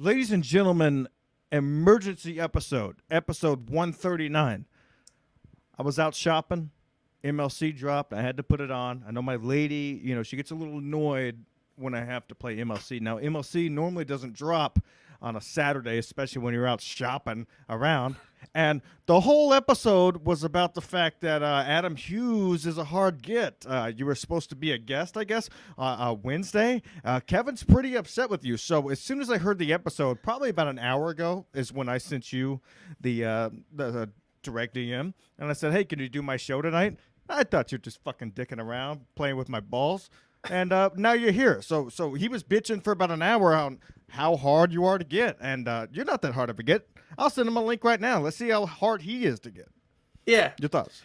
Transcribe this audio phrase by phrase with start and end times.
[0.00, 1.08] Ladies and gentlemen,
[1.50, 4.64] emergency episode, episode 139.
[5.76, 6.70] I was out shopping.
[7.24, 8.12] MLC dropped.
[8.12, 9.02] I had to put it on.
[9.08, 12.36] I know my lady, you know, she gets a little annoyed when I have to
[12.36, 13.00] play MLC.
[13.00, 14.78] Now, MLC normally doesn't drop
[15.20, 18.14] on a Saturday, especially when you're out shopping around.
[18.54, 23.22] And the whole episode was about the fact that uh, Adam Hughes is a hard
[23.22, 23.64] get.
[23.66, 26.82] Uh, you were supposed to be a guest, I guess, uh, uh, Wednesday.
[27.04, 28.56] Uh, Kevin's pretty upset with you.
[28.56, 31.88] So as soon as I heard the episode, probably about an hour ago, is when
[31.88, 32.60] I sent you
[33.00, 34.10] the uh, the, the
[34.42, 37.78] direct DM, and I said, "Hey, can you do my show tonight?" I thought you're
[37.78, 40.08] just fucking dicking around, playing with my balls
[40.48, 41.60] and now you're here.
[41.60, 45.04] So so he was bitching for about an hour on how hard you are to
[45.04, 46.88] get, and you're not that hard to get.
[47.16, 48.20] I'll send him a link right now.
[48.20, 49.68] Let's see how hard he is to get.
[50.26, 50.52] Yeah.
[50.60, 51.02] Your thoughts?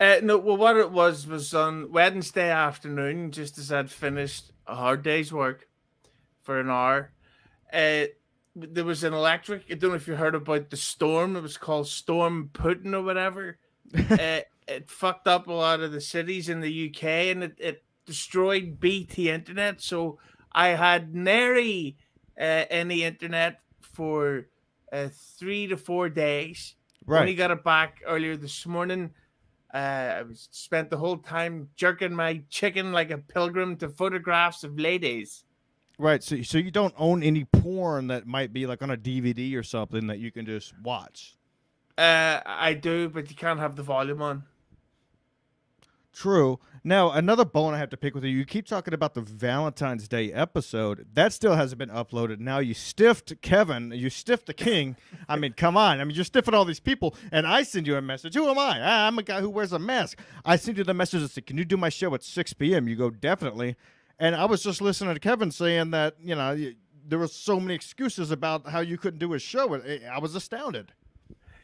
[0.00, 4.74] Uh, no, well, what it was was on Wednesday afternoon, just as I'd finished a
[4.74, 5.68] hard day's work
[6.42, 7.12] for an hour.
[7.72, 8.06] Uh,
[8.56, 9.64] there was an electric.
[9.70, 11.36] I don't know if you heard about the storm.
[11.36, 13.58] It was called Storm Putin or whatever.
[13.94, 17.84] uh, it fucked up a lot of the cities in the UK, and it, it
[18.06, 19.80] destroyed BT internet.
[19.80, 20.18] So
[20.52, 21.96] I had nary
[22.38, 24.46] uh, any internet for
[24.94, 26.76] uh, three to four days.
[27.06, 27.20] Right.
[27.20, 29.10] Only got it back earlier this morning.
[29.72, 34.78] Uh, I spent the whole time jerking my chicken like a pilgrim to photographs of
[34.78, 35.44] ladies.
[35.98, 36.22] Right.
[36.22, 39.62] So so you don't own any porn that might be like on a DVD or
[39.62, 41.36] something that you can just watch.
[41.98, 44.44] Uh, I do, but you can't have the volume on.
[46.14, 46.60] True.
[46.84, 48.30] Now, another bone I have to pick with you.
[48.30, 51.06] You keep talking about the Valentine's Day episode.
[51.14, 52.38] That still hasn't been uploaded.
[52.38, 53.90] Now you stiffed Kevin.
[53.90, 54.96] You stiffed the king.
[55.28, 56.00] I mean, come on.
[56.00, 58.34] I mean, you're stiffing all these people, and I send you a message.
[58.34, 58.78] Who am I?
[58.80, 60.20] Ah, I'm a guy who wears a mask.
[60.44, 62.86] I send you the message that said, "Can you do my show at 6 p.m.?"
[62.86, 63.74] You go, "Definitely."
[64.18, 66.56] And I was just listening to Kevin saying that you know
[67.06, 69.74] there were so many excuses about how you couldn't do his show.
[69.74, 70.92] I was astounded.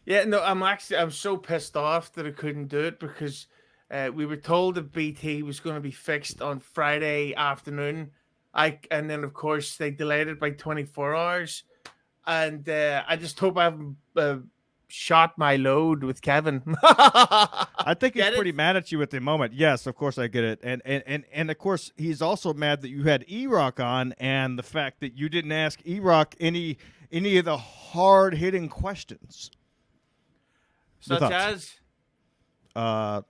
[0.04, 3.46] Yeah, no, I'm actually I'm so pissed off that I couldn't do it because
[3.90, 8.10] uh, we were told that BT was going to be fixed on Friday afternoon.
[8.54, 11.62] I and then of course they delayed it by 24 hours,
[12.26, 14.36] and uh, I just hope I haven't uh,
[14.88, 16.62] shot my load with Kevin.
[16.82, 18.36] I think he's Get it?
[18.36, 19.52] pretty mad at you at the moment.
[19.54, 22.82] Yes, of course I get it, and and and and of course he's also mad
[22.82, 26.34] that you had E Rock on, and the fact that you didn't ask E Rock
[26.40, 26.76] any
[27.12, 29.50] any of the hard hitting questions.
[31.00, 31.74] Such as,
[32.76, 33.22] Uh,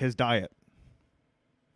[0.00, 0.50] his diet.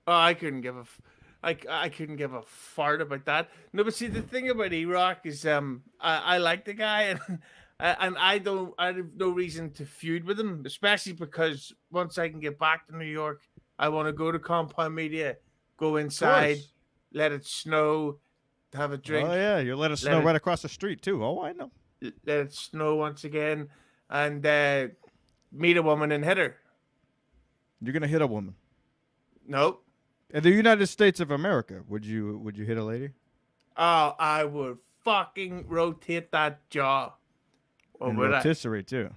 [0.07, 1.01] oh, I couldn't give a, f-
[1.43, 3.51] I, I couldn't give a fart about that.
[3.73, 7.03] No, but see, the thing about E Rock is, um, I, I like the guy,
[7.03, 7.21] and
[7.81, 12.29] and I don't, I have no reason to feud with him, especially because once I
[12.29, 13.43] can get back to New York,
[13.79, 15.37] I want to go to Compound Media,
[15.77, 16.59] go inside,
[17.13, 18.19] let it snow,
[18.73, 21.03] have a drink, Oh yeah, you let us Let know it- right across the street
[21.03, 21.23] too.
[21.25, 21.71] Oh, I know.
[22.27, 23.69] let it snow once again,
[24.11, 24.89] and uh,
[25.53, 26.57] meet a woman and hit her.
[27.87, 28.55] You're gonna hit a woman
[29.47, 29.85] Nope.
[30.31, 31.83] in the United States of America.
[31.89, 33.11] Would you would you hit a lady?
[33.77, 37.13] Oh, I would fucking rotate that jaw.
[37.95, 38.37] Or and would I?
[38.39, 39.11] rotisserie too.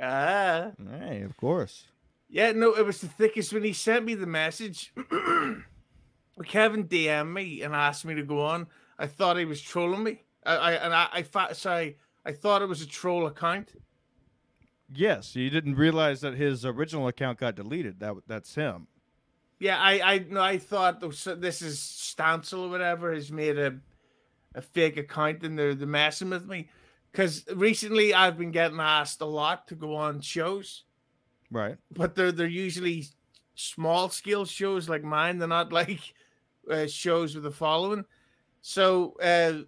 [0.00, 0.72] Ah.
[1.00, 1.86] Hey, of course.
[2.28, 4.92] Yeah, no, it was the thickest when he sent me the message.
[6.44, 8.66] Kevin DM'd me and asked me to go on.
[8.98, 10.22] I thought he was trolling me.
[10.44, 13.72] I, I and I, I fa- sorry, I thought it was a troll account.
[14.94, 18.00] Yes, you didn't realize that his original account got deleted.
[18.00, 18.86] That that's him.
[19.58, 23.74] Yeah, I, I no, I thought this is Stancil or whatever has made a,
[24.54, 26.68] a fake account and they're they're messing with me.
[27.10, 30.84] Because recently I've been getting asked a lot to go on shows,
[31.50, 31.76] Right.
[31.90, 33.06] but they're they're usually
[33.54, 35.38] small scale shows like mine.
[35.38, 36.00] They're not like
[36.70, 38.04] uh, shows with a following.
[38.60, 39.62] So uh,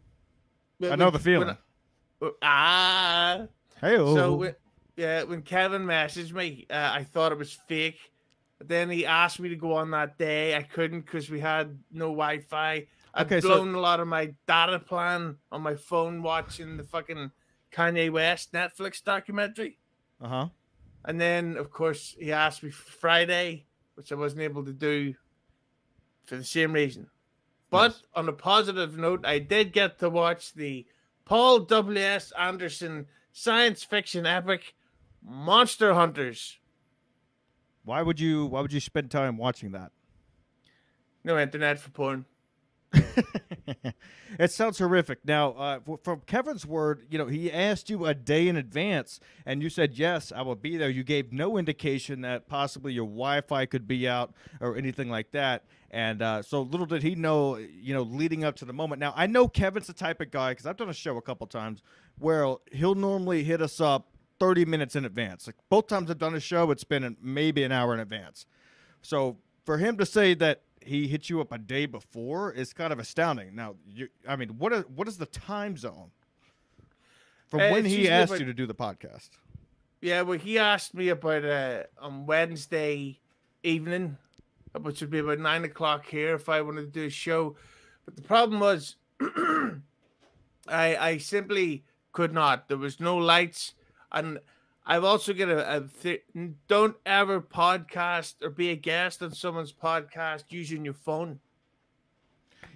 [0.86, 1.56] I know the feeling.
[2.20, 3.46] when- ah,
[3.80, 4.54] Hey, so when,
[4.98, 7.98] yeah, when Kevin messaged me, uh, I thought it was fake.
[8.58, 10.56] But then he asked me to go on that day.
[10.56, 12.86] I couldn't because we had no Wi-Fi.
[13.14, 16.82] I'd Okay, so- blown a lot of my data plan on my phone watching the
[16.82, 17.30] fucking
[17.72, 19.78] Kanye West Netflix documentary.
[20.20, 20.48] uh huh.
[21.04, 25.14] And then, of course, he asked me for Friday, which I wasn't able to do
[26.24, 27.08] for the same reason.
[27.70, 30.84] But on a positive note, I did get to watch the
[31.24, 32.32] Paul W.S.
[32.32, 34.74] Anderson science fiction epic
[35.28, 36.58] Monster Hunters.
[37.84, 39.92] Why would you Why would you spend time watching that?
[41.22, 42.24] No internet for porn.
[44.38, 45.18] it sounds horrific.
[45.22, 49.62] Now, uh, from Kevin's word, you know, he asked you a day in advance, and
[49.62, 50.88] you said yes, I will be there.
[50.88, 55.64] You gave no indication that possibly your Wi-Fi could be out or anything like that.
[55.90, 59.00] And uh, so little did he know, you know, leading up to the moment.
[59.00, 61.46] Now I know Kevin's the type of guy because I've done a show a couple
[61.46, 61.82] times
[62.18, 64.08] where he'll normally hit us up
[64.40, 65.46] 30 minutes in advance.
[65.46, 68.46] Like both times I've done a show, it's been maybe an hour in advance.
[69.02, 72.92] So for him to say that he hit you up a day before is kind
[72.92, 73.54] of astounding.
[73.54, 76.10] Now, you, I mean, what is, what is the time zone
[77.48, 79.30] from Uh, when he asked about- you to do the podcast?
[80.00, 83.18] Yeah, well, he asked me about uh, on Wednesday
[83.64, 84.16] evening,
[84.80, 87.56] which would be about nine o'clock here, if I wanted to do a show.
[88.04, 88.94] But the problem was,
[90.68, 92.68] I I simply could not.
[92.68, 93.74] There was no lights,
[94.12, 94.38] and
[94.86, 96.24] I've also got a, a th-
[96.66, 101.40] don't ever podcast or be a guest on someone's podcast using your phone.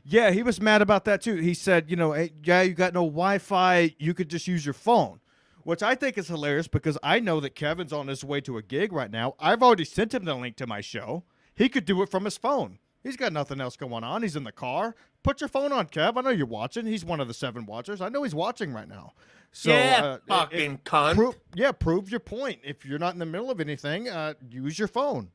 [0.05, 1.37] Yeah, he was mad about that too.
[1.37, 4.75] He said, you know, hey, yeah, you got no Wi-Fi, you could just use your
[4.75, 5.21] phone,
[5.63, 8.63] which I think is hilarious because I know that Kevin's on his way to a
[8.63, 9.35] gig right now.
[9.39, 11.25] I've already sent him the link to my show.
[11.55, 12.79] He could do it from his phone.
[13.03, 14.23] He's got nothing else going on.
[14.23, 14.95] He's in the car.
[15.23, 16.17] Put your phone on, Kev.
[16.17, 16.85] I know you're watching.
[16.87, 18.01] He's one of the seven watchers.
[18.01, 19.13] I know he's watching right now.
[19.53, 21.15] So, yeah, uh, fucking it- cunt.
[21.15, 22.61] Pro- yeah, prove your point.
[22.65, 25.31] If you're not in the middle of anything, uh, use your phone.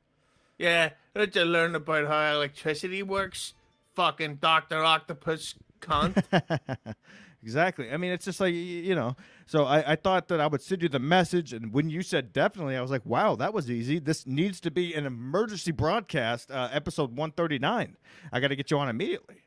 [0.57, 3.53] yeah, had to learn about how electricity works.
[3.95, 6.23] Fucking Doctor Octopus cunt.
[7.43, 7.91] exactly.
[7.91, 9.15] I mean, it's just like you know.
[9.45, 12.33] So I, I thought that I would send you the message, and when you said
[12.33, 13.99] definitely, I was like, wow, that was easy.
[13.99, 17.97] This needs to be an emergency broadcast, uh, episode one thirty nine.
[18.31, 19.37] I got to get you on immediately.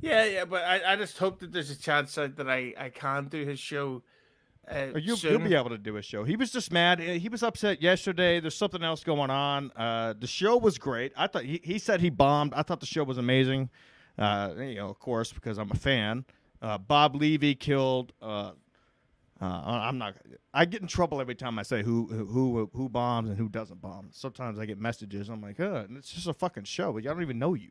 [0.00, 2.88] Yeah, yeah, but I, I just hope that there's a chance that, that I, I
[2.90, 4.02] can do his show.
[4.70, 6.24] Uh, you, you'll be able to do a show.
[6.24, 7.00] He was just mad.
[7.00, 8.38] Uh, He was upset yesterday.
[8.38, 9.72] There's something else going on.
[9.74, 11.12] Uh, the show was great.
[11.16, 12.52] I thought he, he said he bombed.
[12.54, 13.70] I thought the show was amazing.
[14.18, 16.24] Uh, you know, of course, because I'm a fan.
[16.60, 18.12] Uh, Bob Levy killed.
[18.20, 18.52] Uh,
[19.40, 20.16] uh, I'm not.
[20.52, 23.80] I get in trouble every time I say who who who bombs and who doesn't
[23.80, 24.08] bomb.
[24.10, 25.28] Sometimes I get messages.
[25.28, 27.70] I'm like, uh, it's just a fucking show, but y'all don't even know you.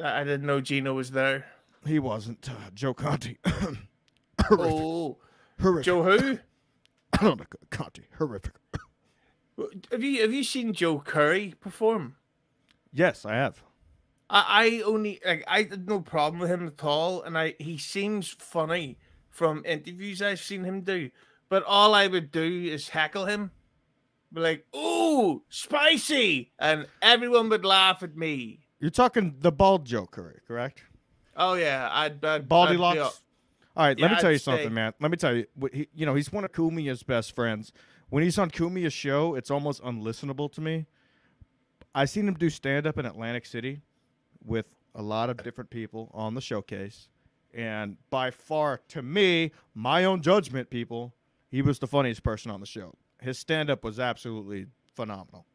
[0.00, 1.46] I didn't know Gino was there.
[1.86, 2.48] He wasn't.
[2.48, 3.38] Uh, Joe Conti.
[3.46, 3.80] horrific.
[4.50, 5.18] Oh,
[5.60, 5.84] horrific.
[5.84, 6.38] Joe who?
[7.12, 7.46] I don't know.
[7.70, 8.04] Conti.
[8.18, 8.52] Horrific.
[9.90, 12.16] Have you have you seen Joe Currie perform?
[12.92, 13.62] yes, I have.
[14.30, 17.76] I, I only like I had no problem with him at all, and I he
[17.78, 18.98] seems funny
[19.28, 21.10] from interviews I've seen him do.
[21.48, 23.50] But all I would do is heckle him,
[24.32, 28.61] be like, "Ooh, spicy," and everyone would laugh at me.
[28.82, 30.82] You're talking the bald Joe Currie, correct?
[31.36, 32.98] Oh yeah, I'd, I'd Baldy I'd locks.
[32.98, 33.14] up.
[33.76, 34.92] All right, let me tell I'd you something, man.
[35.00, 37.72] Let me tell you, he, you know, he's one of Cumia's best friends.
[38.10, 40.86] When he's on Cumia's show, it's almost unlistenable to me.
[41.94, 43.82] I seen him do stand up in Atlantic City
[44.44, 47.08] with a lot of different people on the showcase,
[47.54, 51.14] and by far, to me, my own judgment, people,
[51.52, 52.96] he was the funniest person on the show.
[53.20, 55.46] His stand up was absolutely phenomenal.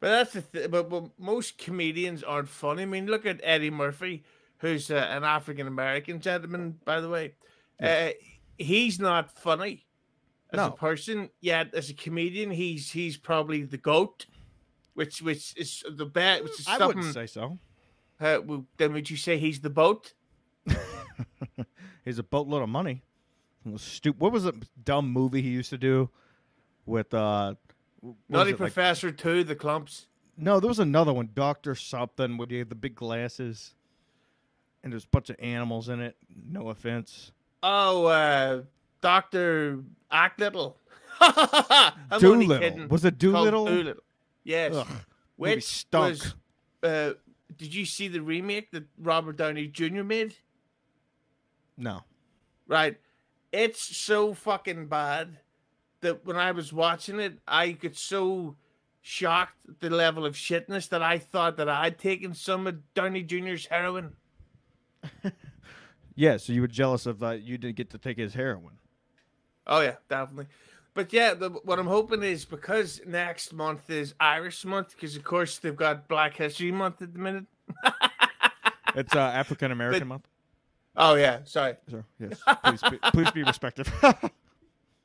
[0.00, 2.82] But that's the th- but, but most comedians aren't funny.
[2.82, 4.24] I mean, look at Eddie Murphy,
[4.58, 7.34] who's uh, an African American gentleman, by the way.
[7.82, 8.10] Uh,
[8.58, 9.86] he's not funny
[10.52, 11.30] as a person.
[11.40, 14.26] Yet as a comedian, he's he's probably the goat,
[14.94, 16.42] which which is the best.
[16.44, 17.58] Which is I wouldn't say so.
[18.20, 20.12] uh, well, then would you say he's the boat?
[22.04, 23.02] He's a boatload of money.
[23.76, 24.52] Stu- what was the
[24.84, 26.10] dumb movie he used to do
[26.84, 27.54] with uh
[28.28, 30.06] Nutty it, like- Professor Two, the Klumps.
[30.36, 33.74] no, there was another one, Doctor something, had the big glasses,
[34.82, 36.16] and there's a bunch of animals in it.
[36.28, 37.32] No offense.
[37.62, 38.62] Oh, uh,
[39.00, 39.80] Doctor
[40.12, 40.74] Acknittle.
[41.20, 42.88] I'm Dolittle.
[42.88, 43.64] Was it Dolittle?
[43.66, 44.02] Dolittle.
[44.42, 44.74] Yes.
[44.74, 44.86] Ugh,
[45.36, 46.10] Which stunk.
[46.10, 46.34] was,
[46.82, 47.12] uh,
[47.56, 50.02] did you see the remake that Robert Downey Jr.
[50.02, 50.34] made?
[51.76, 52.02] No.
[52.66, 52.98] Right.
[53.52, 55.38] It's so fucking bad
[56.04, 58.56] that when I was watching it, I got so
[59.02, 63.22] shocked at the level of shitness that I thought that I'd taken some of Downey
[63.22, 64.14] Jr.'s heroin.
[66.16, 68.78] Yeah, so you were jealous of that you didn't get to take his heroin.
[69.66, 70.46] Oh yeah, definitely.
[70.94, 75.24] But yeah, the, what I'm hoping is because next month is Irish month, because of
[75.24, 77.46] course they've got Black History Month at the minute.
[78.96, 80.28] It's uh, African American month.
[80.94, 81.74] Oh yeah, sorry.
[81.90, 84.14] So, yes, please be, please be respectful.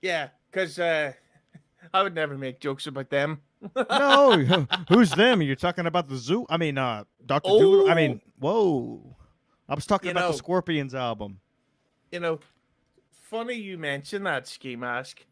[0.01, 1.13] Yeah, because uh,
[1.93, 3.41] I would never make jokes about them.
[3.75, 5.41] no, who's them?
[5.41, 6.45] You're talking about the zoo?
[6.49, 7.89] I mean, uh, Doctor Dolittle.
[7.89, 9.15] I mean, whoa.
[9.67, 11.39] I was talking about know- the Scorpions album.
[12.11, 12.39] you know,
[13.11, 15.25] funny you mentioned that ski mask.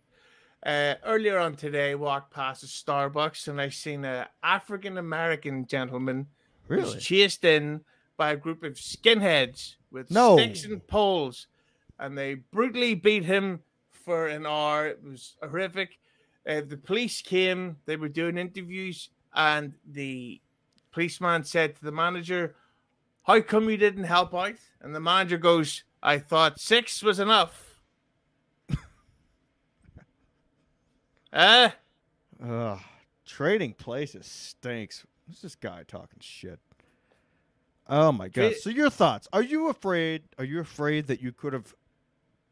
[0.65, 5.65] Uh, earlier on today, I walked past a Starbucks and I seen an African American
[5.67, 6.27] gentleman
[6.67, 7.81] who was chased in
[8.17, 10.35] by a group of skinheads with No.
[10.37, 11.47] sticks and poles,
[11.99, 13.61] and they brutally beat him
[14.07, 14.87] for an hour.
[14.87, 15.99] It was horrific.
[16.47, 20.39] Uh, the police came; they were doing interviews, and the
[20.93, 22.55] policeman said to the manager,
[23.23, 27.81] "How come you didn't help out?" And the manager goes, "I thought six was enough."
[31.33, 31.69] Eh?
[32.41, 32.79] Ugh,
[33.25, 35.05] trading places stinks.
[35.27, 36.59] Who's this guy talking shit?
[37.89, 38.55] Oh my god!
[38.55, 39.27] So your thoughts?
[39.33, 40.23] Are you afraid?
[40.37, 41.75] Are you afraid that you could have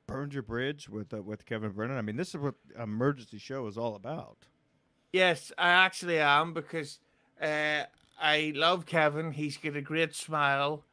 [0.08, 1.98] burned your bridge with uh, with Kevin Brennan?
[1.98, 4.48] I mean, this is what emergency show is all about.
[5.14, 7.00] Yes, I actually am because
[7.42, 7.84] uh,
[8.20, 9.32] I love Kevin.
[9.32, 10.84] He's got a great smile,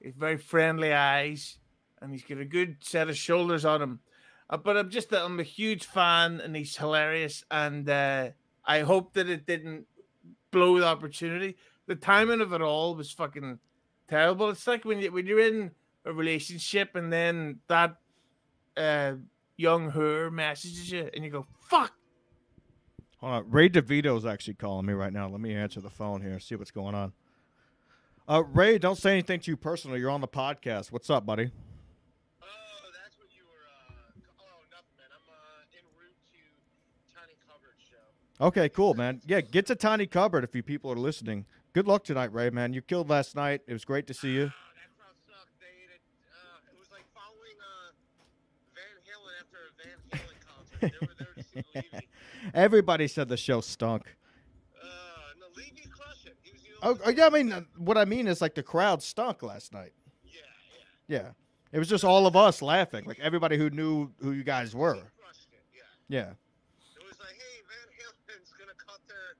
[0.00, 1.58] he's very friendly eyes,
[2.00, 4.00] and he's got a good set of shoulders on him.
[4.48, 7.44] Uh, but I'm just I'm a huge fan, and he's hilarious.
[7.50, 8.30] And uh,
[8.64, 9.86] I hope that it didn't
[10.50, 11.56] blow the opportunity.
[11.86, 13.58] The timing of it all was fucking
[14.08, 14.50] terrible.
[14.50, 15.70] It's like when you when you're in
[16.04, 17.96] a relationship and then that
[18.76, 19.14] uh,
[19.56, 21.92] young her messages you, and you go fuck.
[23.18, 25.28] Hold on, Ray DeVito's actually calling me right now.
[25.28, 26.38] Let me answer the phone here.
[26.40, 27.12] See what's going on.
[28.26, 29.98] Uh, Ray, don't say anything too personal.
[29.98, 30.92] You're on the podcast.
[30.92, 31.50] What's up, buddy?
[32.40, 32.46] Oh,
[32.94, 33.66] that's what you were.
[33.66, 35.10] Uh, oh, nothing, man.
[35.12, 36.38] I'm uh, en route to
[37.12, 38.46] Tiny Cupboard show.
[38.46, 39.20] Okay, cool, man.
[39.26, 41.44] Yeah, get to Tiny Cupboard if you people are listening.
[41.72, 42.72] Good luck tonight, Ray, man.
[42.72, 43.62] You killed last night.
[43.66, 44.50] It was great to see you.
[44.50, 45.54] Oh, that crowd sucked.
[45.60, 46.00] They ate it.
[46.30, 47.94] Uh, it was like following uh,
[48.74, 50.66] Van Halen after a Van Halen concert.
[50.80, 52.08] They were there to see Levy.
[52.54, 54.04] Everybody said the show stunk.
[54.82, 54.86] Uh,
[55.38, 56.36] no, Levy crushed it.
[56.42, 57.02] He was the Oh, only.
[57.06, 59.92] oh, yeah, I mean, uh, what I mean is like the crowd stunk last night.
[60.24, 60.40] Yeah,
[61.08, 61.18] yeah.
[61.22, 61.28] Yeah,
[61.72, 64.94] it was just all of us laughing, like everybody who knew who you guys were.
[64.94, 65.62] Crushed it.
[65.74, 65.82] Yeah.
[66.08, 66.30] Yeah,
[66.96, 69.36] It was like, hey, Van Halen's gonna cut their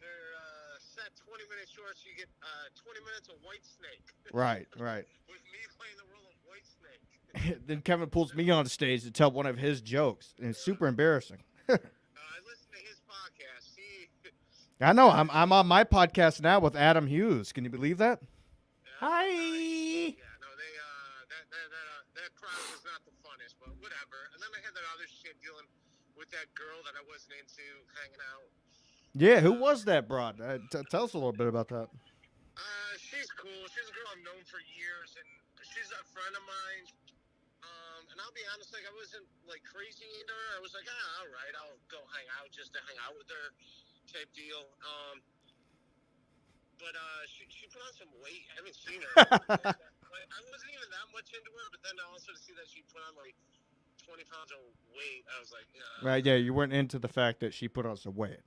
[0.00, 4.04] their uh, set 20 minutes short, so you get uh, 20 minutes of Whitesnake.
[4.34, 5.06] right, right.
[5.28, 7.04] With me playing the role of Whitesnake.
[7.66, 10.86] then Kevin pulls me on stage to tell one of his jokes, and it's super
[10.86, 11.38] embarrassing.
[11.70, 13.78] Uh, I listened to his podcast.
[14.90, 15.08] I know.
[15.08, 17.52] I'm I'm on my podcast now with Adam Hughes.
[17.52, 18.18] Can you believe that?
[18.98, 19.22] Hi.
[19.30, 23.70] Yeah, no, they uh, that that that, uh, that crowd was not the funnest, but
[23.78, 24.18] whatever.
[24.34, 25.68] And then I had that other shit dealing
[26.18, 27.62] with that girl that I wasn't into,
[28.02, 28.50] hanging out.
[29.14, 29.38] Yeah.
[29.38, 30.40] Who was that broad?
[30.40, 31.86] Uh, t- tell us a little bit about that.
[31.86, 33.62] Uh, she's cool.
[33.70, 35.28] She's a girl I've known for years, and
[35.64, 36.84] she's a friend of mine.
[37.60, 40.48] Um, and I'll be honest, like I wasn't like crazy into her.
[40.56, 43.28] I was like, ah, all right, I'll go hang out just to hang out with
[43.28, 43.46] her,
[44.08, 44.64] type deal.
[44.80, 45.20] Um,
[46.80, 48.44] but uh, she she put on some weight.
[48.48, 49.14] I haven't seen her.
[49.60, 52.64] like, I wasn't even that much into her, but then I also to see that
[52.64, 53.36] she put on like
[54.00, 54.64] twenty pounds of
[54.96, 56.24] weight, I was like, yeah, Right.
[56.24, 56.40] Yeah.
[56.40, 58.40] You weren't into the fact that she put on some weight.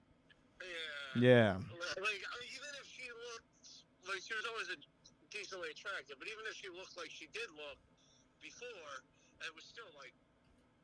[0.60, 1.13] yeah.
[1.13, 1.53] Yeah.
[1.93, 3.70] Like I mean, even if she looked
[4.10, 4.77] like she was always a
[5.29, 7.77] decently attractive, but even if she looked like she did look
[8.43, 8.93] before,
[9.47, 10.13] it was still like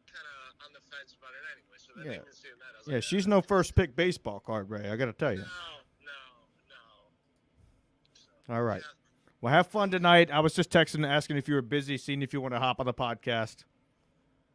[0.08, 1.78] kind of on the fence about it anyway.
[1.78, 2.22] So then Yeah.
[2.24, 2.94] even seeing that, I was Yeah.
[2.96, 4.90] like, She's no first pick baseball card, Ray.
[4.90, 5.40] I got to tell you.
[5.40, 5.46] no,
[6.08, 6.20] no,
[6.70, 7.12] no.
[8.48, 8.82] So, All right.
[8.82, 8.96] yeah.
[9.42, 10.32] Well, have fun tonight.
[10.32, 12.80] I was just texting, asking if you were busy, seeing if you want to hop
[12.80, 13.64] on the podcast.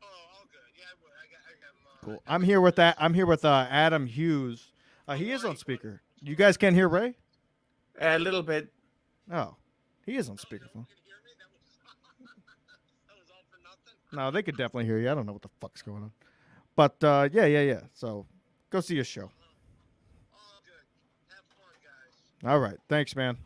[0.02, 0.60] Oh, all good.
[0.76, 1.22] Yeah, I.
[1.22, 1.70] I got, I got.
[2.02, 2.22] Uh, Cool.
[2.26, 2.96] I'm here with that.
[2.98, 4.72] I'm here with uh, Adam Hughes.
[5.08, 6.02] Uh, he is on speaker.
[6.20, 7.16] You guys can't hear Ray?
[8.00, 8.72] A little bit.
[9.32, 9.56] Oh,
[10.04, 10.84] he is on oh, you speakerphone.
[10.88, 11.32] can hear me?
[11.38, 11.78] That was,
[13.08, 13.96] that was all for nothing.
[14.14, 15.10] No, they could definitely hear you.
[15.10, 16.12] I don't know what the fuck's going on.
[16.76, 17.80] But uh, yeah, yeah, yeah.
[17.92, 18.26] So
[18.70, 19.22] go see a show.
[19.22, 19.30] All
[20.64, 21.34] good.
[21.34, 22.52] Have fun, guys.
[22.52, 22.78] All right.
[22.88, 23.36] Thanks, man.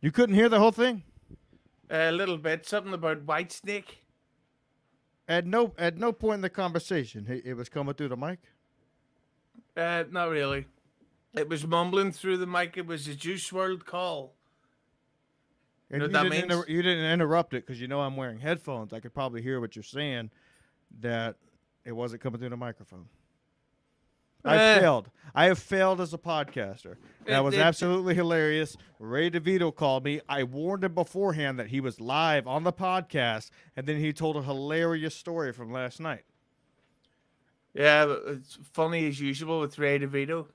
[0.00, 1.02] You couldn't hear the whole thing?
[1.90, 2.66] A little bit.
[2.66, 4.02] Something about Whitesnake.
[5.26, 8.38] At no at no point in the conversation, it, it was coming through the mic.
[9.76, 10.66] Uh, not really.
[11.34, 12.76] It was mumbling through the mic.
[12.78, 14.37] It was a Juice World call.
[15.90, 18.92] And know you, didn't inter- you didn't interrupt it because you know I'm wearing headphones.
[18.92, 20.30] I could probably hear what you're saying.
[21.00, 21.36] That
[21.84, 23.06] it wasn't coming through the microphone.
[24.44, 24.80] I Eh.
[24.80, 25.10] failed.
[25.34, 26.96] I have failed as a podcaster.
[27.26, 28.76] That was absolutely hilarious.
[28.98, 30.20] Ray DeVito called me.
[30.28, 34.36] I warned him beforehand that he was live on the podcast, and then he told
[34.36, 36.24] a hilarious story from last night.
[37.74, 40.46] Yeah, it's funny as usual with Ray DeVito.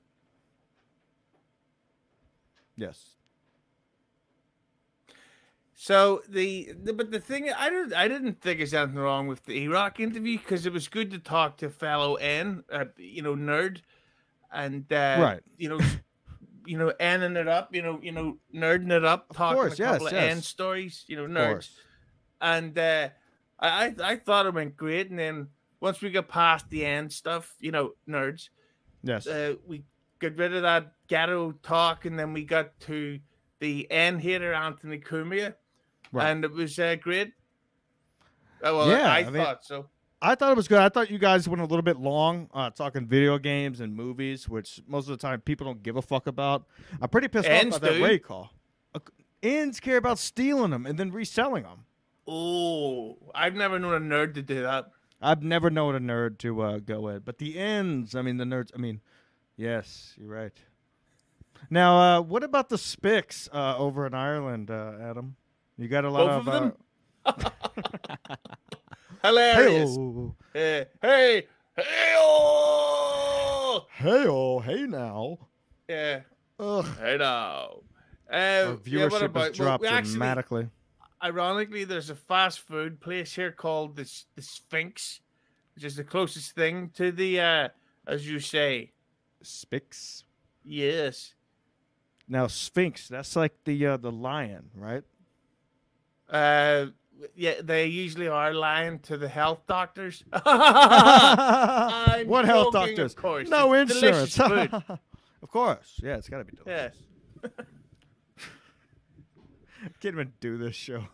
[2.76, 3.13] Yes.
[5.76, 9.44] So the, the but the thing I didn't I didn't think there's anything wrong with
[9.44, 13.34] the E-Rock interview because it was good to talk to fellow N, uh, you know,
[13.34, 13.80] nerd,
[14.52, 15.40] and uh, Right.
[15.56, 15.80] you know,
[16.64, 19.82] you know, Nning it up, you know, you know, nerding it up, talking course, a
[19.82, 21.70] couple yes, of N stories, you know, nerds,
[22.40, 23.08] and uh,
[23.58, 25.48] I I I thought it went great, and then
[25.80, 28.48] once we got past the end stuff, you know, nerds,
[29.02, 29.26] Yes.
[29.26, 29.84] uh, we
[30.20, 33.18] got rid of that ghetto talk, and then we got to
[33.58, 35.54] the N hater Anthony Cumia,
[36.12, 36.30] Right.
[36.30, 37.32] and it was uh, great.
[38.62, 39.86] Oh, well, Yeah, I, I mean- thought so.
[40.22, 40.78] I thought it was good.
[40.78, 44.48] I thought you guys went a little bit long uh, talking video games and movies,
[44.48, 46.64] which most of the time people don't give a fuck about.
[47.02, 48.04] I'm pretty pissed Ends off about that do.
[48.04, 48.50] Ray call.
[48.94, 49.00] Uh,
[49.42, 51.84] ends care about stealing them and then reselling them.
[52.26, 54.86] Oh, I've never known a nerd to do that.
[55.20, 58.14] I've never known a nerd to uh, go in, but the ends.
[58.14, 58.70] I mean, the nerds.
[58.74, 59.02] I mean,
[59.58, 60.56] yes, you're right.
[61.68, 65.36] Now, uh, what about the Spicks uh, over in Ireland, uh, Adam?
[65.78, 66.72] You got a lot Both of them?
[67.24, 67.50] Uh,
[69.24, 69.90] Hilarious.
[69.90, 73.86] hey-o, Hey, hey, hey, oh!
[73.98, 75.38] hey now.
[75.88, 76.20] Yeah,
[76.60, 76.86] Ugh.
[77.00, 77.80] hey now.
[78.30, 79.34] Uh, Our yeah, viewership about?
[79.34, 80.68] has well, dropped we actually, dramatically.
[81.22, 85.20] ironically, there's a fast food place here called the the Sphinx,
[85.74, 87.68] which is the closest thing to the, uh,
[88.06, 88.92] as you say,
[89.42, 90.22] Spix.
[90.64, 91.34] yes.
[92.28, 95.02] Now Sphinx, that's like the uh, the lion, right?
[96.30, 96.86] Uh,
[97.36, 100.24] yeah, they usually are lying to the health doctors.
[100.32, 103.12] what I'm health joking, doctors?
[103.12, 104.36] Of course, No It's insurance.
[104.36, 104.70] food.
[105.42, 106.00] of course.
[106.02, 106.92] Yeah, it's got to be delicious.
[107.42, 107.50] yes.
[110.00, 111.04] Can't even do this show.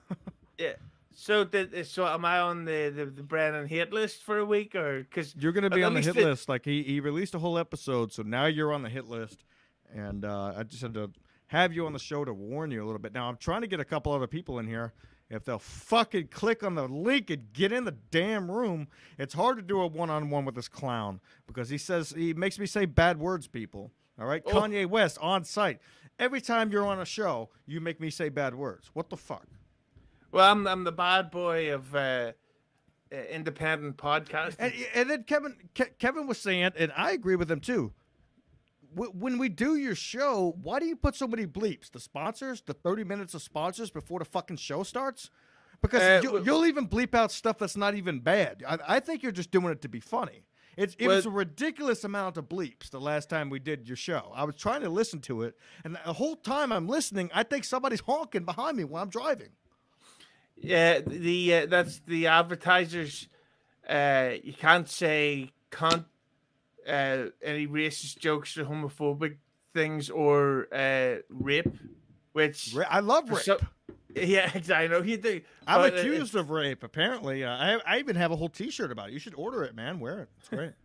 [0.58, 0.74] Yeah.
[1.12, 4.74] So did so am I on the the, the Brennan hate list for a week
[4.74, 6.48] or because You're going to be on the hit it- list.
[6.48, 9.44] Like he, he released a whole episode, so now you're on the hit list.
[9.92, 11.10] And uh, I just had to
[11.50, 13.12] have you on the show to warn you a little bit.
[13.12, 14.92] Now I'm trying to get a couple other people in here.
[15.28, 18.86] If they'll fucking click on the link and get in the damn room,
[19.18, 22.66] it's hard to do a one-on-one with this clown because he says he makes me
[22.66, 23.48] say bad words.
[23.48, 23.90] People,
[24.20, 24.42] all right?
[24.46, 24.52] Oh.
[24.52, 25.80] Kanye West on site.
[26.20, 28.90] Every time you're on a show, you make me say bad words.
[28.94, 29.46] What the fuck?
[30.30, 31.98] well I'm I'm the bad boy of uh,
[33.12, 34.54] uh, independent podcast.
[34.60, 37.92] And, and then Kevin Ke- Kevin was saying, and I agree with him too.
[38.94, 41.90] Wh- When we do your show, why do you put so many bleeps?
[41.90, 45.30] The sponsors, the thirty minutes of sponsors before the fucking show starts,
[45.82, 48.62] because Uh, you, w- you'll even bleep out stuff that's not even bad.
[48.66, 50.44] I, I think you're just doing it to be funny.
[50.76, 54.32] It's, it was a ridiculous amount of bleeps the last time we did your show.
[54.34, 57.64] I was trying to listen to it, and the whole time I'm listening, I think
[57.64, 59.50] somebody's honking behind me while I'm driving.
[60.56, 63.28] yeah, the uh, that's the advertisers.
[63.88, 66.04] Uh, you can't say cunt,
[66.90, 69.36] uh, any racist jokes or homophobic
[69.72, 71.68] things or uh, rape,
[72.32, 73.42] which Ra- I love rape.
[73.42, 73.58] so-
[74.16, 74.74] yeah, exactly.
[74.74, 75.40] I know you do.
[75.66, 76.82] I'm but, uh, accused of rape.
[76.82, 79.12] Apparently, uh, I I even have a whole T-shirt about it.
[79.12, 80.00] You should order it, man.
[80.00, 80.28] Wear it.
[80.38, 80.72] It's great.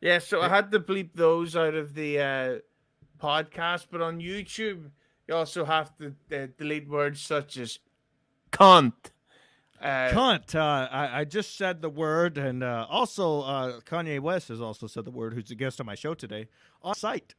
[0.00, 2.58] Yeah, so I had to bleep those out of the uh,
[3.20, 4.90] podcast, but on YouTube,
[5.26, 7.80] you also have to uh, delete words such as
[8.52, 8.92] cunt.
[9.80, 10.54] Uh, Cunt.
[10.54, 14.86] Uh, I I just said the word, and uh, also uh, Kanye West has also
[14.86, 15.34] said the word.
[15.34, 16.48] Who's a guest on my show today
[16.82, 17.34] on site.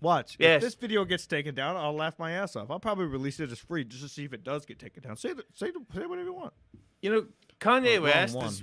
[0.00, 0.36] Watch.
[0.38, 0.56] Yes.
[0.56, 2.70] If this video gets taken down, I'll laugh my ass off.
[2.70, 5.16] I'll probably release it as free just to see if it does get taken down.
[5.16, 6.54] Say the, say the, say whatever you want.
[7.02, 7.26] You know,
[7.60, 8.62] Kanye Oh, West is,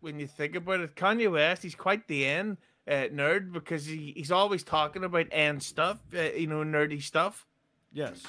[0.00, 2.56] when you think about it, Kanye West, he's quite the end
[2.88, 7.46] uh, nerd because he, he's always talking about end stuff, uh, you know, nerdy stuff.
[7.92, 8.20] Yes.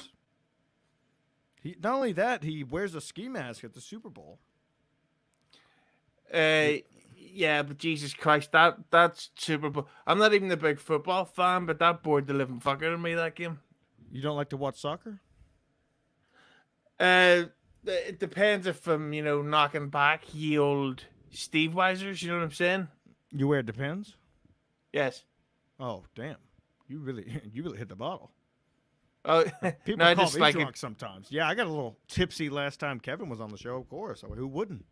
[1.64, 4.38] He not only that he wears a ski mask at the Super Bowl.
[6.32, 6.74] Uh,
[7.16, 9.88] yeah, but Jesus Christ, that that's Super Bowl.
[10.06, 13.14] I'm not even a big football fan, but that bored the living fucker in me
[13.14, 13.60] that game.
[14.12, 15.20] You don't like to watch soccer?
[17.00, 17.44] Uh,
[17.86, 22.22] it depends if I'm, you know, knocking back ye old Steve Weisers.
[22.22, 22.88] You know what I'm saying?
[23.32, 24.16] You wear depends.
[24.92, 25.24] Yes.
[25.80, 26.36] Oh damn!
[26.88, 28.33] You really you really hit the bottle.
[29.24, 29.44] Oh,
[29.84, 30.58] People no, call me like it.
[30.58, 31.28] drunk sometimes.
[31.30, 33.76] Yeah, I got a little tipsy last time Kevin was on the show.
[33.76, 34.84] Of course, who wouldn't?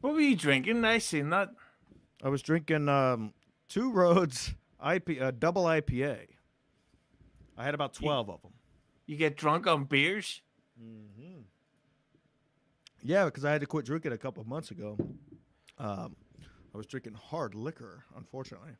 [0.00, 0.84] What were you drinking?
[0.84, 1.50] I seen that.
[2.22, 3.32] I was drinking um,
[3.68, 4.54] two roads
[4.88, 6.18] IP, uh, double IPA.
[7.56, 8.52] I had about twelve of them.
[9.06, 10.42] You get drunk on beers.
[10.80, 11.40] Mm-hmm.
[13.02, 14.96] Yeah, because I had to quit drinking a couple of months ago.
[15.78, 16.14] Um,
[16.74, 18.72] I was drinking hard liquor, unfortunately,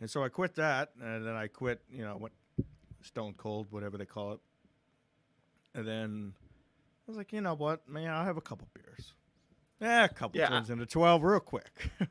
[0.00, 1.80] and so I quit that, and then I quit.
[1.90, 2.34] You know, went
[3.02, 4.40] stone cold, whatever they call it,
[5.74, 9.14] and then I was like, you know what, man, I'll have a couple beers.
[9.80, 10.48] Yeah, a couple Yeah.
[10.48, 11.90] turns into twelve real quick.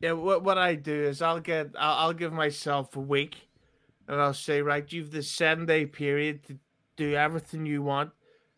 [0.00, 3.48] Yeah, what what I do is I'll get I'll, I'll give myself a week,
[4.06, 6.58] and I'll say right, you've this seven day period to
[6.96, 8.10] do everything you want,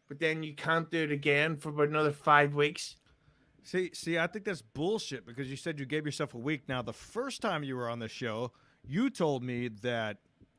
[0.09, 2.97] but then you can't do it again for about another five weeks.
[3.63, 6.69] See, see, I think that's bullshit because you said you gave yourself a week.
[6.69, 8.51] Now, the first time you were on the show,
[8.85, 10.17] you told me that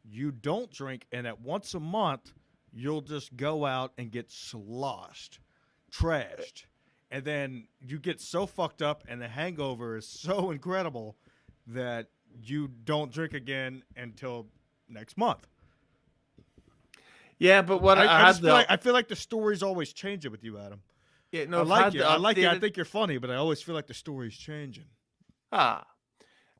[0.10, 2.34] you don't drink, and that once a month
[2.74, 5.40] you'll just go out and get sloshed,
[5.92, 6.66] trashed,
[7.12, 11.18] and then you get so fucked up, and the hangover is so incredible
[11.68, 12.08] that
[12.42, 14.48] you don't drink again until
[14.90, 15.48] next month.
[17.40, 19.62] Yeah, but what I, I, I just the feel like, I feel like the story's
[19.62, 20.82] always changing with you, Adam.
[21.32, 22.04] Yeah, no, I like you.
[22.04, 22.48] I like you.
[22.48, 24.86] I think you're funny, but I always feel like the story's changing.
[25.52, 25.86] Ah,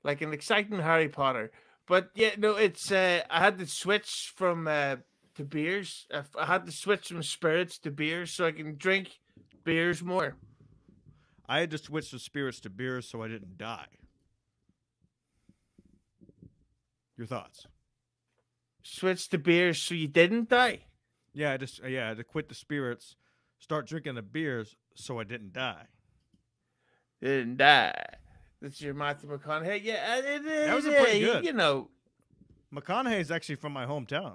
[0.04, 1.52] like an exciting Harry Potter.
[1.88, 4.98] But yeah, no, it's uh, I had to switch from uh,
[5.36, 6.06] to beers.
[6.38, 9.20] I had to switch from spirits to beers so I can drink
[9.64, 10.36] beers more.
[11.48, 13.88] I had to switch the spirits to beers so I didn't die.
[17.18, 17.66] Your thoughts?
[18.84, 20.82] Switch to beers so you didn't die.
[21.34, 23.16] Yeah, I just yeah, I had to quit the spirits,
[23.60, 25.86] start drinking the beers so I didn't die.
[27.22, 28.17] Didn't die.
[28.62, 29.84] That's your Matthew McConaughey.
[29.84, 31.46] Yeah, uh, it, it, That was a yeah, pretty you- good.
[31.46, 31.90] You know,
[32.74, 34.34] McConaughey is actually from my hometown.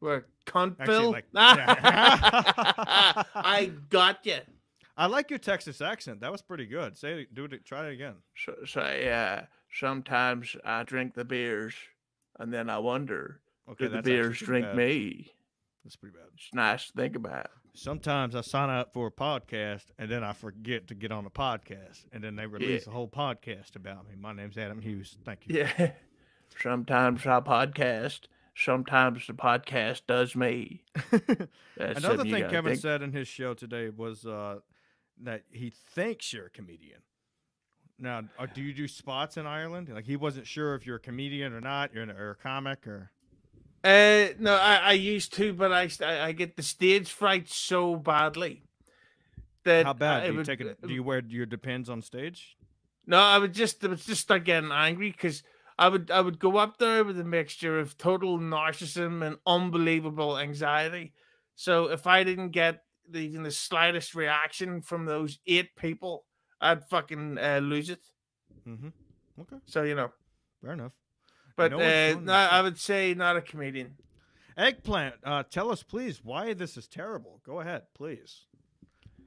[0.00, 1.12] we're Cuntville.
[1.12, 1.74] Like- yeah.
[3.34, 4.38] I got you.
[4.96, 6.20] I like your Texas accent.
[6.22, 6.96] That was pretty good.
[6.96, 7.64] Say it, do it.
[7.64, 8.14] Try it again.
[8.36, 11.74] So, so yeah, uh, sometimes I drink the beers,
[12.40, 14.76] and then I wonder, Okay, do the beers drink bad.
[14.76, 15.32] me?
[15.84, 16.26] That's pretty bad.
[16.34, 17.50] It's nice to think about.
[17.74, 21.30] Sometimes I sign up for a podcast and then I forget to get on the
[21.30, 24.14] podcast, and then they release a whole podcast about me.
[24.18, 25.16] My name's Adam Hughes.
[25.24, 25.58] Thank you.
[25.58, 25.92] Yeah.
[26.60, 28.22] Sometimes I podcast.
[28.56, 30.82] Sometimes the podcast does me.
[31.76, 34.56] That's Another thing Kevin think- said in his show today was uh,
[35.22, 36.98] that he thinks you're a comedian.
[38.00, 39.88] Now, uh, do you do spots in Ireland?
[39.92, 41.94] Like he wasn't sure if you're a comedian or not.
[41.94, 43.10] You're an, or a comic or
[43.84, 48.62] Uh, no, I, I used to, but I, I get the stage fright so badly
[49.64, 50.22] that how bad?
[50.22, 50.80] I Do you would- take it?
[50.86, 52.56] Do you wear your depends on stage?
[53.06, 55.42] No, I would just I would just start getting angry because
[55.78, 60.36] I would I would go up there with a mixture of total narcissism and unbelievable
[60.38, 61.14] anxiety.
[61.54, 66.26] So if I didn't get the, even the slightest reaction from those eight people,
[66.60, 68.00] I'd fucking uh, lose it.
[68.68, 68.88] Mm-hmm.
[69.40, 70.10] Okay, So you know,
[70.62, 70.92] fair enough.
[71.58, 72.52] But what's uh, doing no, this?
[72.52, 73.96] I would say not a comedian.
[74.56, 77.40] Eggplant, uh, tell us please why this is terrible.
[77.44, 78.46] Go ahead, please.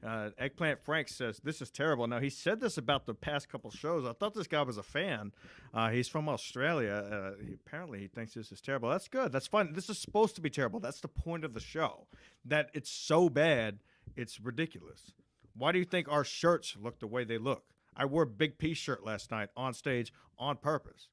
[0.06, 2.08] Uh, Eggplant Frank says this is terrible.
[2.08, 4.06] Now he said this about the past couple shows.
[4.06, 5.32] I thought this guy was a fan.
[5.74, 6.91] Uh, he's from Australia.
[6.91, 8.89] Uh, he, apparently he thinks this is terrible.
[8.89, 9.32] That's good.
[9.32, 9.74] That's fine.
[9.74, 10.80] This is supposed to be terrible.
[10.80, 12.08] That's the point of the show.
[12.44, 13.80] That it's so bad,
[14.15, 15.13] it's ridiculous.
[15.56, 17.63] Why do you think our shirts look the way they look?
[17.96, 21.10] I wore a big P shirt last night on stage on purpose,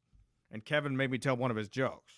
[0.50, 2.12] and Kevin made me tell one of his jokes.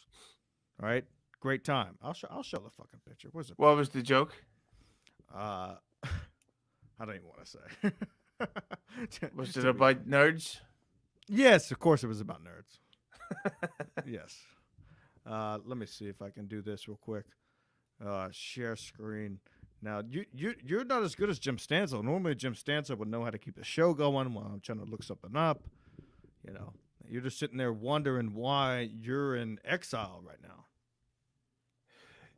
[0.82, 1.04] All right,
[1.40, 1.96] great time.
[2.02, 2.28] I'll show.
[2.30, 3.28] I'll show the fucking picture.
[3.28, 3.52] It?
[3.56, 4.34] What was the joke?
[5.34, 7.92] Uh, I don't even want to
[9.10, 9.28] say.
[9.34, 10.58] Was it about nerds?
[11.28, 12.78] Yes, of course it was about nerds.
[14.06, 14.36] yes.
[15.26, 17.24] Uh, let me see if I can do this real quick.
[18.04, 19.38] Uh, share screen.
[19.82, 22.02] Now you you you're not as good as Jim Stanzel.
[22.02, 24.84] Normally Jim Stanzel would know how to keep the show going while I'm trying to
[24.84, 25.62] look something up.
[26.46, 26.72] You know,
[27.10, 30.66] you're just sitting there wondering why you're in exile right now.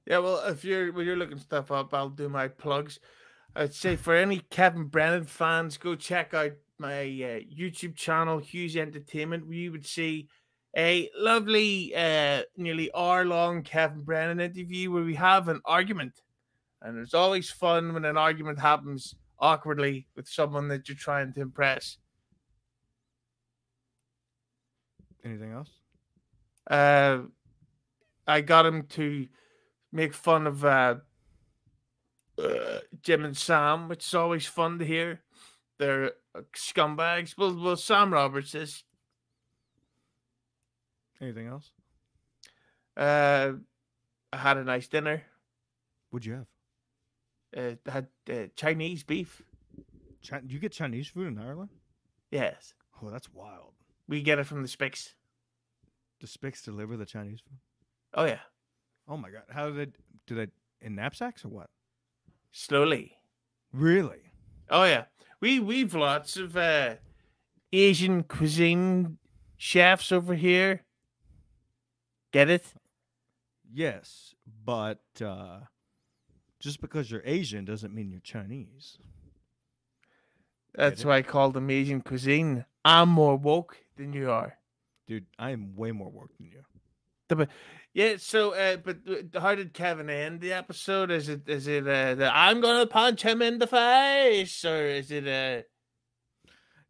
[0.06, 2.98] Yeah, well, if you're when you're looking stuff up, I'll do my plugs.
[3.54, 8.76] I'd say for any Kevin Brennan fans, go check out my uh, YouTube channel, Hughes
[8.76, 10.28] Entertainment, where you would see
[10.76, 16.14] a lovely, uh, nearly hour-long Kevin Brennan interview where we have an argument,
[16.80, 21.42] and it's always fun when an argument happens awkwardly with someone that you're trying to
[21.42, 21.98] impress.
[25.24, 25.70] Anything else?
[26.70, 27.18] Uh,
[28.26, 29.28] I got him to
[29.92, 30.96] make fun of uh,
[32.38, 35.20] uh, Jim and Sam, which is always fun to hear.
[35.78, 36.12] They're
[36.54, 37.36] scumbags.
[37.36, 38.84] Well, well, Sam Roberts is.
[41.20, 41.70] Anything else?
[42.96, 43.52] Uh,
[44.32, 45.22] I had a nice dinner.
[46.10, 46.46] What'd you have?
[47.86, 49.42] Uh, had uh, Chinese beef.
[50.28, 51.70] Chi- you get Chinese food in Ireland?
[52.30, 53.74] Yes, Oh, that's wild.
[54.08, 55.14] We get it from the Spicks.
[56.20, 57.58] The Spix deliver the Chinese food?
[58.14, 58.40] Oh yeah,
[59.08, 59.42] Oh my god!
[59.50, 59.92] How do they
[60.26, 60.46] do they
[60.80, 61.70] in knapsacks or what?
[62.50, 63.16] slowly.
[63.72, 64.32] Really?
[64.70, 65.04] Oh yeah,
[65.40, 66.96] we we've lots of uh,
[67.72, 69.18] Asian cuisine
[69.56, 70.82] chefs over here.
[72.32, 72.74] Get it?
[73.70, 74.34] Yes,
[74.64, 75.60] but uh,
[76.60, 78.98] just because you're Asian doesn't mean you're Chinese.
[80.74, 82.64] That's why I call them Asian cuisine.
[82.84, 84.56] I'm more woke than you are.
[85.06, 86.62] Dude, I am way more work than you.
[87.94, 88.16] Yeah.
[88.18, 91.10] So, uh, but uh, how did Kevin end the episode?
[91.10, 95.10] Is it is it uh, the I'm gonna punch him in the face, or is
[95.10, 95.62] it uh?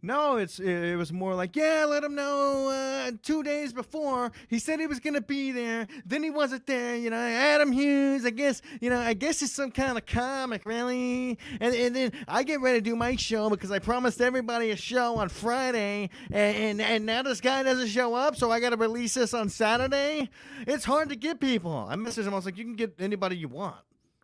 [0.04, 4.58] No, it's it was more like, yeah, let him know uh, two days before he
[4.58, 5.86] said he was gonna be there.
[6.04, 6.96] Then he wasn't there.
[6.96, 8.26] You know, Adam Hughes.
[8.26, 8.98] I guess you know.
[8.98, 11.38] I guess he's some kind of comic, really.
[11.60, 14.76] And and then I get ready to do my show because I promised everybody a
[14.76, 18.70] show on Friday, and and, and now this guy doesn't show up, so I got
[18.70, 20.28] to release this on Saturday.
[20.66, 21.86] It's hard to get people.
[21.88, 22.32] I messaged him.
[22.32, 23.76] I was like, you can get anybody you want.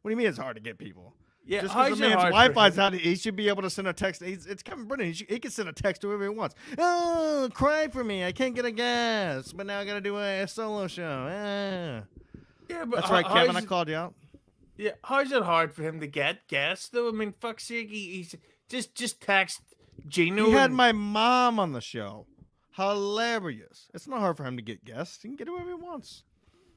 [0.03, 1.15] What do you mean it's hard to get people?
[1.49, 4.23] Yeah, Just because it man's Wi-Fi's out, he should be able to send a text.
[4.23, 5.07] He's, it's Kevin Brennan.
[5.07, 6.55] He, should, he can send a text to whoever he wants.
[6.77, 8.23] Oh, cry for me.
[8.23, 11.27] I can't get a gas, but now I got to do a, a solo show.
[11.27, 12.03] Ah.
[12.69, 13.57] Yeah, but That's how- right, Kevin.
[13.57, 14.15] I called you out.
[14.77, 17.09] Yeah, how's it hard for him to get guests though?
[17.09, 18.37] I mean, fuck's sake, he, he's
[18.69, 19.63] just just text
[20.07, 20.45] Gino.
[20.45, 22.27] He had and- my mom on the show.
[22.77, 23.89] Hilarious.
[23.95, 25.19] It's not hard for him to get guests.
[25.23, 26.25] He can get whoever he wants.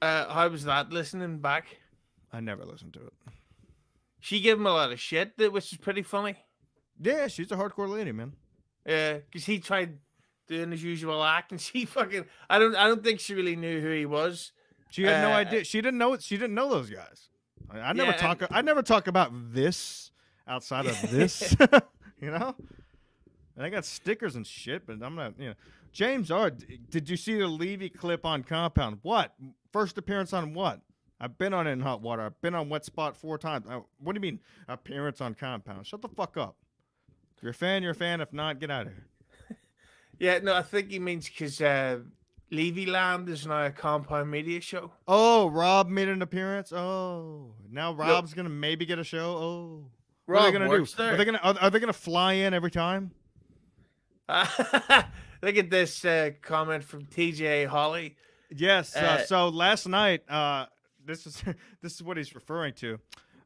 [0.02, 1.78] Uh, how was that listening back?
[2.34, 3.14] I never listened to it.
[4.22, 6.36] She gave him a lot of shit, that- which is pretty funny.
[7.00, 8.34] Yeah, she's a hardcore lady, man.
[8.86, 9.98] Yeah, because he tried
[10.48, 12.26] doing his usual act, and she fucking.
[12.50, 12.76] I don't.
[12.76, 14.52] I don't think she really knew who he was.
[14.92, 15.64] She had no Uh, idea.
[15.64, 16.18] She didn't know.
[16.18, 17.30] She didn't know those guys.
[17.70, 18.44] I, I never Yeah, talk.
[18.52, 20.12] I never talk about this
[20.48, 21.56] outside of this.
[22.22, 22.56] you know.
[23.56, 25.34] And I got stickers and shit, but I'm not.
[25.40, 25.54] You know,
[25.92, 26.52] James R.
[26.52, 29.00] Did you see the Levy clip on Compound?
[29.02, 29.34] What
[29.72, 30.82] first appearance on what?
[31.24, 32.24] I've been on it in hot water.
[32.24, 33.68] I've been on wet spot four times.
[33.70, 35.86] Uh, what do you mean appearance on Compound?
[35.86, 36.56] Shut the fuck up.
[37.38, 38.22] If you're a fan, you're a fan.
[38.22, 39.08] If not, get out of here.
[40.20, 41.98] Yeah, no, I think he means because uh,
[42.52, 44.92] Levy Land is now a compound media show.
[45.08, 46.72] Oh, Rob made an appearance.
[46.72, 49.26] Oh, now Rob's gonna maybe get a show.
[49.36, 49.86] Oh,
[50.28, 50.86] what are they gonna do?
[50.96, 51.14] there.
[51.16, 53.10] Are they gonna are, are they gonna fly in every time?
[54.30, 58.16] Look at this uh, comment from TJ Holly.
[58.56, 58.96] Yes.
[58.96, 60.68] Uh, Uh, so last night, uh,
[61.06, 61.44] this is
[61.82, 63.00] this is what he's referring to.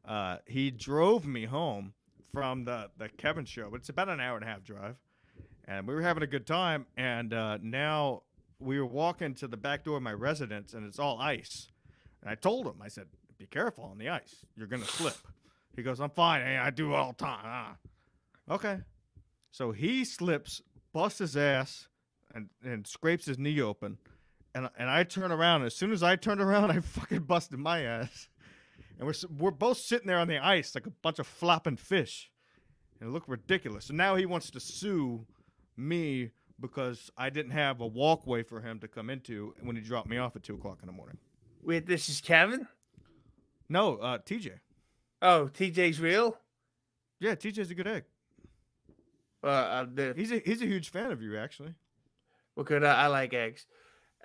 [0.04, 1.92] Uh, he drove me home
[2.32, 3.68] from the the Kevin show.
[3.70, 4.96] But it's about an hour and a half drive,
[5.66, 6.86] and we were having a good time.
[6.96, 8.22] And uh, now
[8.58, 11.68] we were walking to the back door of my residence, and it's all ice.
[12.22, 13.06] And I told him, I said,
[13.38, 14.44] "Be careful on the ice.
[14.56, 15.16] You're gonna slip."
[15.74, 16.42] He goes, "I'm fine.
[16.42, 17.76] Hey, I do all the time." Ah.
[18.50, 18.78] Okay.
[19.50, 20.60] So he slips,
[20.92, 21.88] busts his ass,
[22.34, 23.98] and and scrapes his knee open
[24.56, 25.64] and and I turn around.
[25.64, 28.28] As soon as I turned around, I fucking busted my ass.
[28.98, 32.30] And we're we're both sitting there on the ice like a bunch of flopping fish,
[33.00, 33.84] and it looked ridiculous.
[33.86, 35.26] So now he wants to sue
[35.76, 40.08] me because I didn't have a walkway for him to come into when he dropped
[40.08, 41.18] me off at two o'clock in the morning.
[41.62, 42.66] Wait, this is Kevin?
[43.68, 44.52] No, uh, TJ.
[45.20, 46.38] Oh, TJ's real?
[47.20, 48.04] Yeah, TJ's a good egg.
[49.44, 51.74] Uh, uh, the, He's a he's a huge fan of you, actually.
[52.54, 52.84] what good?
[52.84, 53.66] I, I like eggs.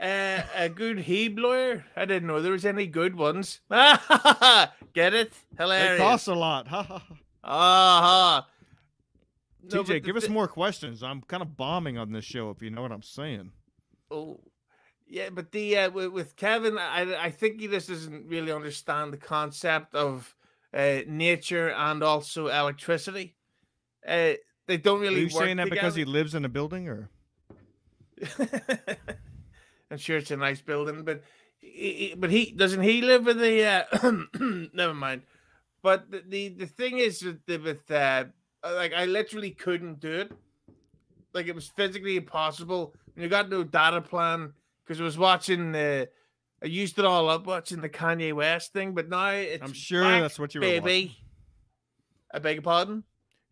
[0.01, 1.85] Uh, a good Hebe lawyer?
[1.95, 3.59] I didn't know there was any good ones.
[3.69, 5.31] Get it?
[5.55, 5.99] They Hilarious.
[5.99, 6.67] cost a lot.
[6.71, 7.03] Ha ha.
[7.43, 8.41] Uh-huh.
[9.63, 11.01] No, TJ, give the us more questions.
[11.03, 13.51] I'm kind of bombing on this show, if you know what I'm saying.
[14.09, 14.39] Oh,
[15.07, 19.13] yeah, but the uh, with, with Kevin, I I think he just doesn't really understand
[19.13, 20.35] the concept of
[20.73, 23.35] uh, nature and also electricity.
[24.07, 24.33] Uh,
[24.67, 25.21] they don't Are really.
[25.21, 27.09] you saying that work because he lives in a building, or?
[29.91, 31.21] I'm sure it's a nice building, but
[31.59, 34.11] he, but he doesn't he live with the uh,
[34.73, 35.23] never mind.
[35.83, 38.25] But the, the the thing is with the, with uh,
[38.63, 40.31] like I literally couldn't do it.
[41.33, 42.93] Like it was physically impossible.
[43.13, 46.09] When you got no data plan because I was watching the.
[46.63, 50.03] I used it all up watching the Kanye West thing, but now it's I'm sure
[50.03, 51.05] back, that's what you were baby.
[51.05, 51.15] watching.
[52.33, 53.03] I beg your pardon,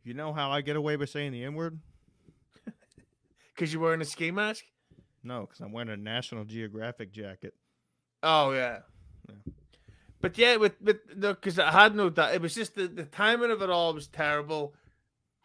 [0.03, 1.79] You know how I get away with saying the N word?
[3.55, 4.63] because you're wearing a ski mask.
[5.23, 7.53] No, because I'm wearing a National Geographic jacket.
[8.23, 8.79] Oh yeah.
[9.27, 9.53] Yeah.
[10.21, 12.33] But yeah, with with no, because I had no doubt.
[12.33, 14.73] It was just the, the timing of it all was terrible,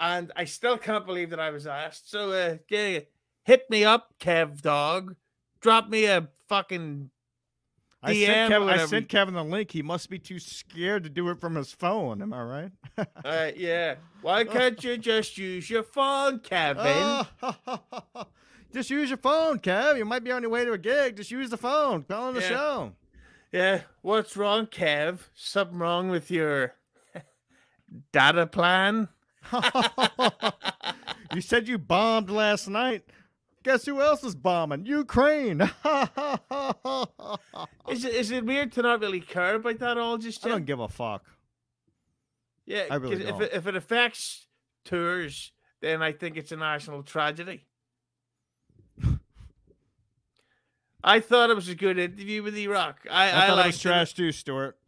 [0.01, 2.11] and I still can't believe that I was asked.
[2.11, 3.01] So uh, yeah,
[3.45, 5.15] hit me up, Kev Dog.
[5.61, 7.11] Drop me a fucking.
[8.03, 9.71] I DM sent, or Kevin, I sent Kevin the link.
[9.71, 12.21] He must be too scared to do it from his phone.
[12.21, 12.73] Am I right?
[13.25, 13.95] Uh, yeah.
[14.21, 17.25] Why can't you just use your phone, Kevin?
[18.75, 19.97] Just use your phone, Kev.
[19.97, 21.17] You might be on your way to a gig.
[21.17, 22.03] Just use the phone.
[22.03, 22.49] Call on the Yeah.
[22.49, 22.93] show.
[23.53, 23.81] Yeah.
[24.03, 25.21] What's wrong, Kev?
[25.35, 26.75] Something wrong with your
[28.13, 29.09] data plan?
[31.35, 33.05] you said you bombed last night.
[33.63, 34.85] Guess who else is bombing?
[34.87, 35.61] Ukraine.
[37.89, 40.51] Is it is it weird to not really care about that all just yet?
[40.51, 41.25] don't give a fuck.
[42.67, 43.43] Yeah, I really 'cause if don't.
[43.43, 44.47] it, if it affects
[44.85, 47.67] tours, then I think it's a national tragedy.
[51.05, 53.01] I thought it was a good interview with E Rock.
[53.11, 54.79] I, I, I, thought it was trash too, Stuart.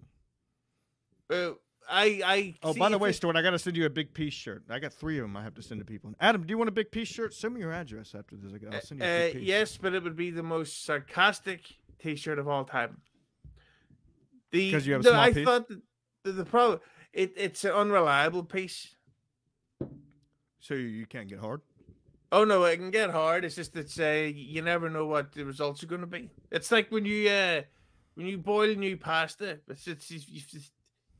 [1.31, 1.51] Uh,
[1.89, 4.15] I I Oh, by the way, it- Stuart, I got to send you a big
[4.15, 4.65] piece shirt.
[4.71, 5.37] I got three of them.
[5.37, 6.15] I have to send to people.
[6.19, 7.35] Adam, do you want a big piece shirt?
[7.35, 8.51] Send me your address after this.
[8.73, 11.61] I'll send you a uh, yes, but it would be the most sarcastic
[12.01, 13.03] T-shirt of all time.
[14.51, 15.45] Because you have a no, small I piece?
[15.45, 16.81] thought the, the problem
[17.13, 18.95] it, it's an unreliable piece.
[20.61, 21.61] So you, you can't get hard.
[22.33, 23.45] Oh no, it can get hard.
[23.45, 26.31] It's just that uh, you never know what the results are going to be.
[26.51, 27.63] It's like when you uh,
[28.15, 29.61] when you boil new pasta.
[29.69, 30.73] It's it's you, you just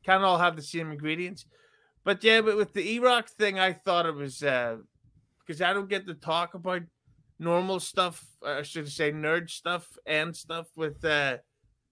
[0.05, 1.47] can't all have the same ingredients.
[2.05, 4.79] But yeah, but with the Iraq thing, I thought it was uh
[5.47, 6.83] because I don't get to talk about
[7.39, 11.39] normal stuff, I should say nerd stuff and stuff with uh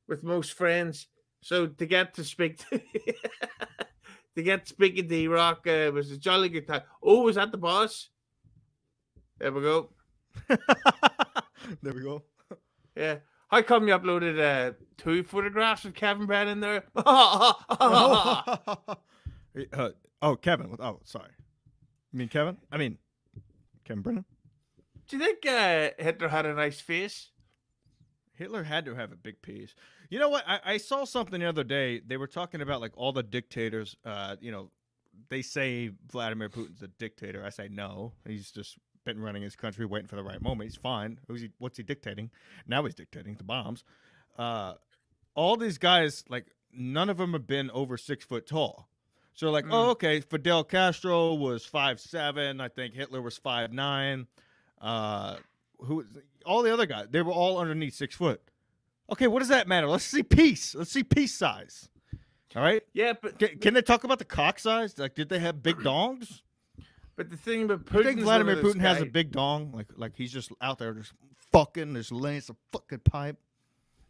[0.08, 1.06] with most friends.
[1.40, 2.80] So to get to speak to
[4.36, 6.82] to get speaking to Iraq uh, was a jolly good time.
[7.02, 8.08] Oh, was that the boss?
[9.38, 9.90] There we go.
[10.48, 12.22] there we go.
[12.96, 13.16] Yeah.
[13.48, 16.84] How come you uploaded uh, two photographs of Kevin Brennan there?
[16.96, 17.52] uh,
[20.22, 20.76] oh, Kevin.
[20.78, 21.30] Oh, sorry.
[22.12, 22.56] You mean Kevin?
[22.70, 22.98] I mean,
[23.84, 24.24] Kevin Brennan?
[25.08, 27.30] Do you think uh, Hitler had a nice face?
[28.34, 29.74] Hitler had to have a big piece.
[30.10, 30.44] You know what?
[30.46, 32.00] I, I, saw something the other day.
[32.04, 33.96] They were talking about like all the dictators.
[34.04, 34.70] Uh, you know,
[35.28, 37.44] they say Vladimir Putin's a dictator.
[37.44, 38.12] I say no.
[38.26, 40.70] He's just been running his country, waiting for the right moment.
[40.70, 41.18] He's fine.
[41.28, 41.50] Who's he?
[41.58, 42.30] What's he dictating?
[42.66, 43.84] Now he's dictating the bombs.
[44.38, 44.74] Uh,
[45.34, 48.88] all these guys, like none of them have been over six foot tall.
[49.34, 49.72] So like, mm.
[49.72, 52.60] oh, okay, Fidel Castro was five seven.
[52.60, 54.26] I think Hitler was five nine.
[54.80, 55.36] Uh,
[55.78, 56.04] who?
[56.46, 58.40] All the other guys, they were all underneath six foot.
[59.10, 59.86] Okay, what does that matter?
[59.86, 60.74] Let's see peace.
[60.74, 61.88] Let's see peace size.
[62.56, 62.82] All right.
[62.92, 64.96] Yeah, but can, can they talk about the cock size?
[64.98, 66.40] Like, did they have big dongs?
[67.16, 68.88] But the thing about Putin, think Vladimir Putin guy...
[68.88, 71.12] has a big dong, like like he's just out there just
[71.52, 73.36] fucking, just laying some fucking pipe.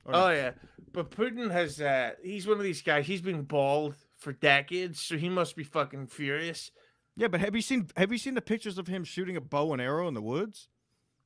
[0.05, 0.53] Or oh yeah,
[0.93, 3.07] but Putin has uh he's one of these guys.
[3.07, 6.71] He's been bald for decades, so he must be fucking furious.
[7.17, 9.73] Yeah, but have you seen have you seen the pictures of him shooting a bow
[9.73, 10.69] and arrow in the woods?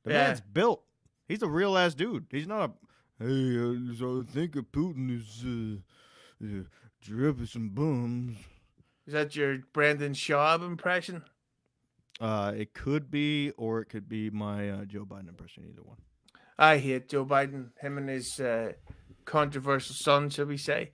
[0.03, 0.27] The yeah.
[0.27, 0.83] man's built.
[1.27, 2.25] He's a real ass dude.
[2.31, 3.23] He's not a.
[3.23, 6.63] Hey, uh, so I think of Putin is uh, uh,
[7.01, 8.37] dripping some bums.
[9.05, 11.23] Is that your Brandon Schaub impression?
[12.19, 15.63] Uh, it could be, or it could be my uh, Joe Biden impression.
[15.69, 15.97] Either one.
[16.57, 17.69] I hate Joe Biden.
[17.79, 18.73] Him and his uh,
[19.25, 20.91] controversial son, shall we say?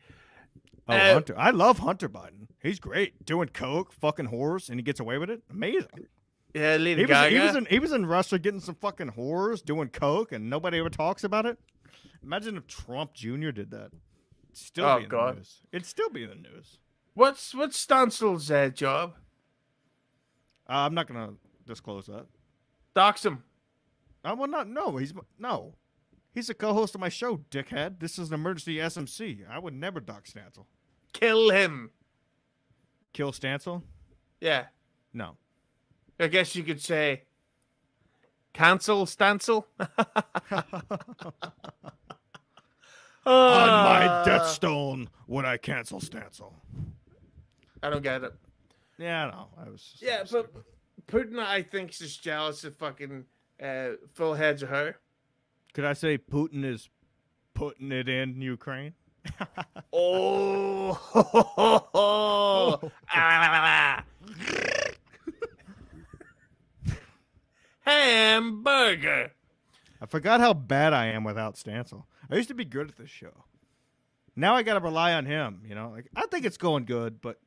[0.88, 1.36] Oh, uh, Hunter!
[1.38, 2.48] I love Hunter Biden.
[2.62, 5.42] He's great, doing coke, fucking whores, and he gets away with it.
[5.50, 6.08] Amazing.
[6.54, 7.36] Yeah, Lady he Gaga.
[7.36, 10.50] Was, he was in he was in Russia getting some fucking whores, doing coke, and
[10.50, 11.58] nobody ever talks about it.
[12.24, 13.52] Imagine if Trump Jr.
[13.52, 13.92] did that.
[13.92, 15.34] It'd still oh, be in God.
[15.34, 15.62] the news.
[15.72, 16.78] It'd still be in the news.
[17.14, 19.16] What's what's Stansel's uh, job?
[20.68, 21.34] Uh, I'm not gonna
[21.66, 22.26] disclose that.
[22.96, 23.44] Dox him.
[24.24, 24.68] I will not.
[24.68, 25.76] No, he's no.
[26.34, 28.00] He's a co-host of my show, dickhead.
[28.00, 29.50] This is an emergency SMC.
[29.50, 30.66] I would never dox Stancil.
[31.14, 31.92] Kill him.
[33.14, 33.84] Kill Stancil?
[34.42, 34.66] Yeah.
[35.14, 35.38] No.
[36.20, 37.24] I guess you could say
[38.54, 39.64] cancel Stancil.
[43.26, 46.52] On my uh, death stone would I cancel Stancil.
[47.82, 48.34] I don't get it.
[48.98, 49.48] Yeah, I know.
[49.58, 49.98] I was.
[50.02, 50.52] Yeah, but
[51.08, 53.26] Putin, I think, is just jealous of fucking
[53.62, 54.98] uh, full heads of hair.
[55.74, 56.90] Could I say Putin is
[57.54, 58.94] putting it in Ukraine?
[59.94, 61.00] oh,
[61.94, 62.92] oh.
[67.86, 69.32] hamburger.
[70.02, 72.04] I forgot how bad I am without Stancil.
[72.30, 73.46] I used to be good at this show.
[74.36, 75.62] Now I got to rely on him.
[75.66, 77.40] You know, like I think it's going good, but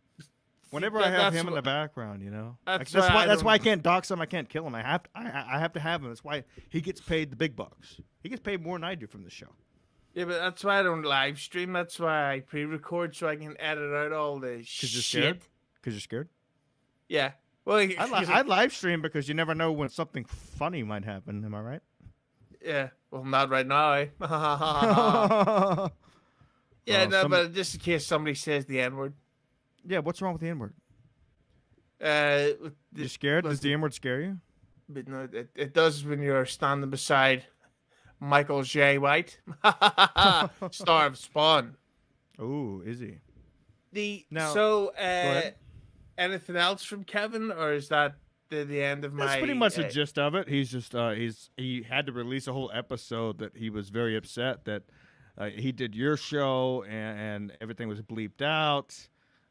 [0.71, 3.55] Whenever I have him in the background, you know, that's, that's why, why that's why
[3.55, 4.21] I can't dox him.
[4.21, 4.75] I can't kill him.
[4.75, 6.09] I have to, I, I have to have him.
[6.09, 8.01] That's why he gets paid the big bucks.
[8.23, 9.49] He gets paid more than I do from the show.
[10.15, 11.73] Yeah, but that's why I don't live stream.
[11.73, 14.93] That's why I pre-record so I can edit out all the shit.
[14.93, 15.41] You're scared?
[15.77, 16.29] Because you're scared.
[17.09, 17.33] Yeah.
[17.65, 21.45] Well, I, li- I live stream because you never know when something funny might happen.
[21.45, 21.81] Am I right?
[22.65, 22.89] Yeah.
[23.11, 23.93] Well, not right now.
[23.93, 24.07] Eh?
[26.87, 27.31] yeah, no, some...
[27.31, 29.15] but just in case somebody says the N word.
[29.88, 30.74] Yeah, what's wrong with the N word?
[32.01, 33.44] Uh, you scared?
[33.44, 34.38] Does the N word scare you?
[34.88, 37.44] But no, it, it does when you're standing beside
[38.20, 39.40] Michael Jai White,
[40.70, 41.77] star of Spawn.
[42.38, 43.16] Oh, is he?
[43.92, 45.51] The now, so uh,
[46.18, 48.16] anything else from Kevin, or is that
[48.51, 49.27] the, the end of my?
[49.27, 50.48] That's pretty much uh, the gist of it.
[50.48, 54.16] He's just uh, he's he had to release a whole episode that he was very
[54.16, 54.83] upset that
[55.38, 58.94] uh, he did your show and, and everything was bleeped out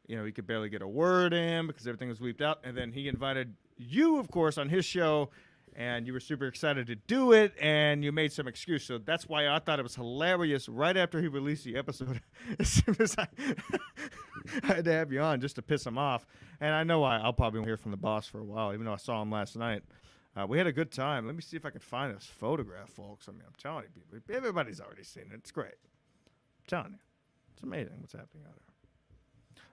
[0.08, 2.60] you know, he could barely get a word in because everything was weeped out.
[2.64, 5.30] And then he invited you, of course, on his show,
[5.76, 8.84] and you were super excited to do it, and you made some excuse.
[8.84, 10.68] So that's why I thought it was hilarious.
[10.68, 12.20] Right after he released the episode,
[12.58, 13.28] as soon as I,
[14.64, 16.26] I had to have you on just to piss him off.
[16.60, 18.94] And I know I, will probably hear from the boss for a while, even though
[18.94, 19.82] I saw him last night.
[20.34, 21.26] Uh, we had a good time.
[21.26, 23.28] Let me see if I can find this photograph, folks.
[23.28, 25.34] I mean, I'm telling you, everybody's already seen it.
[25.34, 25.74] It's great.
[25.74, 26.98] I'm telling you,
[27.52, 28.67] it's amazing what's happening out there.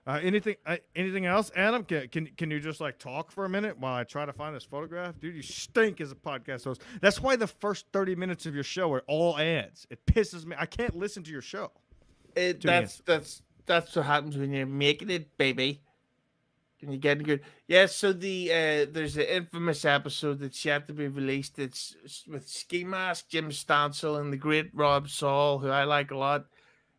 [0.06, 1.82] Uh, anything, uh, anything else, Adam?
[1.84, 4.54] Can, can can you just like talk for a minute while I try to find
[4.54, 5.34] this photograph, dude?
[5.34, 6.80] You stink as a podcast host.
[7.00, 9.84] That's why the first thirty minutes of your show are all ads.
[9.90, 10.54] It pisses me.
[10.58, 11.72] I can't listen to your show.
[12.36, 15.82] It, that's that's that's what happens when you're making it, baby.
[16.80, 17.40] and you're getting good.
[17.66, 21.58] Yeah, so the uh, there's an infamous episode that's yet to be released.
[21.58, 21.96] It's
[22.28, 26.46] with Ski Mask, Jim Stansel, and the great Rob Saul, who I like a lot.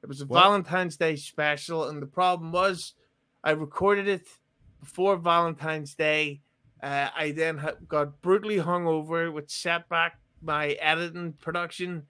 [0.03, 0.41] It was a What?
[0.43, 2.93] Valentine's Day special, and the problem was
[3.47, 4.27] I recorded it
[4.81, 6.41] before Valentine's Day.
[6.83, 12.03] Uh, I then got brutally hungover, which set back my editing production.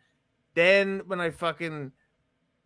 [0.55, 1.91] Then when I fucking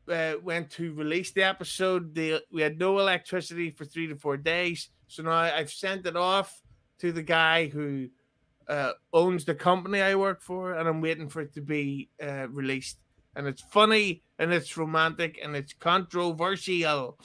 [0.09, 4.37] uh, went to release the episode, the, we had no electricity for three to four
[4.37, 4.87] days.
[5.09, 6.61] So now I've sent it off
[6.99, 8.07] to the guy who
[8.69, 12.47] uh, owns the company I work for, and I'm waiting for it to be uh,
[12.47, 12.99] released.
[13.35, 17.19] And it's funny, and it's romantic, and it's controversial.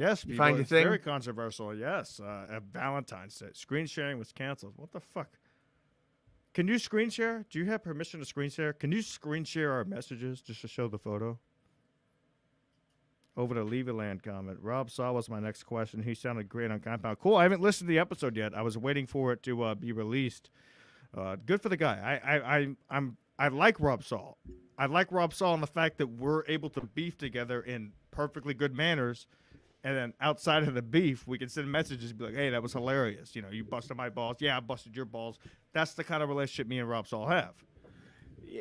[0.00, 0.82] Yes, You people, find your thing?
[0.84, 1.74] very controversial.
[1.74, 4.72] Yes, uh, at Valentine's Day, screen sharing was canceled.
[4.76, 5.28] What the fuck?
[6.54, 7.44] Can you screen share?
[7.50, 8.72] Do you have permission to screen share?
[8.72, 11.38] Can you screen share our messages just to show the photo?
[13.36, 14.58] Over to Levy Land comment.
[14.62, 16.02] Rob Saul was my next question.
[16.02, 17.18] He sounded great on Compound.
[17.20, 17.36] Cool.
[17.36, 18.54] I haven't listened to the episode yet.
[18.56, 20.50] I was waiting for it to uh, be released.
[21.16, 22.20] Uh, good for the guy.
[22.24, 24.38] I, I, I, I'm, I like Rob Saul.
[24.78, 28.54] I like Rob Saul and the fact that we're able to beef together in perfectly
[28.54, 29.26] good manners
[29.84, 32.62] and then outside of the beef, we can send messages and be like, hey, that
[32.62, 33.34] was hilarious.
[33.34, 34.36] You know, you busted my balls.
[34.40, 35.38] Yeah, I busted your balls.
[35.72, 37.54] That's the kind of relationship me and Rob Saul have.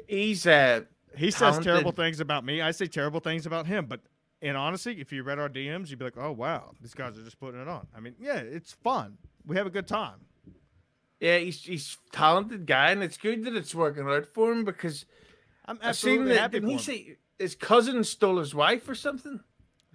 [0.08, 0.82] He's uh,
[1.18, 1.64] He says Talented.
[1.66, 2.62] terrible things about me.
[2.62, 3.86] I say terrible things about him.
[3.88, 4.02] But
[4.42, 7.24] in honesty, if you read our DMs, you'd be like, oh, wow, these guys are
[7.24, 7.88] just putting it on.
[7.96, 9.18] I mean, yeah, it's fun.
[9.46, 10.20] We have a good time.
[11.20, 14.64] yeah, he's he's a talented guy, and it's good that it's working out for him
[14.64, 15.06] because
[15.66, 16.40] I'm I've seen absolutely that.
[16.40, 16.80] happy Didn't he him.
[16.80, 19.40] say his cousin stole his wife or something?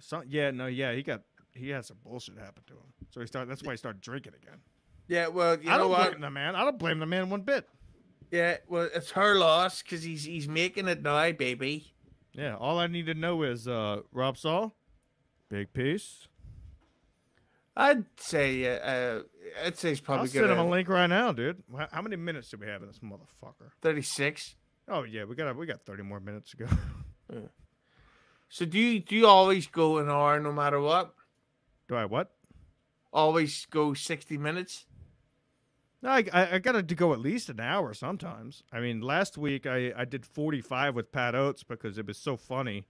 [0.05, 2.93] So, yeah, no, yeah, he got he had some bullshit happen to him.
[3.09, 3.49] So he started.
[3.49, 4.59] That's why he started drinking again.
[5.07, 6.09] Yeah, well, you I know don't what?
[6.11, 6.55] blame the man.
[6.55, 7.67] I don't blame the man one bit.
[8.31, 11.93] Yeah, well, it's her loss because he's he's making it now, baby.
[12.33, 14.75] Yeah, all I need to know is uh, Rob Saul,
[15.49, 16.27] big piece.
[17.75, 19.21] I'd say, uh, uh
[19.65, 21.63] I'd say he's probably I'll send him a link right now, dude.
[21.75, 23.71] How- How many minutes do we have in this motherfucker?
[23.81, 24.55] thirty-six.
[24.87, 26.67] Oh yeah, we got we got thirty more minutes to go.
[28.49, 31.13] So do you do you always go an hour no matter what?
[31.87, 32.31] do I what?
[33.13, 34.85] Always go sixty minutes.
[36.01, 38.63] No, I, I, I got to go at least an hour sometimes.
[38.71, 42.37] I mean, last week I, I did 45 with Pat Oates because it was so
[42.37, 42.85] funny.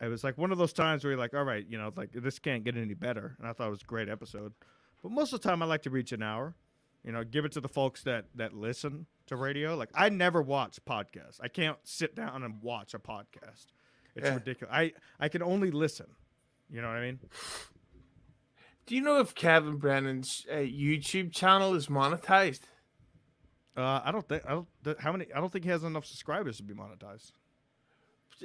[0.00, 2.10] It was like one of those times where you're like, all right, you know, like
[2.12, 3.36] this can't get any better.
[3.38, 4.52] And I thought it was a great episode.
[5.04, 6.56] But most of the time I like to reach an hour.
[7.04, 9.76] You know, give it to the folks that, that listen to radio.
[9.76, 11.38] Like I never watch podcasts.
[11.40, 13.66] I can't sit down and watch a podcast.
[14.14, 14.34] It's Yeah.
[14.34, 14.74] ridiculous.
[14.74, 16.06] I, I can only listen.
[16.70, 17.20] You know what I mean?
[18.86, 22.62] Do you know if Kevin Brennan's uh, YouTube channel is monetized?
[23.76, 25.00] Uh, I don't think I don't.
[25.00, 25.26] How many?
[25.34, 27.30] I don't think he has enough subscribers to be monetized.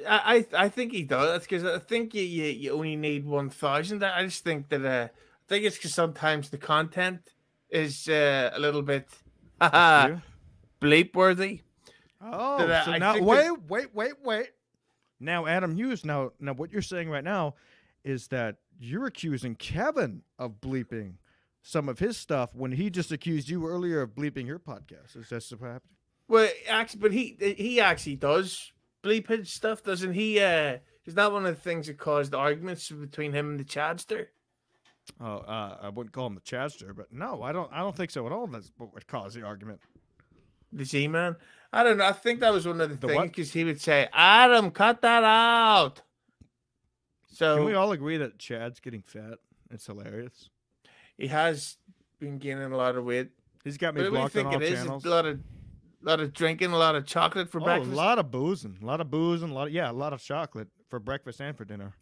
[0.08, 3.50] I I, I think he does because I think you, you you only need one
[3.50, 4.04] thousand.
[4.04, 7.22] I just think that uh, I think it's because sometimes the content
[7.70, 9.08] is uh, a little bit
[9.60, 11.62] bleep worthy.
[12.22, 14.48] Oh, that so now wait, that- wait, wait, wait.
[15.20, 16.06] Now, Adam Hughes.
[16.06, 17.56] Now, now, what you're saying right now
[18.04, 21.14] is that you're accusing Kevin of bleeping
[21.62, 25.18] some of his stuff when he just accused you earlier of bleeping your podcast.
[25.18, 25.92] Is that what happened?
[26.28, 28.72] Well, actually, but he he actually does
[29.04, 30.40] bleep his stuff, doesn't he?
[30.40, 34.28] Uh, is that one of the things that caused arguments between him and the Chadster?
[35.22, 37.72] Oh, uh, I wouldn't call him the Chadster, but no, I don't.
[37.72, 38.48] I don't think so at all.
[38.48, 39.80] That's what would cause the argument.
[40.74, 41.38] The Z Man.
[41.74, 42.06] I don't know.
[42.06, 45.02] I think that was one of the, The things because he would say, "Adam, cut
[45.02, 46.02] that out."
[47.28, 49.40] So Can we all agree that Chad's getting fat?
[49.70, 50.50] It's hilarious.
[51.18, 51.78] he has
[52.20, 53.30] been gaining a lot of weight.
[53.64, 54.74] He's got me what do blocked on all it is?
[54.74, 55.06] channels.
[55.06, 55.40] A lot of,
[56.02, 57.92] lot of drinking, a lot of chocolate for oh, breakfast.
[57.92, 60.14] a lot of boozing, a lot of booze, and a lot of yeah, a lot
[60.14, 61.94] of chocolate for breakfast and for dinner.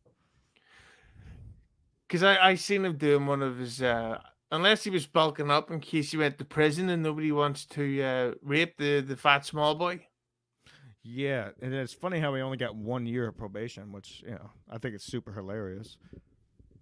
[2.07, 3.81] Because I I seen him doing one of his.
[3.81, 4.19] uh
[4.51, 8.03] Unless he was bulking up in case he went to prison and nobody wants to
[8.03, 10.07] uh, rape the, the fat small boy.
[11.03, 14.49] Yeah, and it's funny how he only got one year of probation, which you know
[14.69, 15.97] I think it's super hilarious.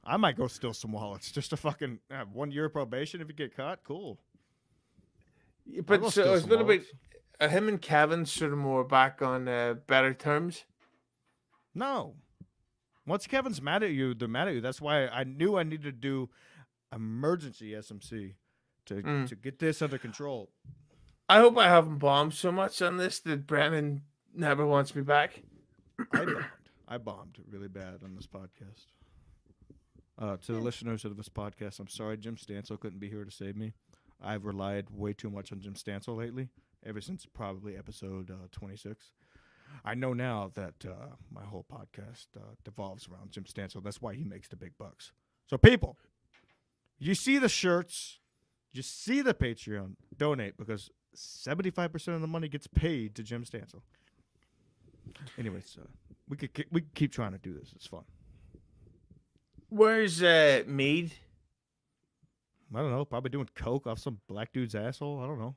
[0.05, 3.22] I might go steal some wallets just to fucking have one year of probation.
[3.22, 4.20] If you get caught, cool.
[5.66, 6.86] Yeah, But so it's a little bit.
[7.39, 10.64] Uh, him and Kevin sort of more back on uh, better terms.
[11.74, 12.16] No,
[13.05, 14.61] once Kevin's mad at you, they're mad at you.
[14.61, 16.30] That's why I knew I needed to do
[16.93, 18.35] emergency SMC
[18.85, 19.27] to Mm.
[19.27, 20.51] to get this under control.
[21.29, 25.41] I hope I haven't bombed so much on this that Brennan never wants me back.
[26.13, 26.45] I bombed.
[26.87, 28.87] I bombed really bad on this podcast.
[30.19, 33.31] Uh, to the listeners of this podcast, I'm sorry Jim Stansel couldn't be here to
[33.31, 33.73] save me.
[34.21, 36.49] I've relied way too much on Jim Stansel lately,
[36.85, 39.11] ever since probably episode uh, 26.
[39.83, 43.83] I know now that uh, my whole podcast uh, devolves around Jim Stansel.
[43.83, 45.11] That's why he makes the big bucks.
[45.47, 45.97] So, people,
[46.99, 48.19] You see the shirts,
[48.71, 49.95] you see the Patreon.
[50.17, 53.81] Donate because seventy-five percent of the money gets paid to Jim Stansel.
[55.37, 55.85] Anyways, uh,
[56.29, 57.71] we could ke- we could keep trying to do this.
[57.75, 58.03] It's fun.
[59.69, 61.11] Where's uh Mead?
[62.75, 63.05] I don't know.
[63.05, 65.19] Probably doing coke off some black dude's asshole.
[65.19, 65.55] I don't know.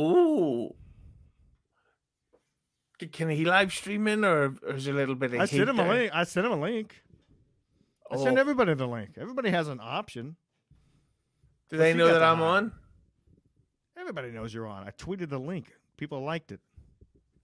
[0.00, 0.74] Ooh.
[3.12, 5.78] Can he live stream in or, or is a little bit of I sent him
[5.78, 5.94] a there?
[5.94, 6.10] link.
[6.14, 7.02] I sent him a link.
[8.10, 9.10] I send Oh, everybody the link.
[9.18, 10.36] Everybody has an option.
[11.68, 12.72] Do they know that I'm on?
[13.98, 14.86] Everybody knows you're on.
[14.86, 15.72] I tweeted the link.
[15.96, 16.60] People liked it.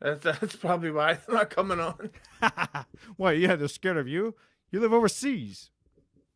[0.00, 2.10] That's, that's probably why they're not coming on.
[3.16, 3.32] Why?
[3.32, 4.34] Yeah, they're scared of you.
[4.70, 5.70] You live overseas.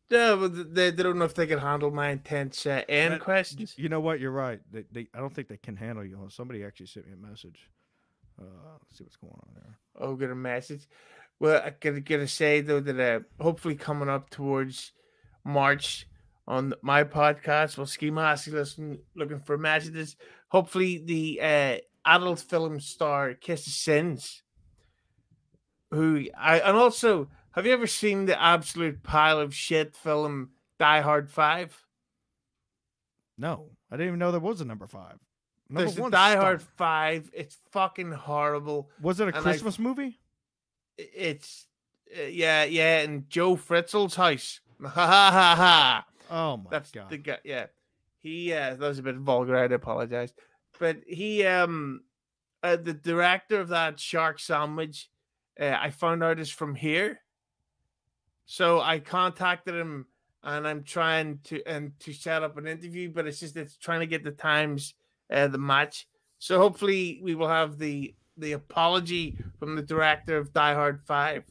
[0.09, 3.75] Yeah, but they, they don't know if they can handle my intense uh, That- questions.
[3.77, 4.19] You know what?
[4.19, 4.59] You're right.
[4.71, 6.17] They, they, I don't think they can handle you.
[6.29, 7.69] Somebody actually sent me a message.
[8.41, 8.45] Uh,
[8.81, 9.77] let's see what's going on there.
[9.99, 10.87] Oh, get a message.
[11.39, 14.91] Well, I gotta, gotta say though that uh, hopefully coming up towards
[15.45, 16.07] March
[16.47, 20.15] on my podcast, well, Ski Mask listen looking for messages.
[20.49, 24.43] Hopefully, the uh, adult film star Kiss Sins,
[25.91, 31.01] who I and also have you ever seen the absolute pile of shit film Die
[31.01, 31.85] Hard Five?
[33.37, 35.17] No, I didn't even know there was a number five.
[35.69, 36.35] Number There's the one Die.
[36.35, 37.29] Hard Five.
[37.33, 38.89] It's fucking horrible.
[39.01, 40.18] Was it a and I- Christmas movie?
[40.99, 41.67] It's
[42.17, 44.59] uh, yeah, yeah, in Joe Fritzl's house.
[44.81, 46.05] Ha ha ha ha.
[46.31, 47.09] Oh my That's god!
[47.09, 47.39] the guy.
[47.43, 47.65] Yeah,
[48.21, 48.53] he.
[48.53, 49.57] Uh, that was a bit vulgar.
[49.57, 50.33] I apologize,
[50.79, 52.03] but he, um,
[52.63, 55.09] uh, the director of that Shark Sandwich,
[55.59, 57.19] uh, I found out is from here.
[58.45, 60.05] So I contacted him,
[60.43, 63.99] and I'm trying to and to set up an interview, but it's just it's trying
[63.99, 64.93] to get the times,
[65.29, 66.07] uh, the match.
[66.37, 71.43] So hopefully we will have the the apology from the director of Die Hard Five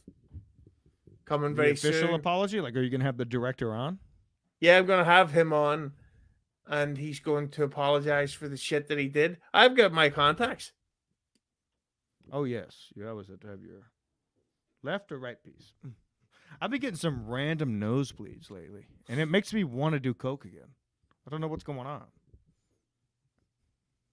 [1.25, 2.13] coming The very official soon.
[2.15, 2.59] apology?
[2.61, 3.99] Like, are you gonna have the director on?
[4.59, 5.93] Yeah, I'm gonna have him on,
[6.67, 9.37] and he's going to apologize for the shit that he did.
[9.53, 10.71] I've got my contacts.
[12.31, 13.91] Oh yes, you always have to have your
[14.83, 15.73] left or right piece.
[16.61, 20.45] I've been getting some random nosebleeds lately, and it makes me want to do coke
[20.45, 20.67] again.
[21.25, 22.05] I don't know what's going on.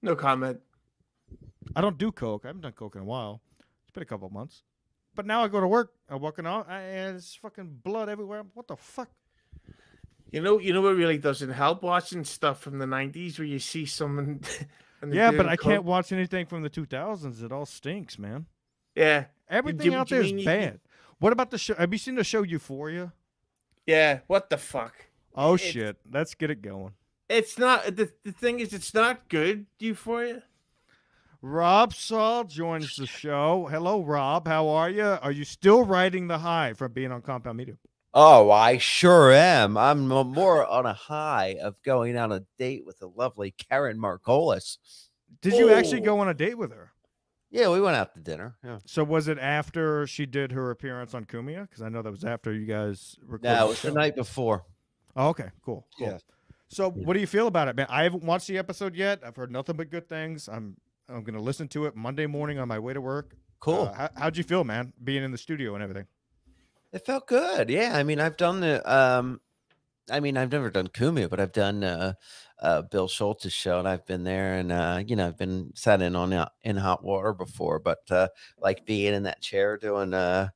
[0.03, 0.61] No comment.
[1.75, 2.43] I don't do coke.
[2.45, 3.41] I haven't done coke in a while.
[3.83, 4.63] It's been a couple months.
[5.15, 5.93] But now I go to work.
[6.09, 8.45] I'm walking out, I- and there's fucking blood everywhere.
[8.55, 9.11] What the fuck?
[10.31, 13.59] You know, you know what really doesn't help watching stuff from the '90s where you
[13.59, 14.41] see someone.
[15.01, 17.43] and Yeah, but I can't watch anything from the 2000s.
[17.43, 18.47] It all stinks, man.
[18.95, 20.81] Yeah, Everything do- out there is mean you bad.
[21.19, 21.75] What about the show?
[21.75, 23.13] Have you seen the show Euphoria?
[23.87, 24.21] yeah.
[24.27, 24.95] What the fuck?
[25.35, 25.97] Oh It's- shit!
[26.11, 26.93] Let's get it going.
[27.29, 29.67] It's not the the thing is it's not good.
[29.79, 30.43] Euphoria.
[31.43, 33.69] Rob Saul joins the show.
[33.71, 34.47] Hello, Rob.
[34.47, 35.05] How are you?
[35.05, 37.77] Are you still riding the high from being on Compound Media?
[38.15, 39.77] Oh, I sure am.
[39.77, 44.79] I'm more on a high of going on a date with the lovely Karen Margolis.
[45.43, 46.93] Did you actually go on a date with her?
[47.51, 48.57] Yeah, we went out to dinner.
[48.65, 48.79] Yeah.
[48.87, 51.69] So was it after she did her appearance on Cumia?
[51.69, 53.45] Because I know that was after you guys recorded.
[53.45, 53.95] No, the it was the show.
[53.95, 54.65] night before.
[55.15, 56.09] Oh, okay, cool, cool.
[56.09, 56.19] Yeah.
[56.69, 57.87] So what do you feel about it, man?
[57.89, 59.21] I haven't watched the episode yet.
[59.25, 60.49] I've heard nothing but good things.
[60.49, 60.77] I'm
[61.09, 63.37] I'm gonna listen to it Monday morning on my way to work.
[63.61, 63.83] Cool.
[63.83, 64.93] Uh, how, how'd you feel, man?
[65.05, 66.07] Being in the studio and everything.
[66.93, 67.69] It felt good.
[67.71, 67.97] Yeah.
[67.97, 69.41] I mean, I've done the um
[70.11, 72.15] I mean, I've never done Cumia, but I've done uh
[72.61, 76.03] uh Bill Schulz's show and I've been there and uh you know, I've been sat
[76.03, 78.29] in on uh, in hot water before, but uh
[78.59, 80.49] like being in that chair doing uh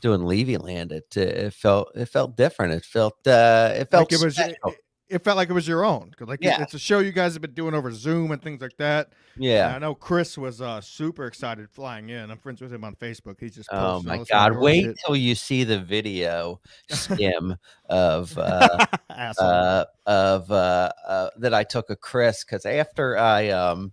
[0.00, 2.72] doing Levy Land, it it felt it felt different.
[2.74, 4.34] It felt uh it felt like it was.
[4.34, 4.74] Special.
[5.14, 6.12] It felt like it was your own.
[6.20, 6.60] like Yeah.
[6.60, 9.12] it's a show you guys have been doing over Zoom and things like that.
[9.36, 9.66] yeah.
[9.68, 12.30] And I know Chris was uh, super excited flying in.
[12.30, 13.36] I'm friends with him on Facebook.
[13.38, 14.56] He's just Oh my god!
[14.58, 14.96] Wait shit.
[15.06, 16.60] till you see the video
[16.90, 17.56] skim
[17.88, 23.92] of uh, uh, of uh, uh, that I took of Chris because after I um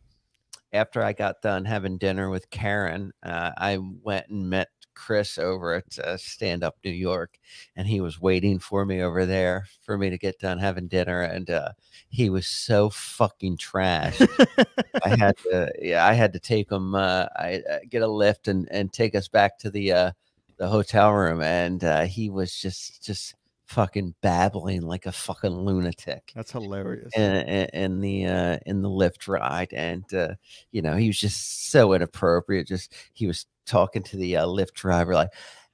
[0.74, 4.70] after I got done having dinner with Karen, uh, I went and met
[5.02, 7.40] Chris over at uh, Stand Up New York,
[7.76, 11.22] and he was waiting for me over there for me to get done having dinner,
[11.22, 11.70] and uh,
[12.10, 14.22] he was so fucking trash.
[15.04, 18.48] I had to, yeah, I had to take him, uh, I uh, get a lift
[18.48, 20.12] and and take us back to the uh,
[20.58, 23.34] the hotel room, and uh, he was just just
[23.72, 27.12] fucking babbling like a fucking lunatic That's hilarious.
[27.16, 30.36] in, in, in the uh, in the lift ride, and uh,
[30.72, 32.68] you know he was just so inappropriate.
[32.68, 35.30] Just he was talking to the uh, lift driver like.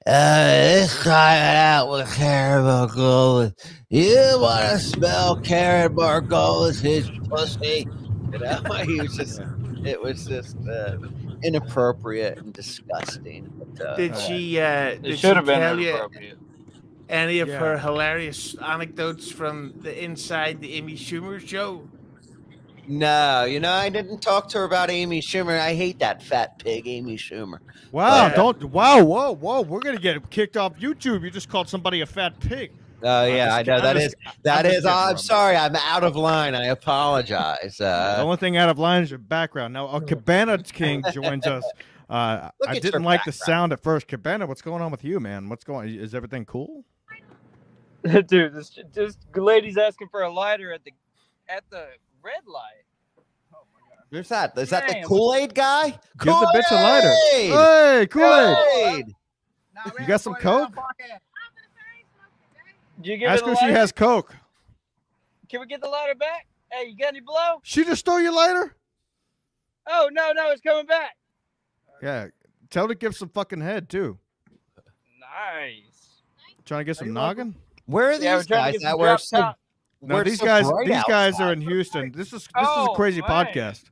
[0.06, 3.52] Uh, this time out with Karen Margolis.
[3.90, 7.86] You want to smell Karen Margolis' his pussy?
[8.32, 9.42] You know, he was just,
[9.84, 10.96] it was just uh,
[11.42, 13.52] inappropriate and disgusting.
[13.58, 14.58] But, uh, Did she?
[14.58, 16.08] Uh, It did she have been tell you?
[17.08, 17.28] Inappropriate.
[17.28, 17.58] any of Yeah.
[17.58, 21.88] her hilarious anecdotes from the inside the Amy Schumer show?
[22.90, 25.58] No, you know, I didn't talk to her about Amy Schumer.
[25.60, 27.58] I hate that fat pig, Amy Schumer.
[27.92, 28.34] Wow, Yeah.
[28.34, 29.60] don't wow, whoa, whoa.
[29.60, 31.22] We're gonna get kicked off YouTube.
[31.22, 32.72] You just called somebody a fat pig.
[33.02, 34.14] Oh I'm yeah, just I know I'm that just- is
[34.46, 34.86] I'm is.
[34.86, 35.18] I'm Rob.
[35.20, 36.54] sorry, I'm out of line.
[36.54, 37.76] I apologize.
[37.78, 39.74] The Uh, only thing out of line is your background.
[39.74, 41.64] Now, a Cabana King joins us.
[42.10, 44.08] Uh, I didn't your like the sound at first.
[44.08, 45.50] Cabana, what's going on with you, man?
[45.50, 45.90] What's going?
[45.94, 46.86] Is everything cool?
[48.26, 50.92] Dude, this this lady's asking for a lighter at the
[51.48, 51.86] at the
[52.22, 52.84] red light.
[53.52, 53.58] Oh
[54.10, 54.56] who's that?
[54.56, 55.04] Is that the Damn.
[55.04, 55.90] Kool Aid guy?
[55.90, 57.08] Give the bitch a lighter.
[57.08, 57.50] Kool-Aid!
[57.50, 58.56] Hey, Kool Aid.
[58.56, 59.06] Kool-Aid!
[60.00, 60.72] You got some Coke?
[63.00, 63.78] Did you give Ask her her the if she lighter?
[63.78, 64.34] has Coke.
[65.48, 66.46] Can we get the lighter back?
[66.70, 67.60] Hey, you got any blow?
[67.62, 68.76] She just stole your lighter?
[69.86, 71.16] Oh no, no, it's coming back.
[72.02, 72.26] Yeah.
[72.70, 74.18] Tell her to give some fucking head, too.
[75.20, 76.22] Nice.
[76.64, 77.48] Trying to get some you welcome.
[77.48, 77.54] noggin?
[77.88, 79.54] Where are these trying to guys get that some so?
[80.00, 82.12] No, we're these so guys bright these guys are in Houston.
[82.12, 83.30] This is this is a Oh, crazy man.
[83.30, 83.84] podcast.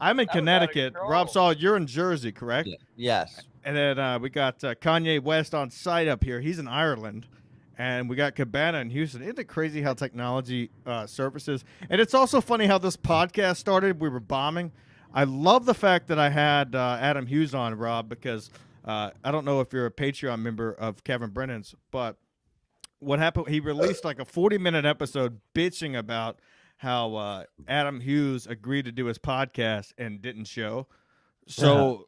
[0.00, 0.94] I'm in That was out of Connecticut.
[1.08, 2.66] Rob Saul, you're in Jersey, correct?
[2.68, 2.76] Yeah.
[2.96, 3.40] Yes.
[3.64, 6.40] And then uh, we got uh, Kanye West on site up here.
[6.40, 7.26] He's in Ireland.
[7.78, 9.22] And we got Cabana in Houston.
[9.22, 11.64] Isn't it crazy how technology uh, surfaces?
[11.90, 14.00] And it's also funny how this podcast started.
[14.00, 14.72] We were bombing.
[15.14, 18.50] I love the fact that I had uh, Adam Hughes on, Rob, because
[18.84, 22.16] uh, I don't know if you're a Patreon member of Kevin Brennan's, but
[23.02, 23.48] what happened?
[23.48, 26.38] He released like a 40 minute episode bitching about
[26.78, 30.86] how uh, Adam Hughes agreed to do his podcast and didn't show.
[31.46, 32.06] So,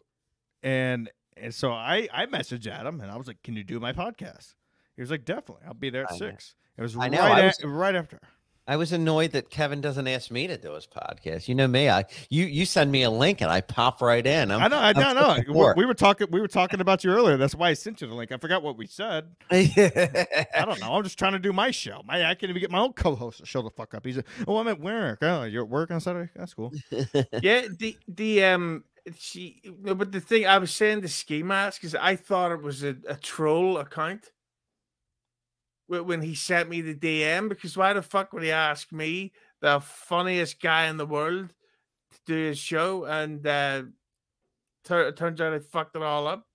[0.63, 3.93] and and so I I messaged Adam and I was like, "Can you do my
[3.93, 4.55] podcast?"
[4.97, 6.19] He was like, "Definitely, I'll be there at I know.
[6.31, 6.55] 6.
[6.77, 8.21] It was I right know, at- was- right after.
[8.67, 11.49] I was annoyed that Kevin doesn't ask me to do his podcast.
[11.49, 11.91] You know me.
[11.91, 14.51] I you you send me a link and I pop right in.
[14.51, 15.75] I'm, I know, I I'm know, I know.
[15.77, 17.37] We, we were talking, we were talking about you earlier.
[17.37, 18.33] That's why I sent you the link.
[18.33, 19.27] I forgot what we said.
[19.51, 20.95] I don't know.
[20.95, 22.01] I'm just trying to do my show.
[22.07, 24.07] My, I can't even get my own co-host to show the fuck up.
[24.07, 25.19] He's like, "Oh, I'm at work.
[25.21, 26.31] Oh, you're at work on Saturday.
[26.35, 26.73] That's cool."
[27.43, 28.85] yeah, the the um
[29.19, 32.63] she no, but the thing I was saying the ski mask is I thought it
[32.63, 34.31] was a, a troll account.
[35.87, 39.33] Wh- When he sent me the DM, because why the fuck would he ask me,
[39.61, 41.53] the funniest guy in the world,
[42.13, 43.05] to do his show?
[43.05, 43.83] And uh,
[44.85, 46.47] tur- it turns out I fucked it all up.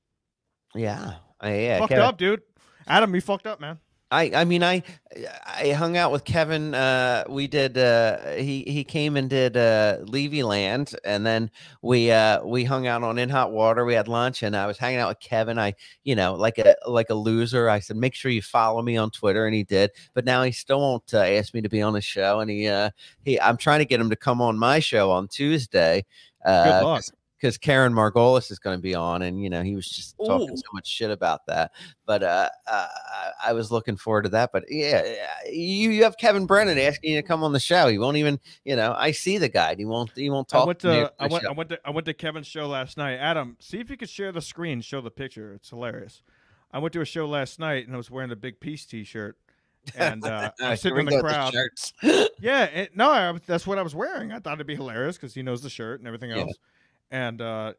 [0.75, 1.15] yeah.
[1.41, 1.79] I, yeah.
[1.79, 2.41] fucked Kevin- up, dude.
[2.87, 3.79] Adam, you fucked up, man.
[4.11, 4.81] I I mean I
[5.47, 6.73] I hung out with Kevin.
[6.73, 7.77] Uh, we did.
[7.77, 11.51] Uh, he he came and did uh, Levy Land, and then
[11.83, 13.85] we uh, we hung out on In Hot Water.
[13.85, 15.59] We had lunch, and I was hanging out with Kevin.
[15.59, 17.69] I you know like a like a loser.
[17.69, 19.91] I said make sure you follow me on Twitter, and he did.
[20.15, 22.67] But now he still won't uh, ask me to be on his show, and he
[22.67, 22.89] uh,
[23.23, 26.05] he I'm trying to get him to come on my show on Tuesday.
[26.63, 27.05] Good Uh, luck.
[27.39, 30.51] Because Karen Margolis is going to be on, and you know he was just talking
[30.51, 30.57] Ooh.
[30.57, 31.71] so much shit about that.
[32.05, 34.51] But uh, uh, I- I was looking forward to that.
[34.51, 35.03] But yeah,
[35.49, 37.87] you you have Kevin Brennan asking you to come on the show.
[37.87, 39.75] He won't even, you know, I see the guy.
[39.75, 40.11] He won't.
[40.15, 40.63] He won't talk.
[40.63, 41.49] I went to to I went show.
[41.49, 43.15] I went to I went to Kevin's show last night.
[43.17, 45.53] Adam, see if you could share the screen, show the picture.
[45.53, 46.21] It's hilarious.
[46.71, 49.37] I went to a show last night and I was wearing the Big Peace T-shirt,
[49.95, 51.53] and uh, All I'm sitting in the crowd.
[51.53, 51.93] shirts.
[52.41, 54.31] Yeah, it, no, I, that's what I was wearing.
[54.31, 56.45] I thought it'd be hilarious because he knows the shirt and everything Yeah.
[57.11, 57.21] Else.
[57.21, 57.73] And uh,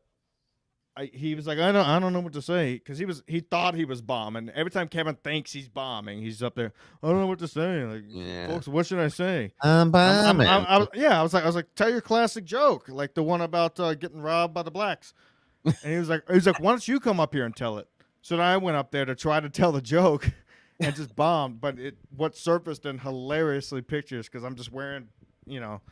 [0.97, 3.23] I, he was like, I don't, I don't know what to say because he was,
[3.27, 4.51] he thought he was bombing.
[4.55, 6.73] Every time Kevin thinks he's bombing, he's up there.
[7.03, 7.85] I don't know what to say.
[7.85, 8.49] Like, Yeah.
[8.49, 9.53] folks, what should I say?
[9.63, 10.47] I'm I'm- I'm- bombing.
[10.49, 13.15] I'm- I was- yeah, I was like, I was like, tell your classic joke, like
[13.15, 15.15] the one about uh, getting robbed by the blacks.
[15.65, 17.77] And he was like, he was like, why don't you come up here and tell
[17.79, 17.87] it?
[18.23, 20.31] So then I went up there to try to tell the joke,
[20.81, 21.61] and just bombed.
[21.61, 25.09] But it what surfaced in hilariously pictures because I'm just wearing,
[25.47, 25.83] you know,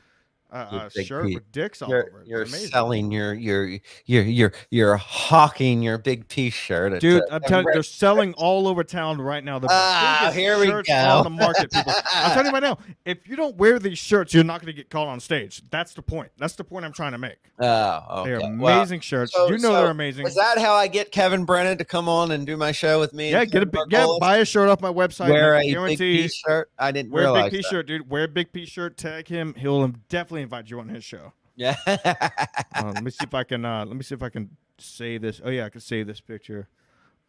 [0.50, 2.26] a, Your a big shirt with dicks all you're over it.
[2.26, 3.66] You're selling your your
[4.06, 8.32] you're you're you're hawking your big P shirt, Dude, uh, I'm telling you, they're selling
[8.34, 9.58] all over town right now.
[9.58, 10.94] The Ah, here we shirts go.
[10.94, 11.92] on the market, people.
[12.14, 14.76] I'm telling you right now, if you don't wear these shirts, you're not going to
[14.76, 15.62] get called on stage.
[15.70, 16.30] That's the point.
[16.38, 17.36] That's the point I'm trying to make.
[17.58, 19.32] Oh, They're amazing Well, shirts.
[19.34, 20.26] so- you know so they're amazing.
[20.26, 23.12] Is that how I get Kevin Brennan to come on and do my show with
[23.12, 23.30] me?
[23.30, 25.28] Yeah, get a big, yeah, buy a shirt off my website.
[25.30, 26.70] wear a big guarantee P shirt.
[26.78, 28.08] I didn't wear a big P-shirt, dude.
[28.08, 28.96] Wear a big P-shirt.
[28.96, 29.54] Tag him.
[29.56, 31.32] He'll definitely invite you on his show.
[31.56, 31.76] Yeah.
[31.86, 33.64] Uh, let me see if I can.
[33.64, 35.40] Uh, let me see if I can save this.
[35.44, 36.68] Oh yeah, I can save this picture.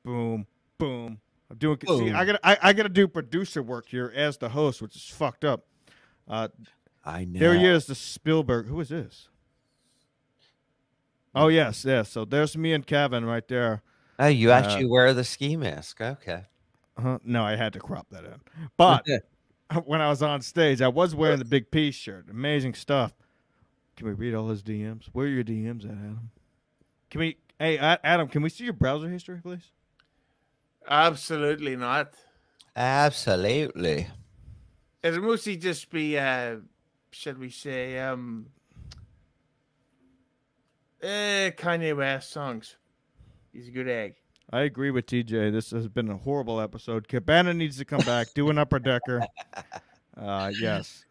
[0.06, 0.46] Boom,
[0.78, 1.20] boom.
[1.50, 1.78] I'm doing.
[1.88, 2.40] See, I got.
[2.44, 5.66] I, I got to do producer work here as the host, which is fucked up.
[6.28, 6.50] Uh,
[7.04, 7.40] I know.
[7.40, 8.68] there he is, the Spielberg.
[8.68, 9.30] Who is this?
[11.34, 12.10] Oh yes, yes.
[12.10, 13.82] So there's me and Kevin right there.
[14.20, 16.02] Oh, you Uh, actually wear the ski mask.
[16.02, 16.44] Okay.
[16.98, 17.20] Uh-huh.
[17.24, 18.36] No, I had to crop that in.
[18.78, 19.06] But
[19.86, 22.28] when I was on stage, I was wearing the big P shirt.
[22.30, 23.14] Amazing stuff.
[23.96, 25.10] Can we read all his DMs?
[25.12, 26.32] Where are your DMs at, Adam?
[27.10, 27.38] Can we?
[27.60, 29.72] Hey, Adam, can we see your browser history, please?
[30.88, 32.14] Absolutely not.
[32.76, 34.08] Absolutely.
[35.04, 36.58] It'll mostly just be, uh,
[37.12, 38.48] should we say, um,
[41.04, 42.78] uh, Kanye West songs.
[43.52, 44.16] He's a good egg.
[44.52, 45.52] I agree with TJ.
[45.52, 47.08] This has been a horrible episode.
[47.08, 49.22] Cabana needs to come back, do an upper decker.
[50.18, 51.06] Uh, yes.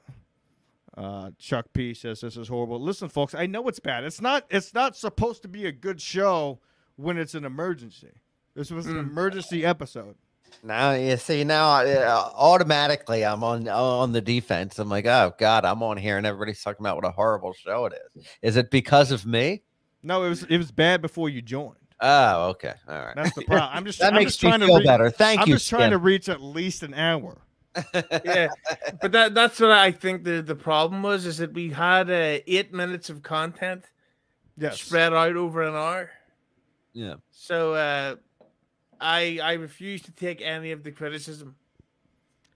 [0.96, 2.80] Uh, Chuck P says this is horrible.
[2.80, 4.02] Listen, folks, I know it's bad.
[4.02, 4.44] It's not.
[4.50, 6.58] It's not supposed to be a good show
[6.96, 8.10] when it's an emergency.
[8.56, 9.00] This was an Mm.
[9.10, 10.16] emergency episode.
[10.64, 14.80] Now you see now uh, automatically I'm on on the defense.
[14.80, 17.86] I'm like, oh god, I'm on here and everybody's talking about what a horrible show
[17.86, 18.24] it is.
[18.42, 19.62] Is it because of me?
[20.02, 21.76] No, it was it was bad before you joined.
[22.00, 23.16] Oh, okay, all right.
[23.16, 23.70] That's the problem.
[23.72, 23.98] I'm just.
[24.00, 24.80] that I'm makes just me trying feel to.
[24.80, 25.10] Re- better.
[25.10, 25.42] Thank you.
[25.42, 25.54] I'm you.
[25.56, 27.38] just trying to reach at least an hour.
[28.24, 28.48] Yeah,
[29.00, 32.38] but that that's what I think the the problem was is that we had uh,
[32.46, 33.84] eight minutes of content
[34.56, 34.80] Yes.
[34.80, 36.10] spread out over an hour.
[36.92, 37.14] yeah.
[37.30, 38.16] So uh,
[39.00, 41.54] I I refuse to take any of the criticism.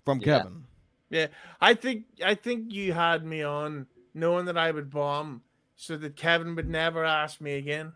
[0.05, 0.39] From Yeah.
[0.39, 0.65] Kevin.
[1.11, 1.27] Yeah,
[1.61, 5.43] I think I think you had me on knowing that I would bomb,
[5.77, 7.93] so that Kevin would never ask me again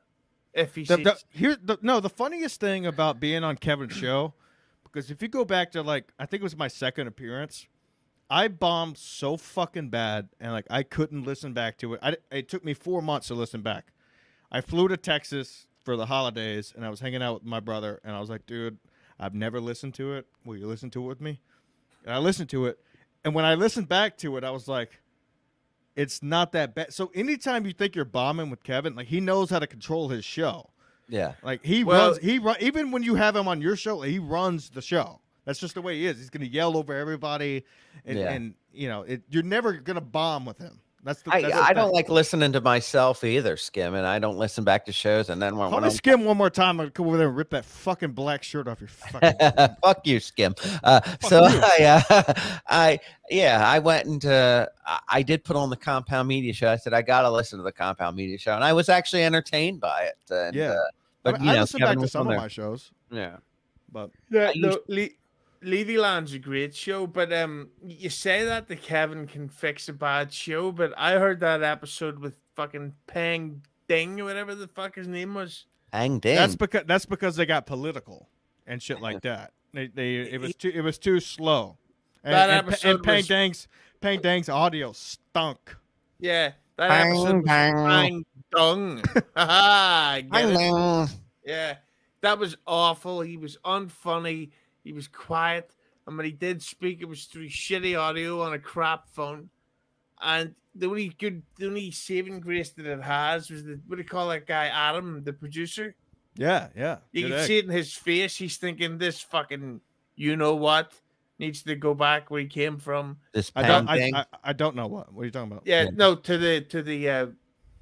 [0.56, 1.04] if he The, sees.
[1.04, 4.34] the, here, the, no, the funniest thing about being on Kevin's show,
[4.82, 7.68] because if you go back to like, I think it was my second appearance,
[8.28, 12.00] I bombed so fucking bad, and like I couldn't listen back to it.
[12.02, 13.92] I, it took me four months to listen back.
[14.50, 18.00] I flew to Texas for the holidays, and I was hanging out with my brother,
[18.02, 18.78] and I was like, dude,
[19.20, 20.26] I've never listened to it.
[20.44, 21.40] Will you listen to it with me?
[22.04, 22.80] And I listened to it,
[23.24, 25.00] and when I listened back to it, I was like,
[25.96, 26.92] it's not that bad.
[26.92, 30.24] So anytime you think you're bombing with Kevin, like he knows how to control his
[30.24, 30.70] show.
[31.08, 31.32] Yeah.
[31.42, 34.18] Like he Well- runs, he run, even when you have him on your show, he
[34.18, 35.20] runs the show.
[35.44, 36.18] That's just the way he is.
[36.18, 37.64] He's gonna yell over everybody,
[38.04, 38.32] and, Yeah.
[38.32, 40.80] and you know, it, you're never gonna bomb with him.
[41.06, 41.32] That's the.
[41.32, 44.64] I, that's I the don't like listening to myself either, Skim, and I don't listen
[44.64, 45.30] back to shows.
[45.30, 46.80] And then when, Call when me I'm skim one more time.
[46.80, 49.76] I'll come over there and rip that fucking black shirt off your fucking.
[49.82, 50.56] Fuck you, Skim.
[50.82, 51.60] Uh, so you.
[51.62, 52.32] I, uh,
[52.68, 52.98] I,
[53.30, 54.68] yeah, I went into.
[54.84, 56.68] I, I did put on the Compound Media Show.
[56.70, 59.80] I said I gotta listen to the Compound Media Show, and I was actually entertained
[59.80, 60.18] by it.
[60.34, 60.70] And, Yeah.
[60.70, 60.78] uh, I,
[61.22, 62.40] but mean, you I know, listen Kevin back to some on of there.
[62.40, 63.36] my shows, Yeah.
[63.92, 64.78] but Yeah, I no, used-
[65.62, 69.88] Le- Levy Land's a great show, but um, you say that the Kevin can fix
[69.88, 74.68] a bad show, but I heard that episode with fucking Pang Ding or whatever the
[74.68, 75.66] fuck his name was.
[75.92, 76.34] Hang ding.
[76.36, 78.28] that's because that's because they got political
[78.66, 79.52] and shit like that.
[79.72, 81.78] They, they it was too it was too slow.
[82.24, 83.68] And, That episode and Pang was- Dang's
[84.00, 85.76] Pang Dang's audio stunk.
[86.18, 87.44] Yeah, that Bang, episode was.
[87.46, 89.02] Pang Dung.
[89.36, 91.08] Haha, get ding.
[91.44, 91.76] Yeah,
[92.20, 93.20] that was awful.
[93.20, 94.50] He was unfunny.
[94.86, 95.74] He was quiet.
[96.06, 99.50] And when he did speak, it was through shitty audio on a crap phone.
[100.22, 104.02] And the only good, the only saving grace that it has was the what do
[104.02, 105.96] you call that guy, Adam, the producer.
[106.36, 106.98] Yeah, yeah.
[107.12, 107.46] You good can egg.
[107.46, 108.36] see it in his face.
[108.36, 109.80] He's thinking this fucking,
[110.14, 110.92] you know what,
[111.40, 113.16] needs to go back where he came from.
[113.32, 113.88] This I don't.
[113.88, 114.10] I.
[114.14, 115.12] I, I don't know what.
[115.12, 115.64] What are you talking about?
[115.66, 115.90] Yeah, Yeah.
[115.94, 117.26] no, to the to the uh,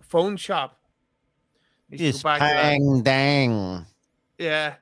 [0.01, 0.81] phone shop.
[1.91, 2.65] Needs to go This back to that.
[2.65, 3.87] hang dang.
[4.39, 4.75] Yeah,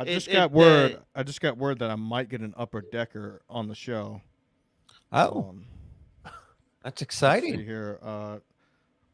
[0.00, 0.94] I just it, got word.
[0.94, 4.20] uh, I just got word that I might get an upper decker on the show.
[5.12, 5.66] Oh, Um,
[6.24, 6.32] that's
[6.84, 7.60] let's see exciting.
[7.64, 7.98] here.
[8.02, 8.38] Uh,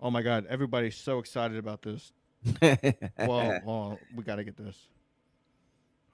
[0.01, 2.13] oh my god, everybody's so excited about this.
[3.19, 4.77] Well, oh, we got to get this.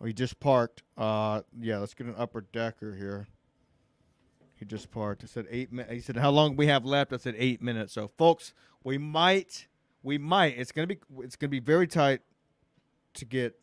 [0.00, 0.82] Oh, he just parked.
[0.96, 3.26] Uh, yeah, let's get an upper decker here.
[4.54, 5.22] He just parked.
[5.24, 5.92] I said eight minutes.
[5.92, 7.92] He said, "How long we have left?" I said eight minutes.
[7.92, 8.54] So, folks,
[8.84, 9.66] we might,
[10.02, 10.56] we might.
[10.56, 12.20] It's gonna be, it's gonna be very tight
[13.14, 13.58] to get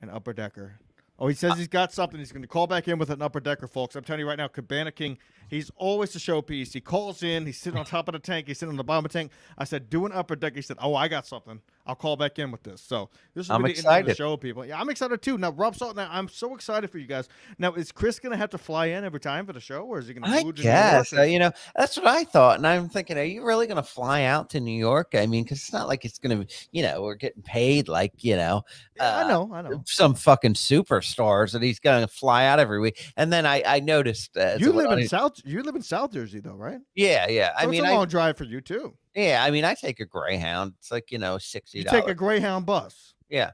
[0.00, 0.78] an upper decker.
[1.16, 2.18] Oh, he says he's got something.
[2.18, 3.94] He's going to call back in with an upper decker, folks.
[3.94, 5.16] I'm telling you right now, Cabana King,
[5.48, 6.72] he's always the showpiece.
[6.72, 7.46] He calls in.
[7.46, 8.48] He's sitting on top of the tank.
[8.48, 9.30] He's sitting on the bottom of the tank.
[9.56, 10.56] I said, do an upper decker.
[10.56, 11.60] He said, oh, I got something.
[11.86, 12.80] I'll call back in with this.
[12.80, 14.64] So this will I'm be the end of the show, people.
[14.64, 15.36] Yeah, I'm excited too.
[15.36, 17.28] Now, Rob Saul, now I'm so excited for you guys.
[17.58, 19.98] Now, is Chris going to have to fly in every time for the show, or
[19.98, 20.30] is he going to?
[20.30, 23.66] I guess uh, you know that's what I thought, and I'm thinking, are you really
[23.66, 25.12] going to fly out to New York?
[25.14, 28.12] I mean, because it's not like it's going to, you know, we're getting paid like
[28.24, 28.62] you know,
[28.98, 29.82] I uh, know, I know.
[29.86, 33.12] some fucking superstars that he's going to fly out every week.
[33.16, 35.40] And then I, I noticed, uh, You live in I- South.
[35.44, 36.78] You live in South Jersey, though, right?
[36.94, 37.52] yeah, yeah.
[37.58, 38.94] I So mean, it's a I, long drive for you too.
[39.14, 40.74] Yeah, I mean, I take a Greyhound.
[40.78, 43.14] It's like you know, sixty You take a Greyhound bus.
[43.28, 43.50] Yeah.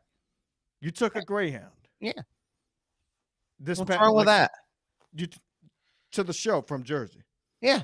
[0.80, 1.70] You took a Greyhound.
[2.00, 2.12] Yeah.
[3.58, 4.50] This What's wrong with like, that?
[5.14, 5.38] You t-
[6.12, 7.22] to the show from Jersey.
[7.60, 7.82] Yeah.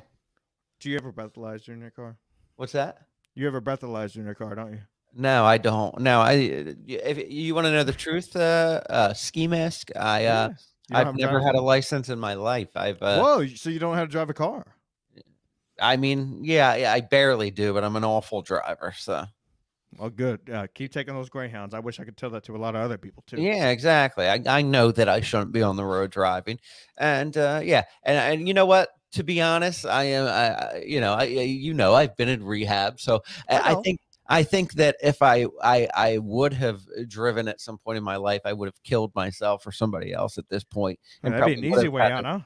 [0.81, 2.17] Do you ever breathalyzer in your car?
[2.57, 2.99] What's that?
[3.35, 4.81] You ever breathalyzer in your car, don't you?
[5.15, 5.99] No, I don't.
[6.01, 6.75] No, I.
[6.87, 9.91] If you want to know the truth, uh, uh, ski mask.
[9.97, 10.51] I, uh,
[10.93, 12.09] I've never had a license?
[12.09, 12.69] license in my life.
[12.77, 13.03] I've.
[13.03, 13.47] Uh, Whoa!
[13.47, 14.65] So you don't know how to drive a car?
[15.81, 18.95] I mean, yeah, yeah, I barely do, but I'm an awful driver.
[18.97, 19.25] So
[19.99, 20.49] Well, good.
[20.51, 21.75] Uh, keep taking those greyhounds.
[21.75, 23.41] I wish I could tell that to a lot of other people too.
[23.41, 24.27] Yeah, exactly.
[24.27, 26.59] I, I know that I shouldn't be on the road driving,
[26.97, 28.91] and uh, yeah, and and you know what?
[29.13, 30.27] To be honest, I am.
[30.27, 34.43] I, you know, I you know, I've been in rehab, so I, I think I
[34.43, 38.43] think that if I I I would have driven at some point in my life,
[38.45, 40.99] I would have killed myself or somebody else at this point.
[41.23, 42.41] and That'd be an easy way out, huh?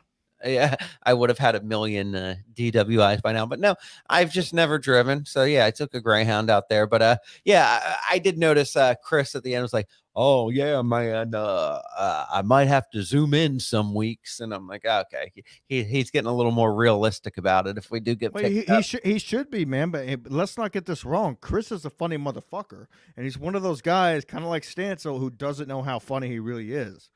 [0.45, 3.47] Yeah, I would have had a million uh, DWIs by now.
[3.47, 3.75] But no,
[4.09, 5.25] I've just never driven.
[5.25, 6.87] So yeah, I took a Greyhound out there.
[6.87, 10.51] But uh, yeah, I, I did notice uh, Chris at the end was like, "Oh
[10.51, 14.85] yeah, man, uh, uh, I might have to zoom in some weeks." And I'm like,
[14.85, 17.77] "Okay, he, he he's getting a little more realistic about it.
[17.77, 19.91] If we do get Well, picked he, he should he should be, man.
[19.91, 21.37] But but let's not get this wrong.
[21.41, 22.87] Chris is a funny motherfucker,
[23.17, 26.29] and he's one of those guys, kind of like Stancil, who doesn't know how funny
[26.29, 27.11] he really is.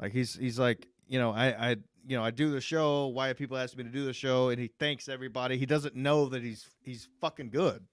[0.00, 1.76] Like he's he's like you know I I
[2.06, 3.08] you know I do the show.
[3.08, 4.50] Why have people asked me to do the show?
[4.50, 5.58] And he thanks everybody.
[5.58, 7.84] He doesn't know that he's he's fucking good.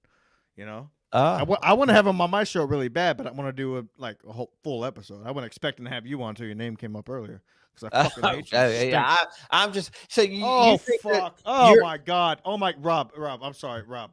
[0.56, 0.90] You know.
[1.16, 3.54] Ah, I want to have him on my show really bad, but I want to
[3.54, 5.22] do a like a whole full episode.
[5.26, 7.44] I wasn't expecting to have you on until your name came up earlier
[7.74, 8.58] because I fucking hate you.
[8.58, 10.44] Uh, yeah, I, I'm just so you.
[10.44, 11.40] Oh you think fuck!
[11.46, 12.42] Oh my god!
[12.44, 14.12] Oh my Rob, Rob, I'm sorry, Rob.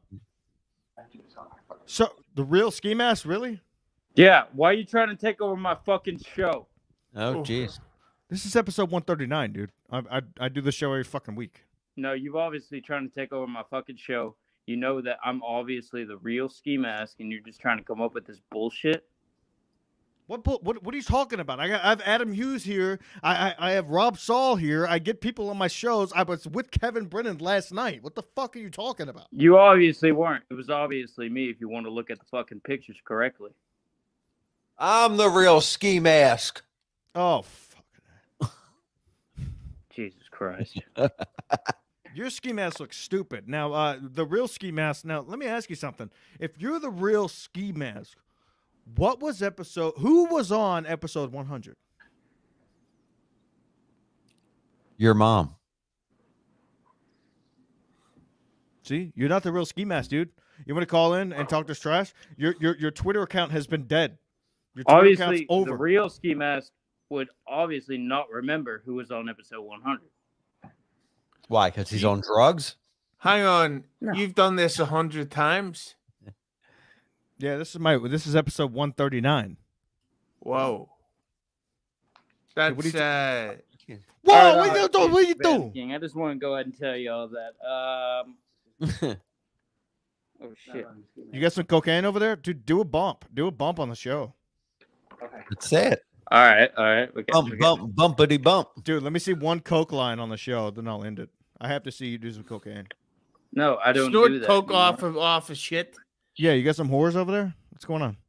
[1.86, 3.60] So the real ski mask, really?
[4.14, 6.66] Yeah, why are you trying to take over my fucking show?
[7.16, 7.46] Oh Oof.
[7.46, 7.80] jeez.
[8.30, 9.70] This is episode 139, dude.
[9.90, 11.64] I I, I do the show every fucking week.
[11.96, 14.36] No, you've obviously trying to take over my fucking show.
[14.66, 18.00] You know that I'm obviously the real ski mask, and you're just trying to come
[18.00, 19.04] up with this bullshit.
[20.28, 21.58] What what what are you talking about?
[21.58, 23.00] I got I have Adam Hughes here.
[23.20, 24.86] I, I I have Rob Saul here.
[24.86, 26.12] I get people on my shows.
[26.12, 28.00] I was with Kevin Brennan last night.
[28.04, 29.26] What the fuck are you talking about?
[29.32, 30.44] You obviously weren't.
[30.48, 31.46] It was obviously me.
[31.50, 33.50] If you want to look at the fucking pictures correctly.
[34.78, 36.62] I'm the real ski mask.
[37.16, 37.69] Oh fuck!
[39.90, 40.80] Jesus Christ.
[42.14, 43.48] Your ski mask looks stupid.
[43.48, 45.04] Now, uh, the real ski mask.
[45.04, 46.10] Now, let me ask you something.
[46.40, 48.18] If you're the real ski mask,
[48.96, 49.94] what was episode?
[49.98, 51.76] Who was on episode 100?
[54.96, 55.54] Your mom.
[58.82, 60.30] See, you're not the real ski mask, dude.
[60.66, 62.12] You want to call in and talk this trash?
[62.36, 64.18] Your your your Twitter account has been dead.
[64.74, 65.70] Your Twitter account's obviously, over.
[65.70, 66.72] the real ski mask
[67.10, 70.00] would obviously not remember who was on episode 100.
[71.48, 71.68] Why?
[71.70, 72.76] Because he's on drugs.
[73.18, 74.12] Hang on, No.
[74.14, 75.96] you've done this a hundred times.
[77.38, 79.58] yeah, this is my this is episode 139.
[80.38, 80.88] Whoa,
[82.56, 83.54] Hey, what that's do you uh,
[84.22, 85.12] Whoa, All right, what all you right, doing?
[85.12, 85.72] What you doing?
[85.72, 87.52] King, I just want to go ahead and tell you all that.
[87.66, 88.36] Um,
[90.42, 90.86] oh shit.
[91.32, 92.36] You got some cocaine over there?
[92.36, 93.26] Dude, do a bump.
[93.34, 94.32] Do a bump on the show.
[95.22, 95.42] Okay.
[95.50, 96.04] That's it.
[96.32, 97.14] All right, all right.
[97.14, 98.68] We got, Bump, we got- bump, bumpity bump.
[98.84, 101.28] Dude, let me see one coke line on the show, then I'll end it.
[101.60, 102.86] I have to see you do some cocaine.
[103.52, 104.46] No, I don't snort do that.
[104.46, 104.82] coke anymore.
[104.82, 105.96] off of off of shit.
[106.36, 107.54] Yeah, you got some whores over there?
[107.70, 108.16] What's going on?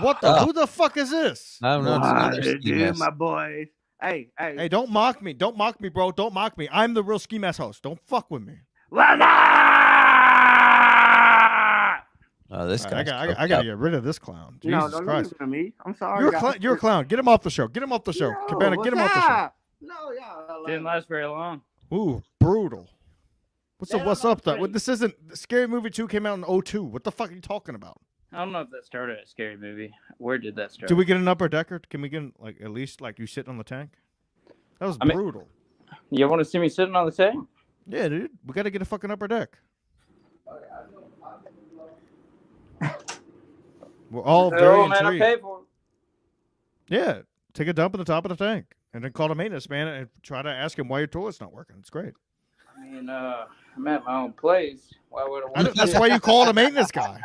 [0.00, 0.28] What the?
[0.28, 0.46] Oh.
[0.46, 1.58] Who the fuck is this?
[1.62, 1.96] I don't know.
[1.96, 2.98] It's another ski dude, mask.
[3.00, 3.66] my boys.
[4.00, 5.32] Hey, hey, Hey, don't mock me.
[5.32, 6.10] Don't mock me, bro.
[6.12, 6.68] Don't mock me.
[6.72, 7.82] I'm the real ski mask host.
[7.82, 8.54] Don't fuck with me.
[8.88, 9.18] What's
[12.52, 12.60] up?
[12.60, 12.90] Oh, this guy.
[12.92, 14.58] right, I, got, I, I got to get rid of this clown.
[14.60, 15.32] Jesus no, don't Christ.
[15.32, 15.72] listen to me.
[15.84, 16.20] I'm sorry.
[16.20, 16.40] You're a, guys.
[16.40, 17.06] clown, you're a clown.
[17.06, 17.68] Get him off the show.
[17.68, 18.30] Get him off the show.
[18.30, 19.26] No, Cabana, get him off the show.
[19.26, 19.50] what's?
[19.80, 20.66] No, yeah.
[20.66, 21.62] Didn't last very long.
[21.92, 22.88] Ooh, brutal.
[23.78, 24.04] What's up?
[24.04, 24.42] What's up?
[24.42, 24.54] Though?
[24.54, 24.72] afraid.
[24.72, 26.84] This isn't Scary Movie Two came out in 02.
[26.84, 28.00] What the fuck are you talking about?
[28.32, 29.92] I don't know if that started at Scary Movie.
[30.18, 30.88] Where did that start?
[30.88, 31.80] Did we get an upper decker?
[31.90, 33.90] Can we get like at least like you sitting on the tank?
[34.78, 35.48] That was I mean- brutal.
[36.10, 37.46] You want to see me sitting on the tank?
[37.86, 38.30] Yeah, dude.
[38.46, 39.58] We got to get a fucking upper deck.
[40.46, 40.58] Oh,
[44.12, 45.22] We're all very oh man, I intrigued.
[45.22, 45.64] paid for it.
[46.94, 47.18] Yeah,
[47.54, 49.88] take a dump at the top of the tank, and then call the maintenance man
[49.88, 51.76] and try to ask him why your toilet's not working.
[51.78, 52.12] It's great.
[52.78, 53.46] I mean, uh,
[53.76, 54.92] I'm at my own place.
[55.08, 57.18] Why would I I want know- that's why you call the maintenance guy.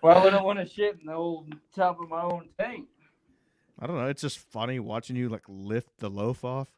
[0.00, 2.86] Why would I want to shit in the old top of my own tank?
[3.80, 4.06] I don't know.
[4.06, 6.68] It's just funny watching you like lift the loaf off.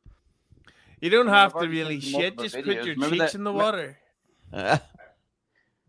[1.00, 2.36] You don't I've to really shit.
[2.36, 3.98] multiple Just put your Remember cheeks that- in the water.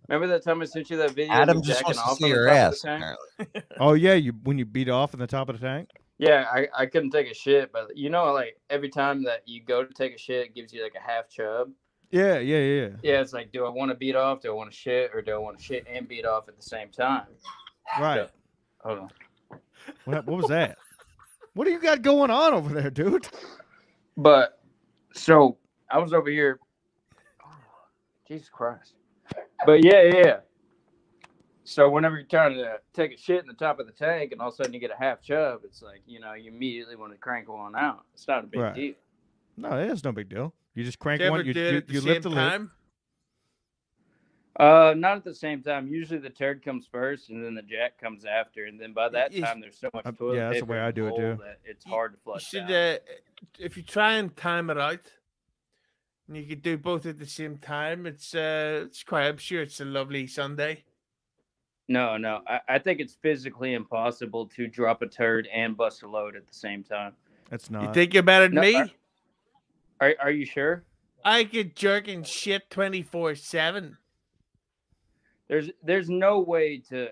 [0.08, 1.34] Remember that time I sent you that video?
[1.34, 2.84] Adam just wants to see your ass.
[2.84, 3.18] apparently.
[3.80, 5.90] Oh yeah, you when you beat off in the top of the tank.
[6.18, 9.62] Yeah, I, I couldn't take a shit, but you know, like every time that you
[9.62, 11.72] go to take a shit, it gives you like a half chub.
[12.12, 12.82] Yeah, yeah, yeah.
[12.82, 12.90] yeah.
[13.04, 14.42] Yeah, it's like, do I want to beat off?
[14.42, 16.56] Do I want to shit, or do I want to shit and beat off at
[16.56, 17.28] the same time?
[18.00, 18.30] Right.
[18.80, 19.10] Hold on.
[20.06, 20.78] What, what was that?
[21.54, 23.28] What do you got going on over there, dude?
[24.18, 24.60] But
[25.14, 25.58] so
[25.90, 26.60] I was over here.
[27.46, 27.50] Oh,
[28.28, 28.94] Jesus Christ.
[29.66, 30.38] But yeah, yeah, yeah.
[31.64, 34.42] So whenever you're trying to take a shit in the top of the tank and
[34.42, 36.96] all of a sudden you get a half chub, it's like, you know, you immediately
[36.96, 38.06] want to crank one out.
[38.14, 38.76] It's not a big Right.
[38.76, 38.94] deal.
[39.58, 40.54] No, it's no big deal.
[40.76, 41.46] You just crank you one.
[41.46, 42.38] You, do it you, at the you same lift the lid.
[42.38, 42.72] time?
[44.58, 45.88] Uh, not at the same time.
[45.88, 49.34] Usually the turd comes first, and then the jack comes after, and then by that
[49.34, 49.44] Yes.
[49.50, 51.40] time there's so much Uh, toilet yeah, that's the way I do it, too.
[51.66, 52.72] It's hard to You flush should, down.
[52.72, 52.98] uh,
[53.60, 55.02] if you try and time it out,
[56.28, 59.28] and you could do both at the same time, it's uh, it's quite.
[59.28, 60.84] I'm sure it's a lovely Sunday.
[61.88, 62.42] No, no.
[62.48, 66.48] I, I think it's physically impossible to drop a turd and bust a load at
[66.48, 67.14] the same time.
[67.50, 67.84] That's not.
[67.84, 68.76] You think you're better than No, me?
[68.76, 68.92] I-
[70.02, 70.84] Are Are you sure?
[71.24, 73.98] I could jerk and shit twenty four seven.
[75.48, 77.10] There's There's no way to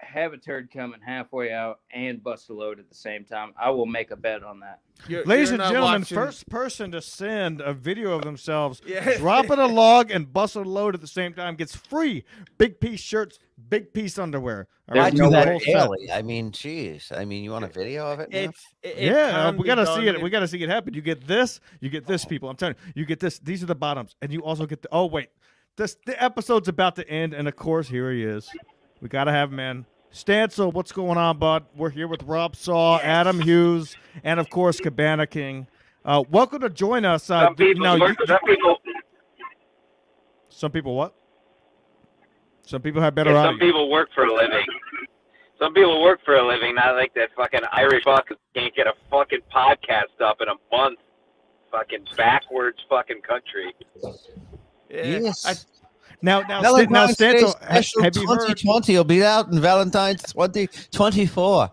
[0.00, 3.52] have a turd coming halfway out and bust a load at the same time.
[3.60, 4.80] I will make a bet on that.
[5.26, 9.16] Ladies and gentlemen, first person to send a video of themselves Yeah.
[9.18, 12.24] dropping a log and busting a load at the same time gets free
[12.58, 13.38] big piece shirts,
[13.68, 14.68] big piece underwear.
[14.88, 16.12] All There's I do no the that daily.
[16.12, 17.16] I mean, jeez.
[17.16, 18.28] I mean, you want a video of it?
[18.30, 20.22] It's it, it Yeah, we gotta see it.
[20.22, 20.94] We gotta see it happen.
[20.94, 22.48] You get this, you get this, people.
[22.48, 23.38] I'm telling you, you get this.
[23.38, 24.88] These are the bottoms, and you also get the.
[24.92, 25.30] Oh wait,
[25.76, 28.48] this the episode's about to end, and of course here he is.
[29.00, 29.86] We gotta have him in.
[30.12, 31.66] Stancil, what's going on, bud?
[31.76, 35.66] We're here with Rob Saul, Adam Hughes, and of course Cabana King.
[36.04, 37.28] Uh, welcome to join us.
[37.28, 38.76] Uh, Some people, now, you- some people,
[40.48, 41.14] some people what?
[42.62, 43.66] Some people have better yeah, some audio.
[43.68, 44.64] people work for a living.
[45.58, 48.92] Some people work for a living, not like that fucking Irish fuck can't get a
[49.10, 50.98] fucking podcast up in a month.
[51.70, 53.74] Fucking backwards fucking country.
[54.88, 55.44] Yes.
[55.46, 55.52] I,
[56.22, 58.38] Now, now, Sta- now, Valentine's Day Stancil, special have you heard?
[58.56, 61.70] 2020 will be out in Valentine's 2024.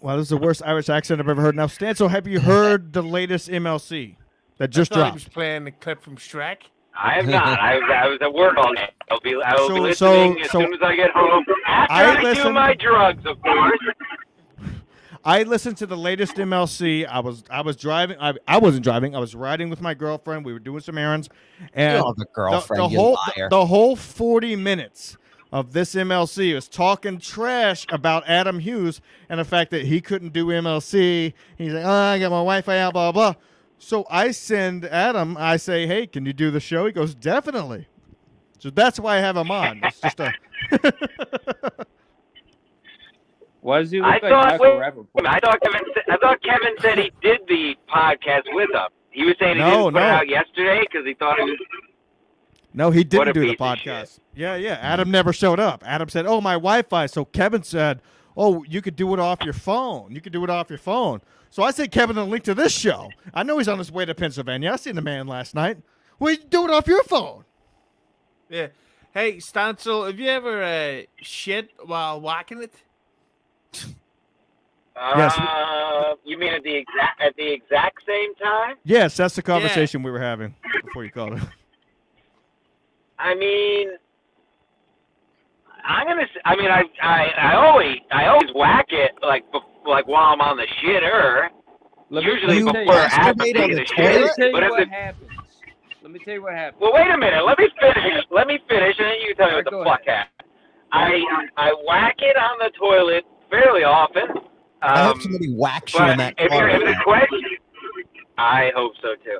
[0.00, 1.56] Wow, this is the worst Irish accent I've ever heard.
[1.56, 4.16] Now, Stancil, have you heard the latest MLC
[4.58, 5.14] that just I thought he dropped?
[5.14, 6.58] was playing the clip from Shrek.
[6.98, 7.58] I have not.
[7.58, 8.88] I, was- I was at work all day.
[9.10, 11.44] I'll be, I will So- be so- listening as so- soon as I get home.
[11.66, 13.78] After I I, do my drugs, of course.
[15.26, 17.04] I listened to the latest MLC.
[17.04, 18.16] I was I was driving.
[18.20, 19.16] I, I wasn't driving.
[19.16, 20.44] I was riding with my girlfriend.
[20.44, 21.28] We were doing some errands,
[21.74, 23.48] and oh, the the, girlfriend, the you whole liar.
[23.50, 25.16] the, whole forty minutes
[25.50, 30.32] of this MLC was talking trash about Adam Hughes and the fact that he couldn't
[30.32, 31.32] do MLC.
[31.58, 33.34] He's like, oh, I got my Wi-Fi out, blah blah.
[33.78, 35.36] So I send Adam.
[35.40, 36.86] I say, hey, can you do the show?
[36.86, 37.88] He goes, definitely.
[38.60, 39.80] So that's why I have him on.
[39.82, 40.32] It's just a.
[43.66, 45.26] Why does he I like thought- Michael wait, Rappaport?
[45.26, 45.80] I thought Kevin.
[46.08, 48.88] I thought Kevin said he did the podcast with him.
[49.10, 49.98] He was saying he No, didn't put no.
[50.06, 51.58] it out yesterday because he thought it was.
[52.72, 54.20] No, he didn't do the podcast.
[54.36, 54.78] Yeah, yeah.
[54.80, 55.82] Adam never showed up.
[55.84, 58.02] Adam said, "Oh, my Wi-Fi." So Kevin said,
[58.36, 60.12] "Oh, you could do it off your phone.
[60.12, 62.72] You could do it off your phone." So I sent Kevin a link to this
[62.72, 63.10] show.
[63.34, 64.70] I know he's on his way to Pennsylvania.
[64.72, 65.78] I seen the man last night.
[66.20, 67.44] Well, you do it off your phone.
[68.48, 68.68] Yeah.
[69.12, 72.74] Hey, Stancil, have you ever uh, shit while whacking it?
[73.74, 75.34] Yes.
[75.38, 78.76] Uh, you mean at the exact at the exact same time?
[78.84, 80.54] Yes, that's the conversation we were having
[80.84, 81.38] before you called.
[83.18, 83.90] I mean,
[85.84, 86.22] I'm gonna.
[86.22, 90.32] s- I mean, I I, I always I always whack it like bef- like while
[90.32, 91.48] I'm on the shitter.
[92.10, 94.30] Let me- Usually let me before tell you- after masturbate on the a toilet?
[94.38, 95.30] Let me tell But you if what the, happens.
[96.02, 96.80] Let me tell you what happens.
[96.80, 97.44] well, wait a minute.
[97.44, 98.24] Let me finish.
[98.30, 100.32] Let me finish, and then you can tell me Alright, what the go fuck happened.
[100.92, 101.20] I
[101.56, 104.24] I whack it on the toilet fairly often.
[104.82, 106.70] I hope Um, somebody whacks you in But that if, car.
[106.70, 107.58] you're, if right the question,
[108.38, 109.38] I hope so too.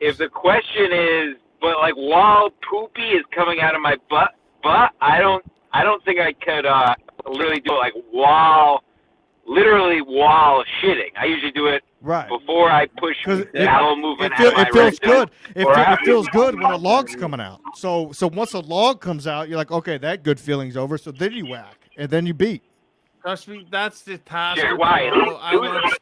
[0.00, 4.32] If the question is, but like while poopy is coming out of my butt,
[4.62, 6.94] but I don't, I don't think I could uh,
[7.26, 8.82] literally do it like while,
[9.46, 11.10] literally while shitting.
[11.18, 12.28] I usually do it Right.
[12.28, 15.30] before I push it- bowel It, movement feel, out of my it feels good.
[15.56, 17.60] It, or fe- it feels good when a log's coming out.
[17.76, 20.98] So so once a log comes out, you're like, okay, that good feeling's over.
[20.98, 22.62] So then you whack, and then you beat.
[23.24, 24.60] Trust me, that's the task.
[24.60, 25.08] Sure, of why?
[25.40, 25.98] I Who- want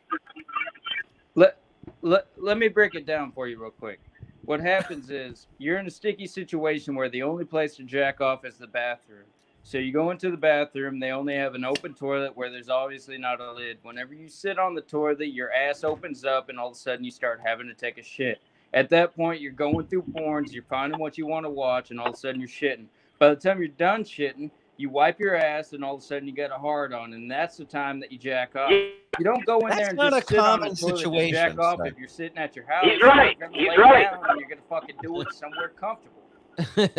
[1.37, 1.57] let,
[2.03, 4.01] let, let me break it down for you real quick.
[4.45, 8.45] What happens is you're in a sticky situation where the only place to jack off
[8.45, 9.23] is the bathroom.
[9.63, 13.19] So you go into the bathroom, they only have an open toilet where there's obviously
[13.19, 13.79] not a lid.
[13.85, 17.05] Whenever you sit on the toilet, your ass opens up and all of a sudden
[17.05, 18.41] you start having to take a shit.
[18.75, 22.01] At that point, you're going through porns, you're finding what you want to watch, and
[22.01, 22.87] all of a sudden you're shitting.
[23.21, 24.51] By the time you're done shitting,
[24.83, 27.31] you wipe your ass, and all of a sudden you get a hard on, and
[27.31, 28.71] that's the time that you jack off.
[28.71, 28.91] You
[29.25, 31.57] don't go in That's there and not just a sit on the toilet situation, and
[31.57, 31.87] jack off son.
[31.87, 32.85] if you're sitting at your house.
[32.85, 33.39] He's You're right.
[33.39, 34.11] gonna He's lay right.
[34.11, 36.19] down and you're gonna fucking do it somewhere comfortable.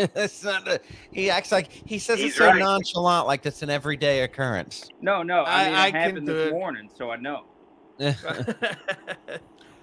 [0.15, 0.67] That's not.
[0.67, 0.79] A,
[1.11, 2.57] he acts like he says He's it's so right.
[2.59, 4.89] nonchalant, like it's an everyday occurrence.
[5.01, 6.51] No, no, I, I- mean, I it can happened this it.
[6.53, 7.43] morning, so I know.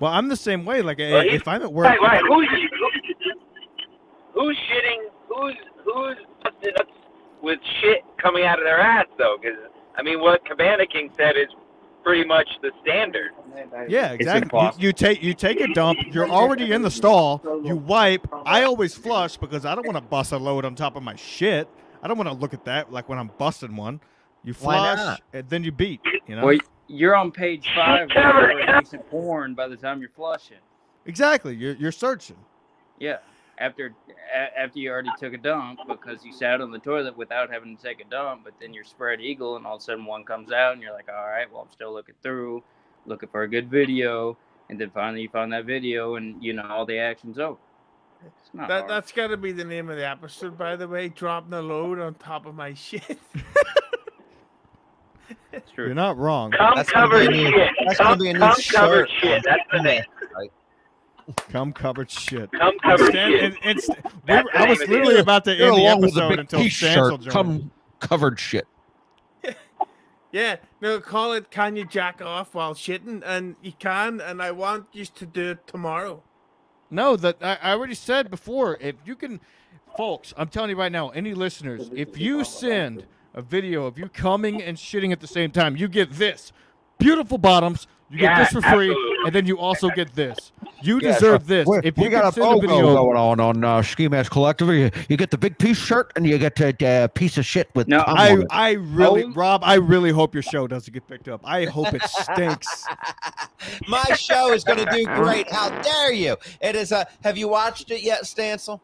[0.00, 0.80] Well, I'm the same way.
[0.80, 2.22] Like Well, if I'm at work, Right, right.
[2.26, 2.48] Who's
[4.32, 5.10] who's shitting?
[5.28, 6.86] Who's who's busted up
[7.42, 9.36] with shit coming out of their ass though?
[9.40, 9.58] Because
[9.96, 11.48] I mean, what Cabana King said is
[12.02, 13.32] pretty much the standard.
[13.88, 14.58] Yeah, exactly.
[14.78, 15.98] You, you take you take a dump.
[16.10, 17.42] You're already in the stall.
[17.64, 18.26] You wipe.
[18.46, 21.16] I always flush because I don't want to bust a load on top of my
[21.16, 21.68] shit.
[22.02, 24.00] I don't want to look at that like when I'm busting one.
[24.42, 26.00] You flush and then you beat.
[26.26, 30.08] You know Well, you're on page five of Cover decent porn by the time you're
[30.16, 30.56] flushing.
[31.04, 31.54] exactly.
[31.54, 32.36] You're you're searching.
[32.98, 33.18] Yeah,
[33.60, 33.92] after
[34.56, 37.82] after you already took a dump because you sat on the toilet without having to
[37.82, 40.50] take a dump, but then you're spread eagle and all of a sudden one comes
[40.50, 42.62] out and you're like, all right, well I'm still looking through,
[43.06, 44.36] looking for a good video,
[44.70, 47.58] and then finally you find that video and you know all the action's over.
[48.26, 48.90] It's not That hard.
[48.90, 51.08] that's got to be the name of the episode, by the way.
[51.08, 53.02] Dropping the load on top of my shit.
[55.52, 55.86] It's true.
[55.86, 56.52] You're not wrong.
[56.52, 57.70] Come That's gonna covered be a new- shit.
[57.86, 59.42] that's gonna Come, be a new come covered shirt shit.
[59.44, 60.02] That's the name.
[61.50, 62.50] Come covered shit.
[62.52, 63.42] Come covered Stan- shit.
[63.44, 65.20] and- and St- we were- I was name of the literally episode.
[65.20, 67.20] about to You're end the along with the episode big until peace Stancil shirt.
[67.20, 67.30] joined.
[67.32, 68.66] Come covered shit.
[70.32, 74.52] Yeah, no, call it "Can you jack off while shitting?" And you can, and I
[74.52, 76.22] want you to do it tomorrow.
[76.88, 78.76] No, that I, I already said before.
[78.80, 79.40] If you can,
[79.96, 84.08] folks, I'm telling you right now, any listeners, if you send a video of you
[84.08, 86.52] coming and shitting at the same time, you get this
[86.98, 87.88] beautiful bottoms.
[88.10, 89.16] You get this for free, absolutely.
[89.26, 90.50] and then you also get this.
[90.82, 91.68] You Yeah, deserve so this.
[91.84, 94.68] If you got a send BOGO video, going on on uh, Ski Mask Collective.
[94.68, 97.70] You, you get the big piece shirt and you get the uh, piece of shit
[97.74, 98.44] with No, cum I.
[98.50, 99.32] I really, Oh.
[99.32, 101.40] Rob, I really hope your show doesn't get picked up.
[101.44, 102.84] I hope it stinks.
[103.88, 105.48] My show is going to do great.
[105.48, 106.36] How dare you?
[106.60, 107.06] It is a.
[107.22, 108.80] Have you watched it yet, Stancil?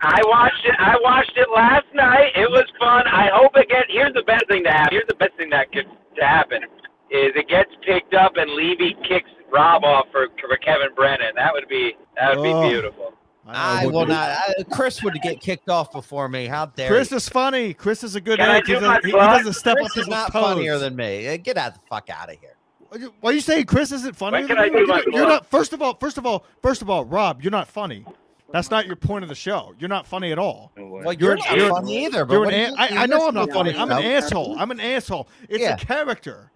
[0.00, 0.76] I watched it.
[0.78, 2.30] I watched it last night.
[2.36, 3.04] It was fun.
[3.08, 3.88] I hope it gets.
[3.88, 4.92] Here's the best thing to happen.
[4.92, 5.86] Here's the best thing that could
[6.18, 6.62] to happen
[7.10, 11.32] is it gets picked up and Levy kicks Rob off for for Kevin Brennan.
[11.36, 12.62] That would be that would Oh.
[12.62, 13.12] be beautiful.
[13.50, 14.12] I would will be.
[14.12, 14.28] not.
[14.30, 16.46] I, Chris would get kicked off before me.
[16.46, 17.16] How dare Chris you?
[17.16, 17.72] is funny.
[17.72, 18.66] Chris is a good Can I egg.
[18.66, 19.38] He do doesn't, my he, he plug?
[19.38, 20.42] doesn't step on Chris is people's not toes.
[20.42, 21.28] funnier than me.
[21.28, 23.10] Uh, Get out the fuck out of here.
[23.20, 24.38] Why are you say Chris isn't funny?
[24.40, 25.46] When can I do my you're not.
[25.46, 28.04] First of all, first of all, first of all, Rob, you're not funny.
[28.52, 29.74] That's not your point of the show.
[29.78, 30.72] You're not funny at all.
[30.76, 32.24] Well, You're- you're, not you're- funny either.
[32.26, 33.74] But You're an you- I, I know I'm not funny.
[33.74, 34.56] I'm an asshole.
[34.58, 35.28] I'm an asshole.
[35.50, 35.74] It's Yeah.
[35.74, 36.50] a character.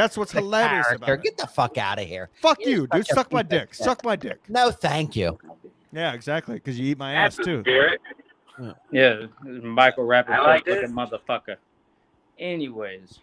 [0.00, 1.04] That's what's The hilarious character.
[1.04, 1.22] about it.
[1.24, 2.30] Get the fuck out of here.
[2.40, 3.06] Fuck You're you, dude.
[3.06, 3.68] Suck my piece dick.
[3.74, 3.84] shit.
[3.84, 4.38] Suck my dick.
[4.48, 5.38] No, thank you.
[5.92, 6.54] Yeah, exactly.
[6.54, 7.60] Because you eat my That's ass too.
[7.60, 8.00] spirit.
[8.90, 10.90] Yeah, Michael Rappaport I like looking this.
[10.92, 11.56] motherfucker.
[12.38, 13.18] Anyways,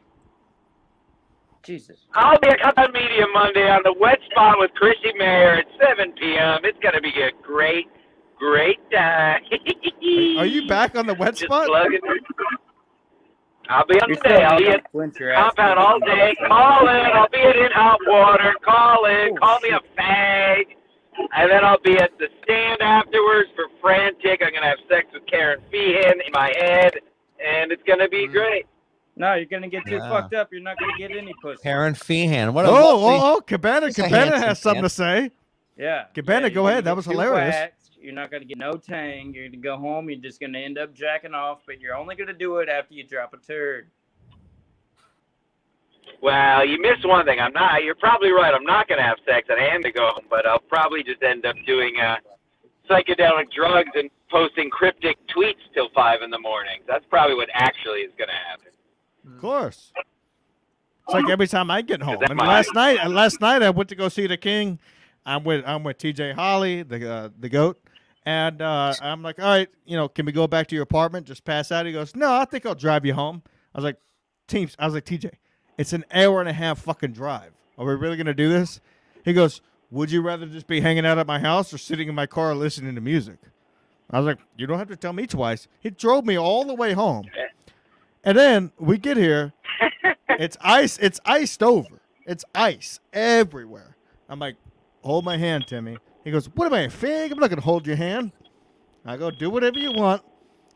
[1.64, 1.98] Jesus.
[2.14, 6.14] I'll be at on Media Monday on the Wet Spot with Chrissie Mayr at 7
[6.14, 6.60] p.m.
[6.64, 7.88] It's gonna be a great,
[8.38, 9.42] great time.
[9.52, 11.68] Are, are you back on the wet Just spot?
[13.68, 13.74] Plugging it.
[13.74, 14.44] I'll be on You're the day.
[14.44, 15.54] I'll be at clench your ass.
[15.56, 16.36] compound all day.
[16.48, 17.06] Call in.
[17.14, 18.54] I'll be at In Hot Water.
[18.64, 19.30] Call in.
[19.34, 20.64] Oh, Call me a fag.
[21.36, 24.42] And then I'll be at the stand afterwards for Frantic.
[24.42, 26.94] I'm going to have sex with Karen Feehan in my head.
[27.46, 28.32] And it's going to be mm.
[28.32, 28.66] great.
[29.20, 30.10] No, you're gonna get too Yeah.
[30.10, 30.50] fucked up.
[30.52, 31.60] You're not gonna get any pussy.
[31.64, 32.54] Karen Feehan.
[32.54, 34.90] What a Oh, lovely- oh, oh, Cabana, Cabana has something man.
[34.90, 35.32] to say.
[35.76, 36.04] Yeah.
[36.14, 36.84] Cabana, yeah, go ahead.
[36.86, 37.56] That was hilarious.
[37.56, 37.77] waxed.
[38.08, 39.34] You're not gonna get no tang.
[39.34, 40.10] You're gonna go home.
[40.10, 43.04] You're just gonna end up jacking off, but you're only gonna do it after you
[43.04, 43.90] drop a turd.
[46.22, 47.42] Well, you missed one thing.
[47.42, 47.84] I'm not.
[47.84, 48.54] You're probably right.
[48.54, 49.50] I'm not going to have sex.
[49.52, 52.16] I am to go home, but I'll probably just end up doing uh,
[52.90, 56.80] psychedelic drugs and posting cryptic tweets till five in the morning.
[56.88, 58.72] That's probably what actually is going to happen.
[59.32, 59.92] Of course.
[59.96, 62.18] It's like every time I get home.
[62.20, 64.80] that's And last night, last night I went to go see the King.
[65.28, 66.34] I'm with I'm with T.J.
[66.34, 67.78] Holly, the uh, the goat,
[68.28, 71.26] and uh, I'm like, all right, you know, can we go back to your apartment?
[71.26, 71.86] Just pass out.
[71.86, 73.42] He goes, no, I think I'll drive you home.
[73.74, 73.96] I was like,
[74.50, 74.76] teams.
[74.78, 75.30] I was like, T.J.
[75.78, 77.54] It's an hour and a half fucking drive.
[77.78, 78.82] Are we really gonna do this?
[79.24, 79.62] He goes,
[79.92, 82.54] would you rather just be hanging out at my house or sitting in my car
[82.54, 83.38] listening to music?
[84.12, 85.70] I was like, you don't have to tell me twice.
[85.80, 87.30] He drove me all the way home.
[88.26, 89.54] And then we get here,
[90.32, 90.98] it's ice.
[90.98, 92.02] It's iced over.
[92.26, 93.96] It's ice everywhere.
[94.28, 94.58] I'm like,
[95.02, 95.98] hold my hand, Timmy.
[96.28, 97.32] He goes, what am I, a fig?
[97.32, 98.34] I'm not gonna hold your hand.
[99.06, 100.22] I go, do whatever you want.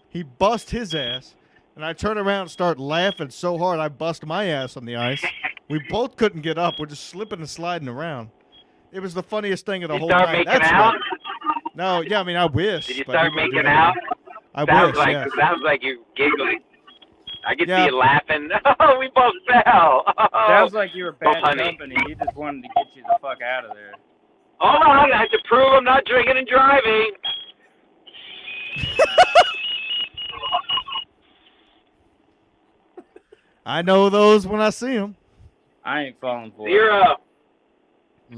[0.08, 1.36] He bust his ass,
[1.76, 4.96] and I turn around and start laughing so hard I bust my ass on the
[4.96, 5.22] ice.
[5.70, 6.80] We both couldn't get up.
[6.80, 8.30] We're just slipping and sliding around.
[8.94, 10.38] It was the funniest thing of the Did you whole start night.
[10.48, 10.94] making That's out?
[10.94, 11.02] right.
[11.76, 12.88] No, yeah, I mean, I wish.
[12.88, 13.78] Did you but start he wouldn't do making that.
[13.78, 13.96] out?
[14.56, 14.98] I sounds wish.
[15.00, 15.26] like yeah.
[15.38, 16.60] sounds like you're giggling.
[17.46, 17.86] I could Yeah.
[17.88, 18.50] see you laughing.
[18.80, 20.06] Oh, we both fell.
[20.18, 20.46] Oh.
[20.48, 21.64] Sounds like you were bad funny.
[21.64, 21.96] company.
[22.08, 23.92] He just wanted to get you the fuck out of there.
[24.62, 27.12] Hold on, I have to prove I'm not drinking and driving.
[33.66, 35.16] I know those when I see them.
[35.84, 36.72] I ain't falling for it.
[36.72, 37.16] Zero.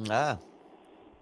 [0.09, 0.37] Ah.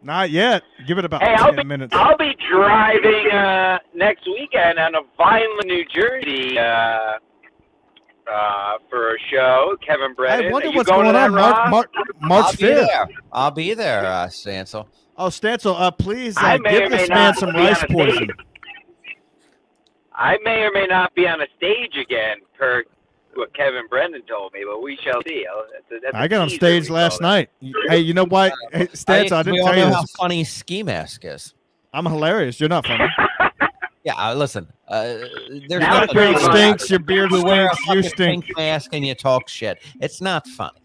[0.03, 0.63] Not yet.
[0.87, 1.93] Give it about Hey, I'll 10 be, minutes.
[1.95, 6.57] I'll be driving uh, next weekend out of Vineland, New Jersey.
[6.57, 7.13] Uh,
[8.27, 9.75] uh, for a show.
[9.85, 10.47] Kevin Brennan.
[10.47, 11.69] I wonder what's going, going on that, March, Rob?
[11.71, 11.89] March,
[12.21, 12.87] I'll March be 5th.
[12.87, 13.07] there.
[13.31, 14.87] I'll be there, uh, Stancil.
[15.17, 18.27] Oh, Stancil, uh, please uh, I may or give this man some rice a poison.
[18.27, 18.35] date.
[20.13, 22.83] I may or may not be on a stage again, per
[23.35, 25.45] what Kevin Brennan told me, but we shall see.
[25.49, 27.23] Uh, That's a, that's a I got on stage last that.
[27.23, 27.49] night.
[27.87, 28.53] Hey, you know what?
[28.73, 30.11] Hey, Stancil, I we didn't all tell know you how this.
[30.11, 31.53] funny Ski Mask is.
[31.93, 32.59] I'm hilarious.
[32.59, 33.05] You're not funny.
[34.03, 34.67] Yeah, uh, listen.
[34.87, 35.27] Uh, there's
[35.69, 36.41] That nothing was pretty Beard much.
[36.43, 36.55] wrong.
[36.55, 36.89] stinks.
[36.89, 37.87] Your beard You wear a stinks.
[37.93, 38.45] You stink.
[38.45, 39.77] pink mask and you talk shit.
[39.99, 40.79] It's not funny.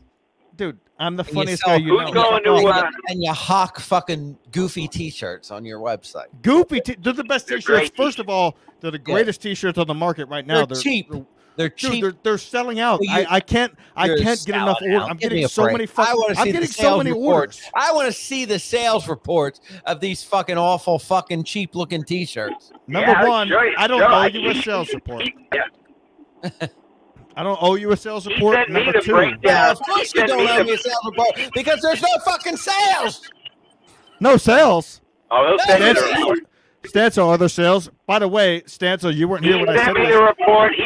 [0.57, 2.23] Dude, I'm the And you funniest sell- guy you Who's know.
[2.23, 6.27] going to, and, you, uh, and you hawk fucking goofy T-shirts on your website.
[6.43, 6.81] Goofy.
[6.81, 7.91] T- they're the best They're t-shirts.
[7.97, 10.67] First of all, they're the greatest t-shirts on the market right now.
[10.67, 11.11] They're cheap.
[11.11, 11.25] They're
[11.57, 12.03] Dude, cheap.
[12.03, 13.01] they're, they're selling out.
[13.01, 15.03] Well, you- I, I can't I can't get enough orders.
[15.03, 15.73] I'm Give getting so break.
[15.73, 17.59] many I fucking want to I'm getting so many reports.
[17.59, 17.71] orders.
[17.75, 22.73] I want to see the sales reports of these fucking awful, fucking cheap looking T-shirts.
[22.87, 24.09] Number Yeah, one, sure, I don't sure.
[24.11, 25.25] owe I- you a sales report.
[25.55, 26.51] yeah,
[27.39, 28.57] I don't owe you a sales report.
[28.57, 29.33] sent Number two.
[29.43, 33.23] Yeah, of course you don't owe me a sales report because there's no fucking sales.
[34.21, 35.01] no sales.
[35.31, 36.39] Oh, he'll send me the That's- report.
[36.85, 37.91] Stancil, other sales.
[38.07, 40.15] By the way, Stancil, you weren't He here when I sent said me this.
[40.15, 40.73] the report.
[40.73, 40.85] He,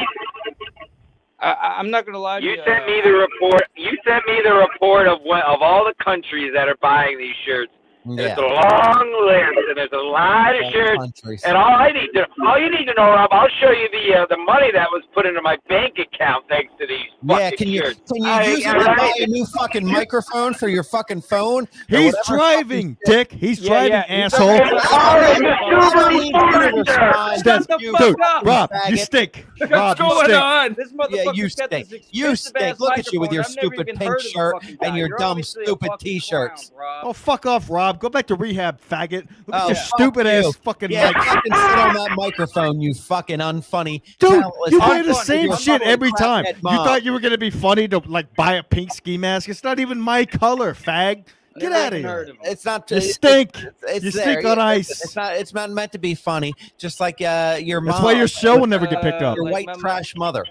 [1.42, 2.52] I, I'm not gonna lie to you.
[2.52, 3.62] you sent me the report.
[3.76, 7.34] You sent me the report of what, of all the countries that are buying these
[7.46, 7.72] shirts.
[8.04, 8.28] And Yeah.
[8.28, 11.44] It's a long list, and there's a lot of shirts.
[11.44, 14.20] And all I need to, all you need to know, Rob, I'll show you the
[14.20, 17.68] uh, the money that was put into my bank account thanks to these Yeah, can
[17.68, 18.00] you shirts.
[18.10, 21.20] can you I- use it to I- buy a new fucking microphone for your fucking
[21.22, 21.68] phone?
[21.88, 23.32] He's whatever driving, Dick.
[23.32, 24.56] He's Yeah, driving, yeah, asshole.
[24.56, 24.76] driving.
[24.76, 26.76] It's a I super don't need you to sponsor.
[26.78, 27.38] respond.
[27.40, 28.16] Stan- the You fuck Dude.
[28.46, 29.46] Rob, you stink.
[29.58, 30.42] What's Rob, you going stink.
[30.42, 30.74] on?
[30.74, 31.88] This Yeah, you stink.
[32.10, 32.80] You stink.
[32.80, 33.60] Look at you with your microphone.
[33.60, 36.72] I've never stupid pink heard of the shirt and your dumb, stupid t-shirts.
[37.02, 37.89] Oh, fuck off, Rob.
[37.98, 39.26] Go back to rehab, faggot.
[39.46, 40.32] Look at Oh, your fuck stupid you.
[40.32, 41.16] ass fucking Yeah, mic.
[41.16, 44.02] fucking sit on that microphone, you fucking unfunny.
[44.18, 46.44] Dude, you buy the same shit every time.
[46.46, 49.48] You thought you were gonna be funny to like buy a pink ski mask.
[49.48, 51.24] It's not even my color, fag.
[51.58, 52.08] Get out of here.
[52.08, 52.42] heard of him.
[52.44, 52.88] It's not.
[52.90, 53.50] You it's- stink.
[53.82, 54.22] It's You there.
[54.22, 54.88] stink on Yeah, ice.
[54.88, 55.34] It's not.
[55.36, 56.54] It's not meant to be funny.
[56.78, 57.92] Just like uh, your mom.
[57.92, 59.36] That's why your show will never get picked Uh, up.
[59.36, 59.80] Your Like white my mom.
[59.80, 60.44] trash mother.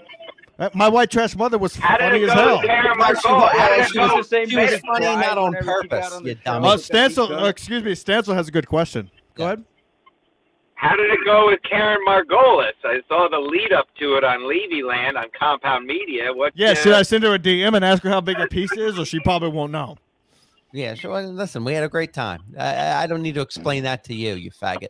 [0.60, 2.58] Uh, My white trash mother was funny as hell.
[2.58, 4.16] with Karen Well, she was- How did it was- go?
[4.18, 6.28] the same she was basic funny, pride not on whenever she got purpose, on the
[6.28, 6.68] you dummy.
[6.68, 9.10] Uh, Stancil, uh, excuse me, Stancil has a good question.
[9.34, 9.46] Go Yeah.
[9.52, 9.64] ahead.
[10.74, 12.72] How did it go with Karen Margolis?
[12.84, 16.32] I saw the lead up to it on Levy Land on Compound Media.
[16.32, 16.52] What?
[16.54, 18.72] Yeah, uh, should I send her a DM and ask her how big a piece
[18.72, 19.96] is, or she probably won't know?
[20.72, 21.10] Yeah, sure.
[21.10, 22.42] well, Listen, we had a great time.
[22.58, 24.88] I, I- I don't need to explain that to you, you faggot.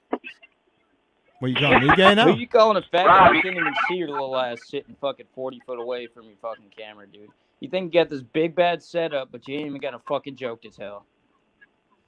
[1.41, 2.33] Well, you calling me gay now?
[2.33, 3.07] Who you calling a fat?
[3.07, 6.25] Rob, I you- can't even see your little ass sitting fucking forty foot away from
[6.25, 7.29] your fucking camera, dude.
[7.61, 10.37] You think you got this big bad setup, but you ain't even got a fucking
[10.37, 11.05] joke to tell.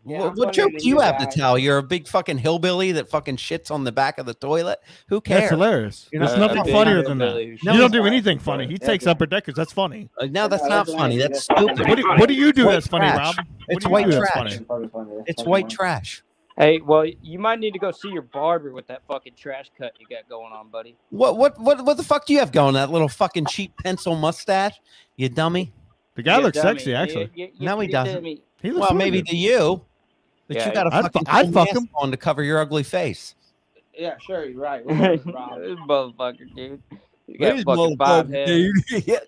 [0.04, 1.56] Yeah, what what joke do you you have to tell?
[1.56, 4.80] You're a big fucking hillbilly that fucking shits on the back of the toilet.
[5.08, 5.42] Who cares?
[5.42, 6.08] That's hilarious.
[6.12, 7.34] You know, There's uh, nothing funnier than that.
[7.62, 8.66] No, you don't do anything funny.
[8.66, 9.12] He Yeah, takes yeah.
[9.12, 9.54] upper deckers.
[9.54, 10.08] That's funny.
[10.18, 11.18] Uh, no, that's Yeah, not that's funny.
[11.18, 11.88] That's That's stupid.
[11.88, 13.36] What do, what do you do White that's funny, trash.
[13.38, 13.46] Rob?
[13.68, 14.56] It's what do you white trash.
[14.58, 15.22] funny?
[15.28, 16.22] It's white trash.
[16.58, 19.92] Hey, well, you might need to go see your barber with that fucking trash cut
[19.98, 20.96] you got going on, buddy.
[21.10, 22.74] What what what what the fuck do you have going?
[22.74, 24.78] That little fucking cheap pencil mustache,
[25.16, 25.72] you dummy.
[26.14, 26.78] The guy You looks dummy.
[26.78, 27.30] sexy, actually.
[27.34, 28.14] you- you- No, he you doesn't.
[28.16, 28.42] dummy.
[28.60, 29.28] He looks Well, maybe good.
[29.30, 29.82] to you,
[30.46, 31.88] but Yeah, you got a I'd fucking fu- I'd full fuck him.
[31.94, 33.34] on to cover your ugly face.
[33.96, 34.86] Yeah, sure, you're right.
[34.88, 35.58] This Rob.
[35.88, 36.82] motherfucker, dude.
[37.26, 38.84] You got These fucking five motherfuckers, heads.
[38.90, 39.06] dude.
[39.06, 39.18] Yeah.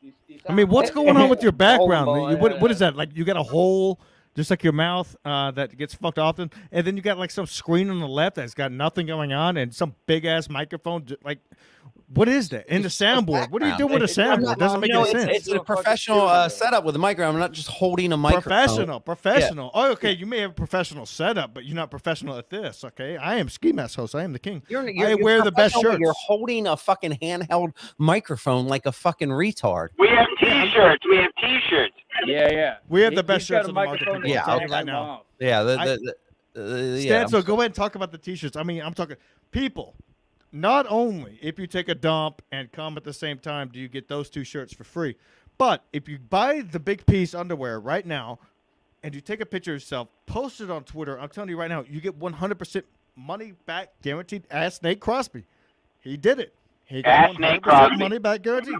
[0.00, 2.06] You- you I mean, what's going on with your background?
[2.06, 2.96] boy, what, what is that?
[2.96, 4.00] Like you got a hole,
[4.38, 7.44] just like your mouth, uh, that gets fucked often, and then you got like some
[7.44, 11.04] screen on the left that's got nothing going on, and some big ass microphone.
[11.24, 11.40] Like,
[12.14, 12.64] what is that?
[12.68, 13.50] And the soundboard.
[13.50, 14.54] What are you doing with a soundboard?
[14.54, 15.36] It doesn't make You know, any it's, sense.
[15.36, 17.34] it's a a professional uh, setup with a microphone.
[17.34, 18.42] I'm not just holding a microphone.
[18.50, 19.70] Professional, professional.
[19.74, 20.12] Oh, okay.
[20.12, 22.82] You may have a professional setup, but you're not professional at this.
[22.84, 24.14] Okay, I am ski mask host.
[24.14, 24.62] I am the king.
[24.68, 28.66] You're, I you're, you're wear the best professional, but You're holding a fucking handheld microphone
[28.68, 29.88] like a fucking retard.
[29.98, 31.04] We have T-shirts.
[31.08, 31.94] We have T-shirts.
[32.24, 32.76] Yeah, yeah.
[32.88, 34.34] We have He- the best shirts a on the market, microphone people.
[34.34, 35.22] that I'm can telling take you right now.
[35.38, 36.14] Yeah, the, I- the,
[36.54, 38.56] the, uh, yeah, Stan, so go ahead and talk about the t-shirts.
[38.56, 39.16] I mean, I'm talking
[39.52, 39.94] people.
[40.52, 43.88] Not only if you take a dump and come at the same time, do you
[43.88, 45.16] get those two shirts for free,
[45.58, 48.38] but if you buy the big piece underwear right now,
[49.02, 51.18] and you take a picture of yourself, post it on Twitter.
[51.20, 52.82] I'm telling you right now, you get 100%
[53.14, 54.44] money back guaranteed.
[54.50, 55.44] Ask Nate Crosby,
[56.00, 56.54] he did it.
[56.84, 57.96] He got Ask 100% Nate Crosby.
[57.96, 58.78] money back guaranteed.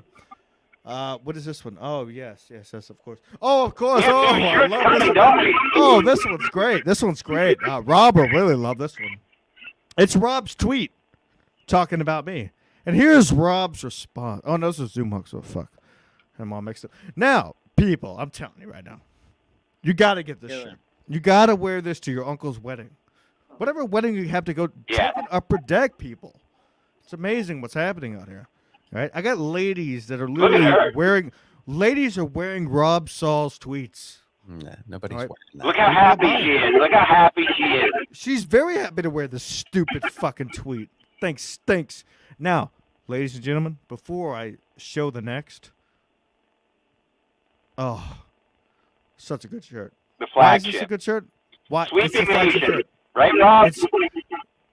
[0.84, 1.76] Uh, what is this one?
[1.80, 3.18] Oh yes, yes, yes, of course.
[3.42, 4.02] Oh, of course.
[4.06, 5.54] Oh, I love this one.
[5.74, 6.84] Oh, this one's great.
[6.86, 7.58] This one's great.
[7.66, 9.18] Uh, Rob will really love this one.
[9.98, 10.92] It's Rob's tweet
[11.68, 12.50] talking about me.
[12.86, 14.42] And here's Rob's response.
[14.44, 15.30] Oh, no, this is Zoom Hooks.
[15.30, 15.70] So fuck.
[16.38, 16.90] I'm all mixed up.
[17.16, 19.00] Now, people, I'm telling you right now,
[19.82, 20.62] you got to get this Yeah.
[20.70, 20.78] shirt.
[21.08, 22.90] You got to wear this to your uncle's wedding.
[23.58, 25.10] Whatever wedding you have to go, Yeah.
[25.12, 26.40] take upper deck, people.
[27.02, 28.46] It's amazing what's happening out here.
[28.92, 29.10] Right?
[29.14, 31.32] I got ladies that are literally wearing.
[31.66, 34.18] Ladies are wearing Rob Saul's tweets.
[34.46, 35.28] Nah, nobody's Alright.
[35.28, 35.66] wearing that.
[35.66, 36.72] Look how happy she is.
[36.78, 37.90] Look how happy she is.
[38.12, 40.88] She's very happy to wear this stupid fucking tweet.
[41.20, 42.04] Thanks, thanks.
[42.38, 42.70] Now,
[43.06, 45.70] ladies and gentlemen, before I show the next,
[47.76, 48.18] oh,
[49.16, 49.92] such a good shirt.
[50.20, 50.44] The flag?
[50.44, 51.26] Why is this a good shirt?
[51.68, 51.86] Why?
[51.86, 52.74] Sweeping it's a flagship nation.
[52.74, 52.86] shirt.
[53.14, 53.66] Right, Rob?
[53.66, 53.84] It's,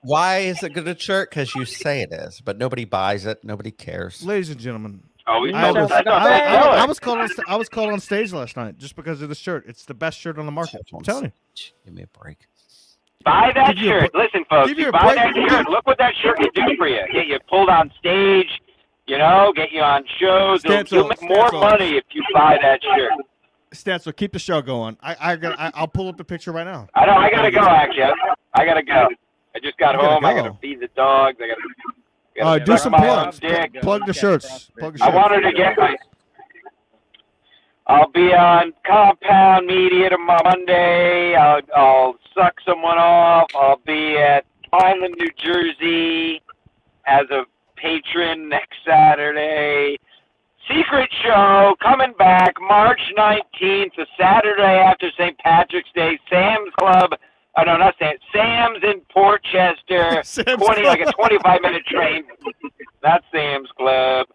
[0.01, 1.31] Why is it good a shirt?
[1.31, 3.43] Because you say it is, but nobody buys it.
[3.43, 4.23] Nobody cares.
[4.23, 5.71] ladies and gentlemen, oh, we I
[6.85, 9.65] was called on, I was called on stage last night just because of the shirt.
[9.67, 10.81] It's the best shirt on the market.
[10.93, 11.31] I'm telling you.
[11.85, 12.47] Give me a break.
[13.25, 14.15] Buy that you a shirt.
[14.15, 15.15] Listen, folks, you buy break.
[15.15, 15.69] that shirt.
[15.69, 17.01] Look what that shirt can do for you.
[17.11, 18.61] Get you pulled on stage,
[19.07, 20.63] you know, get you on shows.
[20.63, 23.11] You'll, you'll make more money if you buy that shirt.
[23.73, 24.95] Stancil, keep the show going.
[25.01, 26.87] I, I got, I, I'll pull up the picture right now.
[26.93, 27.13] I know.
[27.13, 27.61] I gotta go.
[27.61, 28.03] Actually,
[28.53, 29.09] I, gotta go.
[29.55, 30.23] I just got home.
[30.23, 31.37] I gotta feed the dogs.
[31.41, 31.61] I gotta.
[32.41, 33.39] Uh, gotta do some plugs.
[33.39, 34.69] Plug, plug the shirts.
[34.77, 35.11] Plug the shirts.
[35.11, 35.95] I wanted to get my.
[37.87, 41.35] I'll be on Compound Media tomorrow Monday.
[41.35, 43.47] I'll, I'll suck someone off.
[43.55, 46.41] I'll be at Island, New Jersey,
[47.05, 47.43] as a
[47.75, 49.97] patron next Saturday.
[50.67, 55.37] Secret show coming back March 19th, the Saturday after St.
[55.37, 56.17] Patrick's Day.
[56.27, 57.11] Sam's Club.
[57.57, 58.15] Oh no, not Sam.
[58.33, 60.21] Sam's in Port Chester.
[60.23, 62.23] Sam's Twenty like a twenty-five minute train.
[63.03, 64.25] That's Sam's Club.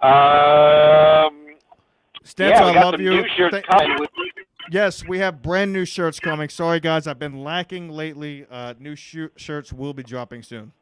[0.00, 1.45] Um,
[2.26, 3.10] Stance, yeah, I love you.
[3.10, 3.96] new shirts Thank- coming.
[4.00, 4.10] With,
[4.70, 6.48] Yes, we have brand new shirts coming.
[6.48, 8.46] Sorry, guys, I've been lacking lately.
[8.50, 10.72] Uh, new sh- shirts will be dropping soon.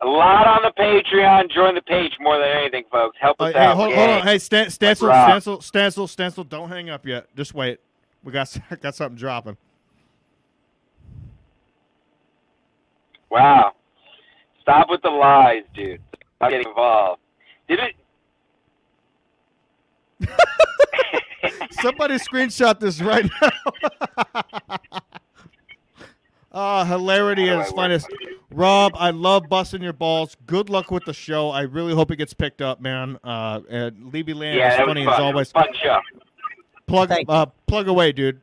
[0.00, 1.50] a lot on the Patreon.
[1.52, 3.16] Join the page more than anything, folks.
[3.20, 3.76] Help Uh, us hey, out.
[3.76, 3.98] hold, gang.
[4.08, 4.26] hold on.
[4.26, 5.30] Hey, Stan- Stancil, Rob.
[5.30, 7.28] Stancil, Stancil, Stancil, don't hang up yet.
[7.36, 7.78] Just wait.
[8.24, 9.56] We got got something dropping.
[13.30, 13.72] Wow.
[14.62, 16.00] Stop with the lies, dude.
[16.40, 17.20] I'm getting involved.
[17.68, 17.94] Did it?
[21.82, 23.50] Somebody screenshot this right now.
[26.56, 28.06] Ah, hilarity at its finest.
[28.52, 30.36] Rob, I love busting your balls.
[30.46, 31.50] Good luck with the show.
[31.50, 33.18] I really hope it gets picked up, man.
[33.24, 35.14] Uh, and Levy Land Yeah, is funny fun.
[35.14, 35.50] as always.
[35.50, 35.98] Fun show.
[36.86, 38.40] Plug, uh, plug away, dude.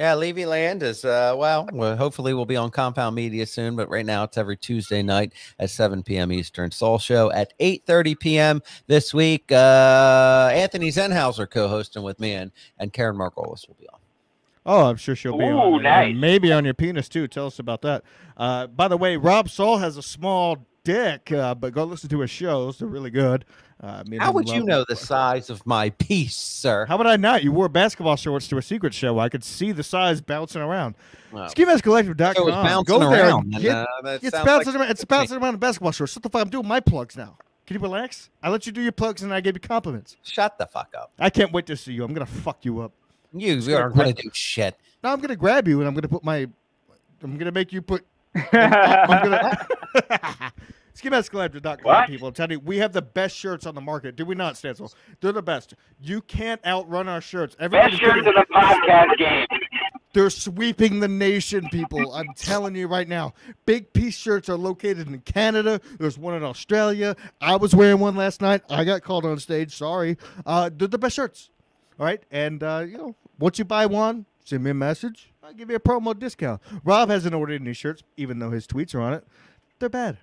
[0.00, 3.90] Yeah, Levy Land is uh well, well, hopefully we'll be on Compound Media soon, but
[3.90, 6.32] right now it's every Tuesday night at 7 p.m.
[6.32, 6.70] Eastern.
[6.70, 8.62] Soul Show at 8:30 p.m.
[8.86, 9.52] this week.
[9.52, 13.98] Uh Anthony Zenhauser co-hosting with me and and Karen Margolis will be on.
[14.64, 15.82] Oh, I'm sure she'll be Ooh, on.
[15.82, 15.92] there.
[15.92, 16.16] nice.
[16.16, 17.28] Maybe on your penis too.
[17.28, 18.02] Tell us about that.
[18.38, 22.20] Uh, by the way, Rob Saul has a small dick, uh, but go listen to
[22.20, 22.78] his shows.
[22.78, 23.44] They're really good.
[23.82, 26.84] Uh, How would you know the size of my piece, sir?
[26.84, 27.42] How would I not?
[27.42, 29.18] You wore basketball shorts to a secret show.
[29.18, 30.96] I could see the size bouncing around.
[31.32, 32.34] Well, SkiMaskCollective.com.
[32.36, 33.28] it was bouncing Go there.
[33.28, 33.44] around.
[33.46, 34.90] and and, Get, uh, that it's sounds bouncing like- around.
[34.90, 36.14] It's bouncing around in basketball shorts.
[36.14, 36.42] What the fuck?
[36.42, 37.38] I'm doing my plugs now.
[37.66, 38.28] Can you relax?
[38.42, 40.16] I let you do your plugs and I gave you compliments.
[40.24, 41.12] Shut the fuck up.
[41.18, 42.04] I can't wait to see you.
[42.04, 42.92] I'm gonna fuck you up.
[43.32, 44.76] You gonna are gonna do shit.
[45.02, 46.48] Now I'm gonna grab you and I'm gonna put my.
[47.22, 48.04] I'm gonna make you put.
[48.52, 49.66] I'm gonna.
[51.02, 52.08] SkiMaskCollective.com, What?
[52.08, 52.28] people.
[52.28, 54.16] I'm telling you, we have the best shirts on the market.
[54.16, 54.92] Do we not, Stancil?
[55.20, 55.74] They're the best.
[56.00, 57.54] You can't outrun our shirts.
[57.54, 59.46] Best Everybody's shirt getting- in the podcast game.
[60.12, 62.12] They're sweeping the nation, people.
[62.12, 63.32] I'm telling you right now.
[63.64, 65.80] Big piece shirts are located in Canada.
[66.00, 67.14] There's one in Australia.
[67.40, 68.62] I was wearing one last night.
[68.68, 69.76] I got called on stage.
[69.76, 70.18] Sorry.
[70.44, 71.50] Uh, they're the best shirts.
[71.98, 72.20] All right.
[72.32, 75.30] And, uh, you know, once you buy one, send me a message.
[75.44, 76.60] I'll give you a promo discount.
[76.82, 79.24] Rob hasn't ordered any shirts, even though his tweets are on it.
[79.78, 80.18] They're bad.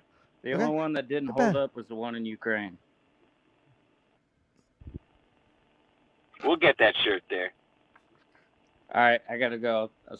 [0.48, 0.64] The Okay.
[0.64, 1.64] only one that didn't Not hold bad.
[1.64, 2.78] up was the one in Ukraine.
[6.42, 7.52] We'll get that shirt there.
[8.94, 9.90] All right, I gotta go.
[10.10, 10.16] I'll